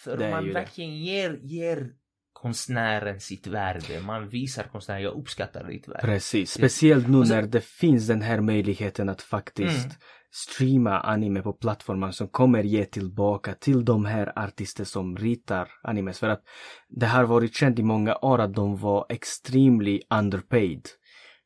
För 0.03 0.31
man 0.31 0.53
verkligen 0.53 0.97
ger, 0.97 1.39
ger 1.43 1.91
konstnären 2.33 3.19
sitt 3.19 3.47
värde. 3.47 4.01
Man 4.01 4.29
visar 4.29 4.63
konstnären, 4.63 5.01
jag 5.01 5.13
uppskattar 5.13 5.63
ditt 5.63 5.87
värde. 5.87 6.01
Precis, 6.01 6.51
speciellt 6.51 7.07
nu 7.07 7.17
när 7.17 7.41
det 7.41 7.63
finns 7.63 8.07
den 8.07 8.21
här 8.21 8.41
möjligheten 8.41 9.09
att 9.09 9.21
faktiskt 9.21 9.85
mm. 9.85 9.97
streama 10.31 10.99
anime 10.99 11.41
på 11.41 11.53
plattformar 11.53 12.11
som 12.11 12.27
kommer 12.27 12.63
ge 12.63 12.85
tillbaka 12.85 13.53
till 13.53 13.85
de 13.85 14.05
här 14.05 14.39
artister 14.39 14.83
som 14.83 15.17
ritar 15.17 15.69
animes. 15.83 16.19
För 16.19 16.29
att 16.29 16.43
det 16.89 17.05
har 17.05 17.23
varit 17.23 17.55
känt 17.55 17.79
i 17.79 17.83
många 17.83 18.15
år 18.15 18.39
att 18.39 18.53
de 18.53 18.77
var 18.77 19.05
extremely 19.09 20.01
underpaid. 20.09 20.87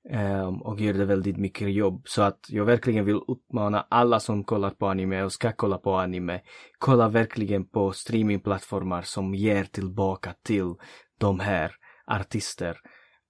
Um, 0.10 0.62
och 0.62 0.80
gör 0.80 0.93
det 0.93 1.06
väldigt 1.06 1.38
mycket 1.38 1.74
jobb. 1.74 2.02
Så 2.08 2.22
att 2.22 2.39
jag 2.49 2.66
verkligen 2.66 3.06
vill 3.06 3.20
uppmana 3.28 3.88
alla 3.89 4.20
som 4.20 4.43
kollar 4.43 4.70
på 4.70 4.88
anime 4.88 5.24
och 5.24 5.32
ska 5.32 5.52
kolla 5.52 5.78
på 5.78 5.95
anime. 5.95 6.41
Kolla 6.78 7.10
verkligen 7.10 7.68
på 7.68 7.91
streamingplattformar 7.91 9.02
som 9.02 9.36
ger 9.36 9.64
tillbaka 9.64 10.34
till 10.43 10.76
de 11.20 11.39
här 11.39 11.72
artister. 12.08 12.78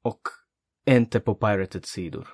Och 0.04 0.22
inte 0.86 1.20
på 1.20 1.36
pirated 1.36 1.86
sidor. 1.86 2.28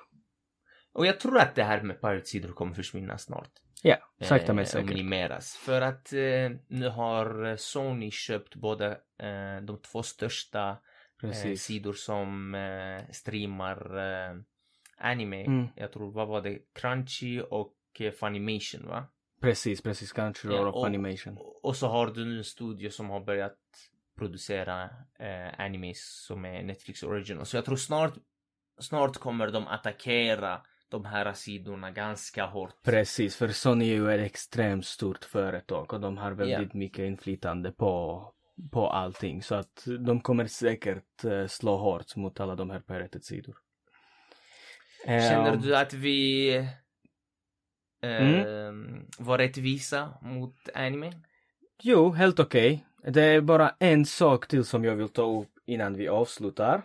Och 0.92 1.06
jag 1.06 1.20
tror 1.20 1.38
att 1.38 1.54
det 1.54 1.64
här 1.64 1.82
med 1.82 2.00
pirate-sidor 2.00 2.52
kommer 2.52 2.74
försvinna 2.74 3.18
snart. 3.18 3.50
Ja, 3.82 3.96
sakta 4.20 4.52
men 4.52 4.66
säkert. 4.66 4.88
minimeras. 4.88 5.56
För 5.56 5.80
att 5.80 6.12
eh, 6.12 6.50
nu 6.68 6.88
har 6.88 7.56
Sony 7.56 8.10
köpt 8.10 8.54
båda 8.54 8.90
eh, 8.92 9.62
de 9.62 9.78
två 9.92 10.02
största 10.02 10.76
eh, 11.22 11.54
sidor 11.54 11.92
som 11.92 12.54
eh, 12.54 13.10
streamar 13.10 13.98
eh, 13.98 14.36
anime. 14.98 15.44
Mm. 15.44 15.68
Jag 15.76 15.92
tror, 15.92 16.12
vad 16.12 16.28
var 16.28 16.42
det? 16.42 16.58
Crunchy 16.72 17.40
och 17.40 17.74
eh, 18.00 18.12
Funimation 18.12 18.86
va? 18.88 19.06
Precis, 19.40 19.82
precis. 19.82 20.12
Crunchyroll 20.12 20.56
ja, 20.56 20.68
och, 20.68 20.76
och 20.76 20.86
Funimation. 20.86 21.36
Och, 21.38 21.64
och, 21.64 21.76
så 21.76 21.88
har 21.88 22.06
du 22.06 22.24
nu 22.24 22.38
en 22.38 22.44
studio 22.44 22.90
som 22.90 23.10
har 23.10 23.20
börjat 23.20 23.58
producera 24.16 24.84
eh, 25.18 25.60
animes 25.60 26.24
som 26.26 26.44
är 26.44 26.62
Netflix 26.62 27.02
original. 27.02 27.46
Så 27.46 27.56
jag 27.56 27.64
tror 27.64 27.76
snart, 27.76 28.14
snart 28.78 29.16
kommer 29.16 29.50
de 29.50 29.66
attackera 29.66 30.62
de 30.88 31.04
här 31.04 31.32
sidorna 31.32 31.90
ganska 31.90 32.46
hårt. 32.46 32.82
Precis, 32.82 33.36
för 33.36 33.48
Sony 33.48 33.90
är 33.90 33.94
ju 33.94 34.10
ett 34.12 34.26
extremt 34.26 34.86
stort 34.86 35.24
företag 35.24 35.92
och 35.92 36.00
de 36.00 36.18
har 36.18 36.32
väldigt 36.32 36.58
yeah. 36.58 36.74
mycket 36.74 37.04
inflytande 37.04 37.72
på, 37.72 38.22
på 38.72 38.88
allting. 38.88 39.42
Så 39.42 39.54
att 39.54 39.88
de 40.00 40.20
kommer 40.20 40.46
säkert 40.46 41.24
uh, 41.24 41.46
slå 41.46 41.76
hårt 41.76 42.16
mot 42.16 42.40
alla 42.40 42.54
de 42.54 42.70
här 42.70 42.80
pirated-sidor. 42.80 43.56
Känner 45.06 45.52
um, 45.52 45.60
du 45.60 45.76
att 45.76 45.92
vi 45.92 46.50
mm? 48.02 49.06
var 49.18 49.38
rättvisa 49.38 50.14
mot 50.22 50.54
anime? 50.74 51.12
Jo, 51.82 52.10
helt 52.10 52.40
okej. 52.40 52.84
Okay. 52.98 53.12
Det 53.12 53.22
är 53.22 53.40
bara 53.40 53.74
en 53.78 54.06
sak 54.06 54.48
till 54.48 54.64
som 54.64 54.84
jag 54.84 54.96
vill 54.96 55.08
ta 55.08 55.40
upp 55.40 55.48
innan 55.66 55.94
vi 55.94 56.08
avslutar. 56.08 56.82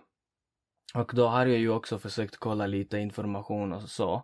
Och 0.98 1.12
då 1.16 1.28
har 1.28 1.46
jag 1.46 1.58
ju 1.58 1.70
också 1.70 2.00
försökt 2.00 2.38
kolla 2.38 2.68
lite 2.68 2.98
information 2.98 3.74
och 3.74 3.82
så. 3.82 4.24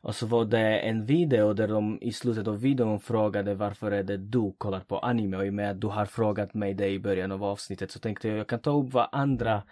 Och 0.00 0.14
så 0.14 0.26
var 0.26 0.44
det 0.44 0.78
en 0.78 1.06
video 1.06 1.52
där 1.52 1.68
de 1.68 1.98
i 2.02 2.12
slutet 2.12 2.48
av 2.48 2.60
videon 2.60 3.00
frågade 3.00 3.54
varför 3.54 3.90
är 3.90 4.02
det 4.02 4.16
du 4.16 4.54
kollar 4.58 4.80
på 4.80 4.98
anime 4.98 5.36
och 5.36 5.46
i 5.46 5.50
och 5.50 5.54
med 5.54 5.70
att 5.70 5.80
du 5.80 5.86
har 5.86 6.06
frågat 6.06 6.54
mig 6.54 6.74
det 6.74 6.88
i 6.88 6.98
början 6.98 7.32
av 7.32 7.44
avsnittet 7.44 7.90
så 7.90 7.98
tänkte 7.98 8.28
jag 8.28 8.38
jag 8.38 8.48
kan 8.48 8.60
ta 8.60 8.78
upp 8.78 8.92
vad 8.92 9.08
andra 9.12 9.62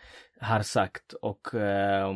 har 0.41 0.63
sagt 0.63 1.13
och 1.13 1.55
eh, 1.55 2.15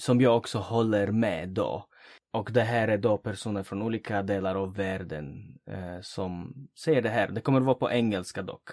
som 0.00 0.20
jag 0.20 0.36
också 0.36 0.58
håller 0.58 1.06
med 1.06 1.48
då. 1.48 1.86
Och 2.32 2.52
det 2.52 2.62
här 2.62 2.88
är 2.88 2.98
då 2.98 3.18
personer 3.18 3.62
från 3.62 3.82
olika 3.82 4.22
delar 4.22 4.54
av 4.54 4.74
världen 4.74 5.58
eh, 5.70 6.00
som 6.02 6.54
säger 6.78 7.02
det 7.02 7.08
här. 7.08 7.28
Det 7.28 7.40
kommer 7.40 7.60
vara 7.60 7.74
på 7.74 7.90
engelska 7.90 8.42
dock. 8.42 8.70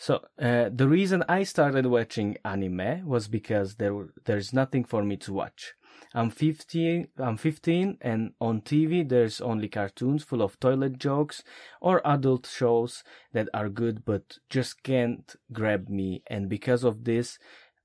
So 0.00 0.24
uh, 0.40 0.70
the 0.72 0.88
reason 0.88 1.22
I 1.28 1.42
started 1.42 1.84
watching 1.84 2.38
anime 2.42 3.06
was 3.06 3.28
because 3.28 3.74
there 3.74 3.94
there's 4.24 4.50
nothing 4.50 4.82
for 4.82 5.04
me 5.04 5.18
to 5.18 5.34
watch. 5.34 5.74
I'm 6.14 6.30
15, 6.30 7.08
I'm 7.18 7.36
15 7.36 7.98
and 8.00 8.32
on 8.40 8.62
TV 8.62 9.06
there's 9.06 9.42
only 9.42 9.68
cartoons 9.68 10.24
full 10.24 10.40
of 10.40 10.58
toilet 10.58 10.98
jokes 10.98 11.44
or 11.82 12.00
adult 12.02 12.46
shows 12.46 13.04
that 13.34 13.50
are 13.52 13.68
good 13.68 14.06
but 14.06 14.38
just 14.48 14.82
can't 14.82 15.36
grab 15.52 15.90
me 15.90 16.22
and 16.28 16.48
because 16.48 16.82
of 16.82 17.04
this 17.04 17.38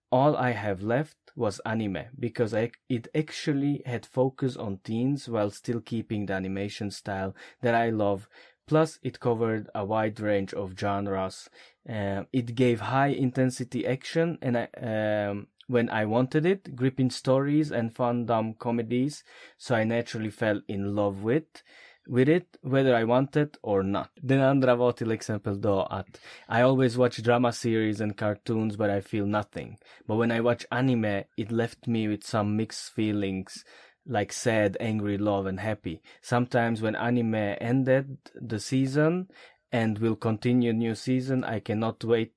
all 0.10 0.38
I 0.38 0.52
have 0.52 0.82
left 0.82 1.18
was 1.36 1.60
anime 1.66 2.06
because 2.18 2.54
I, 2.54 2.72
it 2.88 3.10
actually 3.14 3.82
had 3.86 4.06
focus 4.06 4.56
on 4.56 4.80
teens 4.86 5.28
while 5.28 5.50
still 5.50 5.82
keeping 5.82 6.28
the 6.28 6.34
animation 6.34 6.92
style 6.92 7.36
that 7.62 7.76
I 7.76 7.90
love 7.90 8.30
Plus, 8.68 9.00
it 9.04 9.20
covered 9.20 9.70
a 9.76 9.86
wide 9.86 10.20
range 10.20 10.54
of 10.54 10.78
genres. 10.78 11.50
Uh, 11.88 12.24
it 12.34 12.56
gave 12.56 12.80
high 12.82 13.08
intensity 13.08 13.86
action 13.86 14.38
and 14.42 14.58
I, 14.58 14.68
um, 14.82 15.48
when 15.68 15.90
I 15.90 16.06
wanted 16.06 16.46
it, 16.46 16.76
gripping 16.76 17.12
stories 17.12 17.72
and 17.72 17.96
fun 17.96 18.26
dumb 18.26 18.56
comedies. 18.56 19.24
So 19.58 19.76
I 19.76 19.84
naturally 19.84 20.32
fell 20.32 20.62
in 20.68 20.96
love 20.96 21.24
with 21.24 21.64
with 22.08 22.30
it 22.30 22.58
whether 22.62 22.96
I 22.96 23.04
wanted 23.04 23.58
or 23.64 23.84
not. 23.84 24.10
Den 24.22 24.42
andra 24.42 24.76
var 24.76 24.92
till 24.92 25.12
exempel 25.12 25.62
då 25.62 25.82
att 25.82 26.20
I 26.50 26.62
always 26.62 26.98
watch 26.98 27.18
drama 27.18 27.52
series 27.52 28.02
and 28.02 28.18
cartoons 28.18 28.78
but 28.78 28.90
I 28.90 29.02
feel 29.02 29.26
nothing. 29.26 29.78
But 30.08 30.18
when 30.18 30.32
I 30.32 30.42
watch 30.42 30.66
anime 30.72 31.24
it 31.38 31.52
left 31.52 31.88
me 31.88 32.08
with 32.08 32.24
some 32.24 32.56
mixed 32.56 32.94
feelings 32.96 33.66
like 34.06 34.34
sad, 34.34 34.78
angry, 34.80 35.18
love, 35.18 35.50
and 35.50 35.60
happy. 35.60 36.02
Sometimes 36.22 36.82
when 36.82 36.96
anime 36.96 37.56
ended 37.62 38.18
the 38.50 38.60
season 38.60 39.28
and 39.72 39.98
will 39.98 40.16
continue 40.16 40.74
new 40.74 40.96
season, 40.96 41.44
I 41.44 41.60
cannot 41.60 42.04
wait 42.04 42.32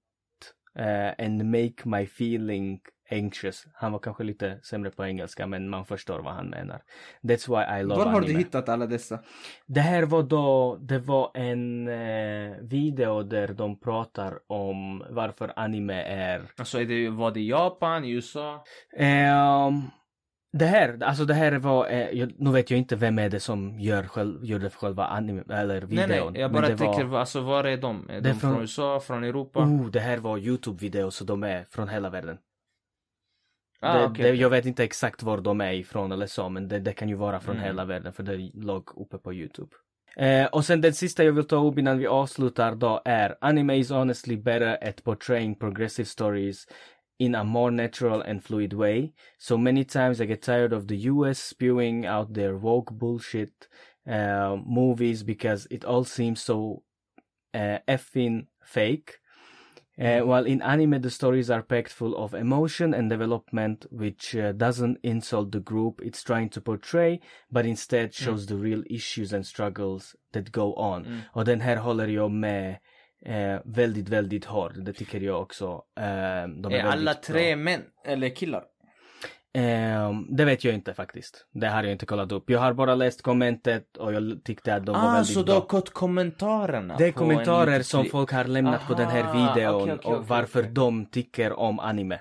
uh, 0.79 1.13
and 1.19 1.45
make 1.51 1.87
my 1.87 2.07
feeling 2.07 2.81
anxious. 3.11 3.67
Han 3.75 3.93
var 3.93 3.99
kanske 3.99 4.25
lite 4.25 4.61
sämre 4.63 4.91
på 4.91 5.05
engelska 5.05 5.47
men 5.47 5.69
man 5.69 5.85
förstår 5.85 6.19
vad 6.19 6.35
han 6.35 6.49
menar. 6.49 6.83
That's 7.23 7.49
why 7.49 7.81
I 7.81 7.83
love 7.83 7.99
Var 7.99 8.07
har 8.11 8.17
anime. 8.19 8.33
du 8.33 8.39
hittat 8.39 8.69
alla 8.69 8.87
dessa? 8.87 9.19
Det 9.67 9.81
här 9.81 10.03
var 10.03 10.23
då, 10.23 10.77
det 10.81 10.99
var 10.99 11.31
en 11.35 11.89
eh, 11.89 12.57
video 12.61 13.23
där 13.23 13.49
de 13.49 13.81
pratar 13.81 14.39
om 14.47 15.05
varför 15.11 15.53
anime 15.57 16.03
är... 16.03 16.43
Alltså 16.57 16.81
är 16.81 16.85
det, 16.85 17.11
var 17.11 17.31
det 17.31 17.41
Japan, 17.41 18.05
USA? 18.05 18.65
Um, 18.99 19.91
Det 20.53 20.65
här, 20.67 21.03
alltså 21.03 21.25
det 21.25 21.35
här 21.35 21.53
var, 21.59 21.87
eh, 21.89 22.11
jag, 22.11 22.33
nu 22.39 22.51
vet 22.51 22.71
jag 22.71 22.79
inte 22.79 22.97
vem 22.97 23.19
är 23.19 23.29
det 23.31 23.41
som 23.41 23.81
gör 23.81 24.03
själv, 24.03 24.45
gjorde 24.45 24.71
själva 24.71 25.07
anime, 25.07 25.43
eller 25.51 25.81
videon. 25.81 26.09
Nej 26.09 26.31
nej, 26.33 26.41
jag 26.41 26.53
bara 26.53 26.69
det 26.69 26.77
tänker, 26.77 27.05
var, 27.05 27.21
alltså 27.21 27.41
var 27.41 27.65
är 27.65 27.77
de? 27.77 28.11
Är 28.11 28.15
Det 28.15 28.21
de 28.21 28.35
från 28.35 28.53
från- 28.53 28.61
USA, 28.61 29.01
från 29.01 29.25
Europa? 29.25 29.61
oh, 29.61 29.87
det 29.91 30.01
här 30.01 30.19
var 30.19 30.39
Youtube-video 30.39 31.11
så 31.11 31.25
de 31.25 31.43
är 31.43 31.65
från 31.65 31.89
hela 31.89 32.11
världen. 32.11 32.39
ah, 33.81 33.99
det, 33.99 34.05
okej, 34.05 34.23
det, 34.23 34.29
okej. 34.31 34.41
jag 34.41 34.51
vet 34.51 34.67
inte 34.67 34.85
exakt 34.85 35.23
var 35.23 35.39
de 35.41 35.61
är 35.61 35.73
ifrån 35.73 36.13
eller 36.13 36.27
så, 36.27 36.49
men 36.49 36.69
det, 36.69 36.79
det 36.79 36.93
kan 36.93 37.09
ju 37.09 37.15
vara 37.15 37.41
från 37.41 37.55
Mm. 37.55 37.67
hela 37.67 37.85
världen 37.85 38.13
för 38.13 38.23
det 38.23 38.51
låg 38.55 38.89
uppe 39.01 39.19
på 39.19 39.35
Youtube. 39.35 39.71
Eh, 40.17 40.47
och 40.47 40.65
sen 40.65 40.81
den 40.81 40.93
sista 40.95 41.25
jag 41.25 41.33
vill 41.33 41.45
ta 41.45 41.57
upp 41.67 41.79
innan 41.79 41.99
vi 41.99 42.07
avslutar 42.07 42.75
då 42.75 43.03
är 43.05 43.37
Anime 43.41 43.77
is 43.77 43.91
honestly 43.91 44.37
better 44.37 44.89
at 44.89 45.05
portraying 45.05 45.55
progressive 45.59 46.07
stories 46.07 46.67
in 47.19 47.35
a 47.35 47.45
more 47.45 47.71
natural 47.71 48.21
and 48.21 48.43
fluid 48.45 48.73
way. 48.73 49.13
So 49.39 49.59
many 49.59 49.85
times 49.85 50.21
I 50.21 50.27
get 50.27 50.43
tired 50.43 50.73
of 50.73 50.87
the 50.87 50.97
US 50.97 51.39
spewing 51.39 52.07
out 52.07 52.35
their 52.35 52.57
woke 52.57 52.93
bullshit 52.93 53.69
uh, 54.09 54.57
movies 54.65 55.23
because 55.23 55.67
it 55.71 55.85
all 55.85 56.05
seems 56.05 56.41
so 56.41 56.83
uh, 57.53 57.79
effing 57.89 58.47
fake. 58.63 59.19
Uh, 60.01 60.21
while 60.21 60.47
in 60.47 60.63
anime, 60.63 61.01
the 61.01 61.11
stories 61.11 61.51
are 61.51 61.63
packed 61.63 61.93
full 61.93 62.17
of 62.17 62.33
emotion 62.33 62.95
and 62.95 63.11
development, 63.11 63.85
which 63.91 64.37
uh, 64.37 64.53
doesn't 64.53 64.97
insult 65.03 65.51
the 65.51 65.59
group 65.59 66.01
it's 66.05 66.23
trying 66.23 66.49
to 66.49 66.61
portray, 66.61 67.19
but 67.51 67.67
instead 67.67 68.15
shows 68.15 68.47
the 68.47 68.55
real 68.55 68.85
issues 68.89 69.33
and 69.33 69.45
struggles 69.45 70.15
that 70.31 70.53
go 70.53 70.73
on. 70.75 71.05
Mm. 71.05 71.21
Och 71.33 71.45
den 71.45 71.61
här 71.61 71.77
håller 71.77 72.07
jag 72.07 72.31
med 72.31 72.79
eh, 73.25 73.61
väldigt, 73.65 74.09
väldigt 74.09 74.45
hårt. 74.45 74.73
Det 74.77 74.93
tycker 74.93 75.21
jag 75.21 75.43
också. 75.43 75.83
Eh, 76.01 76.05
de 76.05 76.73
Är 76.73 76.83
alla 76.83 76.95
väldigt 76.95 77.23
tre 77.23 77.57
män 77.57 77.83
eller 78.05 78.29
killar? 78.29 78.61
Bra. 78.61 79.63
Eh, 79.63 80.13
det 80.29 80.45
vet 80.45 80.65
jag 80.65 80.75
inte 80.75 80.95
faktiskt. 80.95 81.47
Det 81.53 81.67
har 81.67 81.83
jag 81.83 81.93
inte 81.93 82.07
kollat 82.07 82.33
upp. 82.33 82.51
Jag 82.51 82.61
har 82.61 82.73
bara 82.73 82.95
läst 82.95 83.23
kommentet 83.23 83.97
och 83.97 84.13
jag 84.13 84.41
tyckte 84.45 84.75
att 84.75 84.87
de 84.87 84.93
var 84.93 85.09
ah, 85.09 85.13
väldigt 85.13 85.35
så 85.35 85.41
du 85.41 85.45
bra. 85.45 85.55
har 85.55 85.67
gått 85.67 85.91
kommentarerna? 85.91 86.97
Det 86.97 87.07
är 87.07 87.13
kommentarer 87.13 87.83
som 87.83 88.05
folk 88.05 88.33
har 88.33 88.45
lämnat 88.45 88.87
på 88.87 88.95
den 88.95 89.09
här 89.09 89.23
Aha, 89.25 89.55
videon 89.55 89.83
okej, 89.83 89.95
okej, 89.95 90.15
och 90.15 90.29
varför 90.29 90.61
okej. 90.61 90.73
de 90.73 91.07
tycker 91.07 91.53
om 91.53 91.81
anime. 91.81 92.21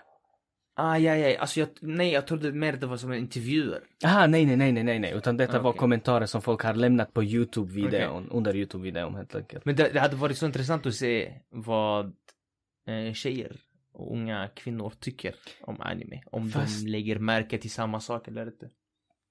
Ah, 0.79 0.97
ja, 0.97 1.15
ja, 1.15 1.39
alltså 1.39 1.59
jag, 1.59 1.69
nej 1.81 2.11
jag 2.11 2.27
trodde 2.27 2.51
mer 2.51 2.73
det 2.73 2.87
var 2.87 2.97
som 2.97 3.13
intervjuer. 3.13 3.81
Aha, 4.05 4.27
nej, 4.27 4.45
nej, 4.45 4.57
nej, 4.71 4.83
nej, 4.83 4.99
nej, 4.99 5.13
utan 5.13 5.37
detta 5.37 5.59
var 5.59 5.69
Okej. 5.69 5.79
kommentarer 5.79 6.25
som 6.25 6.41
folk 6.41 6.61
har 6.63 6.73
lämnat 6.73 7.13
på 7.13 7.23
Youtube-videon, 7.23 8.29
under 8.31 8.53
Youtube-videon 8.55 9.15
helt 9.15 9.35
enkelt. 9.35 9.65
Men 9.65 9.75
det, 9.75 9.89
det 9.93 9.99
hade 9.99 10.15
varit 10.15 10.37
så 10.37 10.45
intressant 10.45 10.85
att 10.85 10.95
se 10.95 11.33
vad 11.49 12.05
eh, 12.87 13.13
tjejer 13.13 13.55
och 13.93 14.11
unga 14.13 14.49
kvinnor 14.55 14.93
tycker 14.99 15.35
om 15.61 15.81
anime. 15.81 16.21
Om 16.31 16.49
Fast- 16.51 16.85
de 16.85 16.91
lägger 16.91 17.19
märke 17.19 17.57
till 17.57 17.71
samma 17.71 17.99
sak 17.99 18.27
eller 18.27 18.45
inte. 18.45 18.69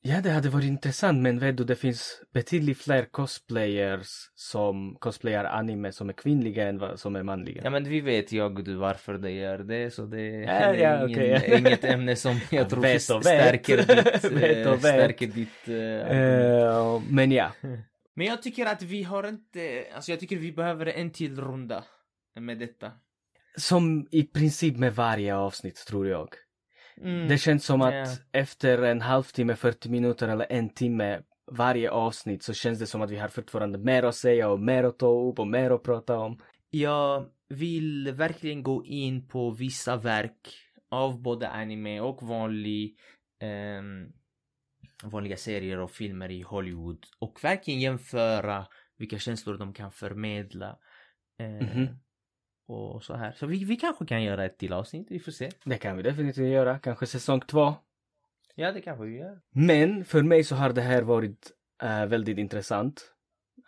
Ja, 0.08 0.20
det 0.20 0.30
hade 0.30 0.48
varit 0.48 0.64
intressant, 0.64 1.22
men 1.22 1.38
vet 1.38 1.56
du, 1.56 1.64
det 1.64 1.76
finns 1.76 2.22
betydligt 2.34 2.78
fler 2.78 3.04
cosplayers 3.04 4.08
som 4.34 4.96
cosplayar 5.00 5.44
anime 5.44 5.92
som 5.92 6.08
är 6.08 6.12
kvinnliga 6.12 6.68
än 6.68 6.78
vad 6.78 7.00
som 7.00 7.16
är 7.16 7.22
manliga. 7.22 7.60
Ja 7.64 7.70
men 7.70 7.84
vi 7.84 8.00
vet 8.00 8.32
jag 8.32 8.68
varför 8.68 9.18
det 9.18 9.30
gör 9.30 9.58
det 9.58 9.90
så 9.94 10.06
det 10.06 10.20
Ja, 10.20 10.50
är 10.50 10.74
ja, 10.74 10.96
ingen, 11.08 11.10
okej. 11.10 11.58
inget 11.58 11.84
ämne 11.84 12.16
som 12.16 12.40
jag 12.50 12.70
tror 12.70 12.80
Vet 12.82 13.10
och 13.10 13.16
vet. 13.16 13.24
stärker 13.24 13.76
ditt, 13.76 14.32
Vet 14.32 14.66
eh, 14.66 14.72
och 14.72 14.74
vet. 14.74 14.80
stärker 14.80 15.26
ditt 15.26 15.68
eh, 15.68 15.74
argument. 16.06 17.04
Eh, 17.08 17.12
men 17.14 17.32
ja, 17.32 17.52
Men 18.14 18.26
jag 18.26 18.42
tycker 18.42 18.66
att 18.66 18.82
vi 18.82 19.02
har 19.02 19.28
inte, 19.28 19.84
alltså 19.94 20.10
jag 20.12 20.20
tycker 20.20 20.36
vi 20.36 20.52
behöver 20.52 20.86
en 20.86 21.10
till 21.10 21.40
runda 21.40 21.84
med 22.40 22.58
detta. 22.58 22.92
som 23.56 24.06
i 24.10 24.22
princip 24.22 24.76
med 24.76 24.94
varje 24.94 25.36
avsnitt 25.36 25.84
tror 25.88 26.08
jag. 26.08 26.28
Mm. 27.00 27.28
Det 27.28 27.38
känns 27.38 27.64
som 27.64 27.82
att 27.82 27.94
Ja. 27.94 28.06
efter 28.32 28.82
en 28.82 29.00
halvtimme, 29.00 29.56
40 29.56 29.88
minuter 29.88 30.28
eller 30.28 30.46
en 30.50 30.68
timme 30.70 31.20
varje 31.52 31.90
avsnitt 31.90 32.42
så 32.42 32.52
känns 32.54 32.78
det 32.78 32.86
som 32.86 33.02
att 33.02 33.10
vi 33.10 33.16
har 33.16 33.28
fortfarande 33.28 33.78
mer 33.78 34.02
att 34.02 34.14
säga 34.14 34.48
och 34.48 34.60
mer 34.60 34.84
att 34.84 34.98
ta 34.98 35.28
upp 35.28 35.38
och 35.38 35.46
mer 35.48 35.70
att 35.70 35.82
prata 35.82 36.18
om. 36.18 36.38
Jag 36.70 37.26
vill 37.48 38.12
verkligen 38.12 38.62
gå 38.62 38.84
in 38.84 39.28
på 39.28 39.50
vissa 39.50 39.96
verk 39.96 40.54
av 40.90 41.22
både 41.22 41.48
anime 41.48 42.00
och 42.00 42.22
vanlig, 42.22 42.96
ehm, 43.42 44.12
vanliga 45.04 45.36
serier 45.36 45.78
och 45.78 45.90
filmer 45.90 46.30
i 46.30 46.42
Hollywood 46.42 47.04
och 47.18 47.38
verkligen 47.44 47.80
jämföra 47.80 48.66
vilka 48.98 49.18
känslor 49.18 49.58
de 49.58 49.72
kan 49.72 49.92
förmedla. 49.92 50.78
Eh, 51.40 51.48
Mhm. 51.76 51.88
Och 52.68 53.02
så 53.02 53.14
här. 53.14 53.32
Så 53.32 53.46
vi, 53.46 53.64
vi 53.64 53.76
kanske 53.76 54.06
kan 54.06 54.22
göra 54.22 54.44
ett 54.44 54.58
till 54.58 54.72
avsnitt, 54.72 55.06
vi 55.10 55.18
får 55.18 55.32
se. 55.32 55.50
Det 55.64 55.78
kan 55.78 55.96
vi 55.96 56.02
definitivt 56.02 56.52
göra, 56.52 56.78
kanske 56.78 57.06
säsong 57.06 57.40
två. 57.40 57.74
Ja, 58.54 58.72
det 58.72 58.80
kanske 58.80 59.04
vi 59.04 59.18
gör. 59.18 59.40
Men 59.50 60.04
för 60.04 60.22
mig 60.22 60.44
så 60.44 60.54
har 60.54 60.72
det 60.72 60.80
här 60.82 61.02
varit 61.02 61.50
eh, 61.82 62.06
väldigt 62.06 62.38
intressant. 62.38 63.12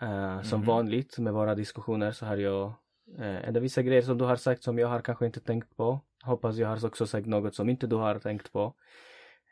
Eh, 0.01 0.43
Som 0.43 0.61
Mhm. 0.61 0.67
vanligt 0.67 1.19
med 1.19 1.33
våra 1.33 1.55
diskussioner 1.55 2.13
så 2.13 2.27
har 2.27 2.37
jag 2.37 2.73
uh, 3.19 3.25
är 3.49 3.53
det 3.53 3.61
vissa 3.61 3.83
grejer 3.83 4.03
som 4.03 4.19
du 4.19 4.25
har 4.25 4.37
sagt 4.37 4.63
som 4.63 4.79
jag 4.79 4.89
har 4.89 5.01
kanske 5.01 5.27
inte 5.27 5.41
tänkt 5.41 5.77
på. 5.77 6.01
Hoppas 6.25 6.57
jag 6.57 6.69
har 6.69 6.87
också 6.87 7.07
sagt 7.07 7.27
något 7.27 7.55
som 7.55 7.69
inte 7.69 7.87
du 7.87 7.97
har 7.97 8.19
tänkt 8.19 8.53
på. 8.53 8.75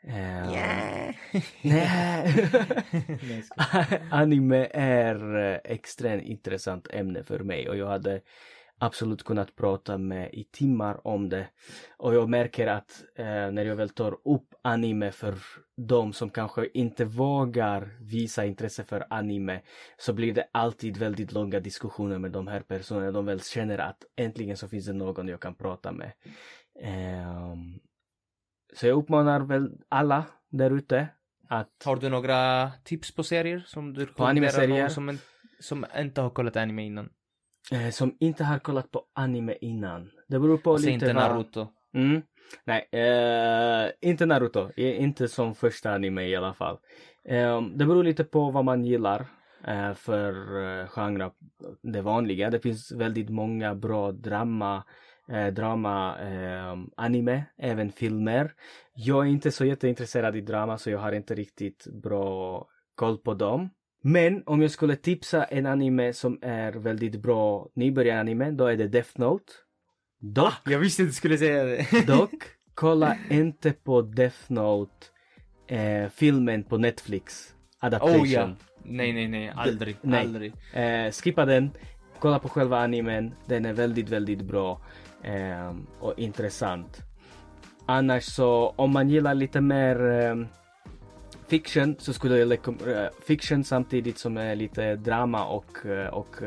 Eh, 0.03 0.13
Nej. 0.51 1.19
Nej, 1.63 2.47
Anime 4.11 4.67
är 4.71 5.37
eh, 5.53 5.59
extremt 5.63 6.23
intressant 6.23 6.87
ämne 6.93 7.23
för 7.23 7.39
mig 7.39 7.69
och 7.69 7.77
jag 7.77 7.87
hade 7.87 8.21
absolut 8.79 9.23
kunnat 9.23 9.55
prata 9.55 9.97
med 9.97 10.29
i 10.33 10.43
timmar 10.43 11.07
om 11.07 11.29
det. 11.29 11.47
Och 11.97 12.15
jag 12.15 12.29
märker 12.29 12.67
att 12.67 13.03
eh, 13.15 13.25
när 13.25 13.65
jag 13.65 13.75
väl 13.75 13.89
tar 13.89 14.11
upp 14.11 14.55
anime 14.61 15.11
för 15.11 15.37
de 15.77 16.13
som 16.13 16.29
kanske 16.29 16.67
inte 16.73 17.05
vågar 17.05 17.97
visa 18.01 18.45
intresse 18.45 18.83
för 18.83 19.05
anime 19.09 19.61
så 19.97 20.13
blir 20.13 20.33
det 20.33 20.47
alltid 20.51 20.97
väldigt 20.97 21.31
långa 21.31 21.59
diskussioner 21.59 22.17
med 22.17 22.31
de 22.31 22.47
här 22.47 22.61
personerna. 22.61 23.11
De 23.11 23.25
väl 23.25 23.41
känner 23.41 23.77
att 23.77 24.05
äntligen 24.15 24.57
så 24.57 24.67
finns 24.67 24.85
det 24.85 24.93
någon 24.93 25.27
jag 25.27 25.39
kan 25.39 25.55
prata 25.55 25.91
med. 25.91 26.11
Ehm, 26.81 27.79
så 28.73 28.87
jag 28.87 28.97
uppmanar 28.97 29.39
väl 29.39 29.71
alla 29.89 30.25
där 30.49 30.71
ute 30.71 31.07
att 31.49 31.83
Har 31.85 31.95
du 31.95 32.09
några 32.09 32.71
tips 32.83 33.15
på 33.15 33.23
serier 33.23 33.63
som 33.67 33.93
du 33.93 34.05
På 34.05 34.25
anime-serier? 34.25 34.87
Som, 34.87 35.09
en, 35.09 35.19
som 35.59 35.85
inte 35.97 36.21
har 36.21 36.29
kollat 36.29 36.55
anime 36.55 36.83
innan? 36.85 37.09
Eh, 37.71 37.89
som 37.89 38.15
inte 38.19 38.43
har 38.43 38.59
kollat 38.59 38.91
på 38.91 39.03
anime 39.13 39.55
innan. 39.61 40.09
Det 40.27 40.39
beror 40.39 40.57
på 40.57 40.71
Alltså 40.71 40.85
lite 40.89 40.93
inte 40.93 41.13
vad- 41.13 41.15
Naruto. 41.31 41.67
Mm. 41.93 42.21
Nej, 42.65 42.87
eh, 42.91 43.91
inte 44.09 44.25
Naruto. 44.25 44.69
I- 44.75 44.95
Inte 44.95 45.27
som 45.27 45.55
första 45.55 45.91
anime 45.91 46.23
i 46.27 46.35
alla 46.35 46.53
fall. 46.53 46.77
Eh, 47.25 47.61
det 47.61 47.85
beror 47.85 48.03
lite 48.03 48.23
på 48.23 48.51
vad 48.51 48.65
man 48.65 48.85
gillar 48.85 49.25
eh, 49.67 49.93
för 49.93 50.31
eh, 50.81 50.87
genre. 50.87 51.31
Det 51.83 52.01
vanliga. 52.01 52.49
Det 52.49 52.59
finns 52.59 52.91
väldigt 52.91 53.29
många 53.29 53.75
bra 53.75 54.11
drama, 54.11 54.83
eh, 55.31 55.47
drama 55.47 56.19
eh, 56.19 56.75
anime, 56.97 57.43
även 57.57 57.91
filmer. 57.91 58.51
Jag 58.93 59.25
är 59.25 59.29
inte 59.29 59.51
så 59.51 59.65
jätteintresserad 59.65 60.35
i 60.35 60.41
drama 60.41 60.77
så 60.77 60.89
jag 60.89 60.99
har 60.99 61.11
inte 61.11 61.35
riktigt 61.35 61.87
bra 62.03 62.65
koll 62.95 63.17
på 63.17 63.33
dem. 63.33 63.69
Men 64.01 64.43
om 64.45 64.61
jag 64.61 64.71
skulle 64.71 64.95
tipsa 64.95 65.43
en 65.43 65.65
anime 65.65 66.13
som 66.13 66.39
är 66.41 66.71
väldigt 66.71 67.21
bra 67.21 67.69
nybörjaranime, 67.75 68.51
då 68.51 68.65
är 68.65 68.77
det 68.77 68.87
Death 68.87 69.09
Note. 69.15 69.53
Dock, 70.19 70.53
Jag 70.65 70.79
visste 70.79 71.03
att 71.03 71.09
du 71.09 71.13
skulle 71.13 71.37
säga 71.37 71.63
det. 71.63 72.07
dock, 72.07 72.43
kolla 72.73 73.17
inte 73.29 73.73
på 73.73 74.01
Death 74.01 74.37
Note 74.47 75.07
eh, 75.67 76.09
filmen 76.09 76.63
på 76.63 76.77
Netflix. 76.77 77.53
Adaptation. 77.79 78.21
Oh 78.21 78.27
ja. 78.27 78.49
Nej, 78.83 79.13
nej, 79.13 79.27
nej. 79.27 79.53
Aldrig. 79.55 79.97
nej. 80.01 80.19
Aldrig. 80.21 80.53
Eh, 80.73 81.11
skippa 81.11 81.45
den. 81.45 81.71
Kolla 82.19 82.39
på 82.39 82.49
själva 82.49 82.79
animen. 82.79 83.33
Den 83.45 83.65
är 83.65 83.73
väldigt, 83.73 84.09
väldigt 84.09 84.41
bra 84.41 84.81
eh, 85.23 85.75
och 85.99 86.19
intressant. 86.19 87.01
Annars 87.85 88.23
så 88.23 88.69
om 88.75 88.91
man 88.91 89.09
gillar 89.09 89.35
lite 89.35 89.61
mer 89.61 90.09
eh, 90.09 90.35
fiction 91.47 91.95
så 91.99 92.13
skulle 92.13 92.37
jag 92.37 92.51
rekommendera 92.51 93.05
eh, 93.05 93.09
fiction 93.25 93.63
samtidigt 93.63 94.17
som 94.17 94.37
är 94.37 94.55
lite 94.55 94.95
drama 94.95 95.45
och, 95.45 95.85
eh, 95.85 96.07
och 96.07 96.41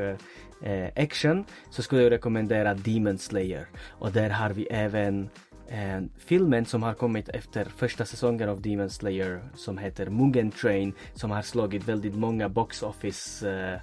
eh, 0.63 0.89
action 0.97 1.45
så 1.71 1.83
skulle 1.83 2.03
jag 2.03 2.13
rekommendera 2.13 2.75
Demon 2.75 3.19
Slayer. 3.19 3.67
Och 3.89 4.13
där 4.13 4.31
har 4.31 4.51
vi 4.51 4.67
även 4.67 5.31
eh, 5.69 6.01
filmen 6.19 6.65
som 6.65 6.83
har 6.83 6.95
kommit 6.95 7.29
efter 7.29 7.65
första 7.65 8.05
säsongen 8.05 8.49
av 8.49 8.61
Demon 8.61 8.91
Slayer 8.91 9.41
som 9.55 9.79
heter 9.79 10.11
Mugen 10.11 10.51
Train 10.51 10.93
som 11.15 11.31
har 11.31 11.43
slagit 11.43 11.89
väldigt 11.89 12.15
många 12.15 12.49
box 12.49 12.83
office 12.83 13.51
eh, 13.51 13.81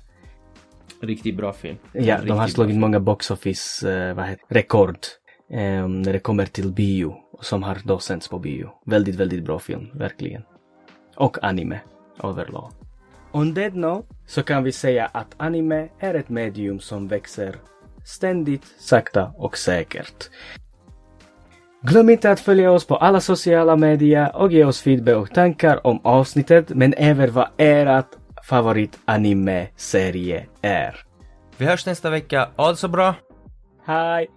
Riktigt 1.02 1.38
bra 1.38 1.54
film. 1.54 1.78
Ja, 1.94 2.22
de 2.22 2.38
har 2.38 2.48
slagit 2.48 2.78
många 2.78 3.00
box 3.00 3.32
office 3.32 3.94
eh, 3.94 4.14
vad 4.14 4.26
heter, 4.26 4.46
rekord 4.50 4.98
eh, 5.52 5.88
när 5.88 6.14
det 6.14 6.20
kommer 6.20 6.46
till 6.46 6.72
bio 6.72 7.16
som 7.42 7.64
har 7.64 7.78
då 7.84 8.00
sänds 8.00 8.28
på 8.28 8.40
bio. 8.40 8.70
Väldigt, 8.86 9.16
väldigt 9.16 9.44
bra 9.44 9.60
film, 9.60 9.88
verkligen. 9.94 10.44
Och 11.18 11.44
anime 11.44 11.80
överlag. 12.24 12.72
On 13.32 13.56
that 13.56 13.76
note 13.76 14.08
så 14.28 14.44
kan 14.44 14.64
vi 14.64 14.72
säga 14.72 15.06
att 15.06 15.36
anime 15.38 15.90
är 16.00 16.14
ett 16.14 16.30
medium 16.30 16.80
som 16.80 17.08
växer 17.08 17.56
ständigt, 18.06 18.66
sakta 18.80 19.32
och 19.36 19.58
säkert. 19.58 20.30
Glöm 21.82 22.10
inte 22.10 22.32
att 22.32 22.40
följa 22.40 22.72
oss 22.72 22.88
på 22.88 22.96
alla 22.96 23.22
sociala 23.22 23.76
medier 23.76 24.36
och 24.36 24.52
ge 24.52 24.66
oss 24.66 24.82
feedback 24.82 25.16
och 25.16 25.34
tankar 25.34 25.88
om 25.88 26.00
avsnittet 26.04 26.70
men 26.70 26.94
även 26.98 27.34
vad 27.34 27.48
ert 27.58 28.06
favorit-anime-serie 28.44 30.46
är. 30.62 30.96
Vi 31.58 31.66
hörs 31.66 31.86
nästa 31.86 32.10
vecka. 32.10 32.50
Ha 32.56 32.70
det 32.70 32.78
så 32.78 32.88
bra! 32.88 33.16
Hej! 33.86 34.37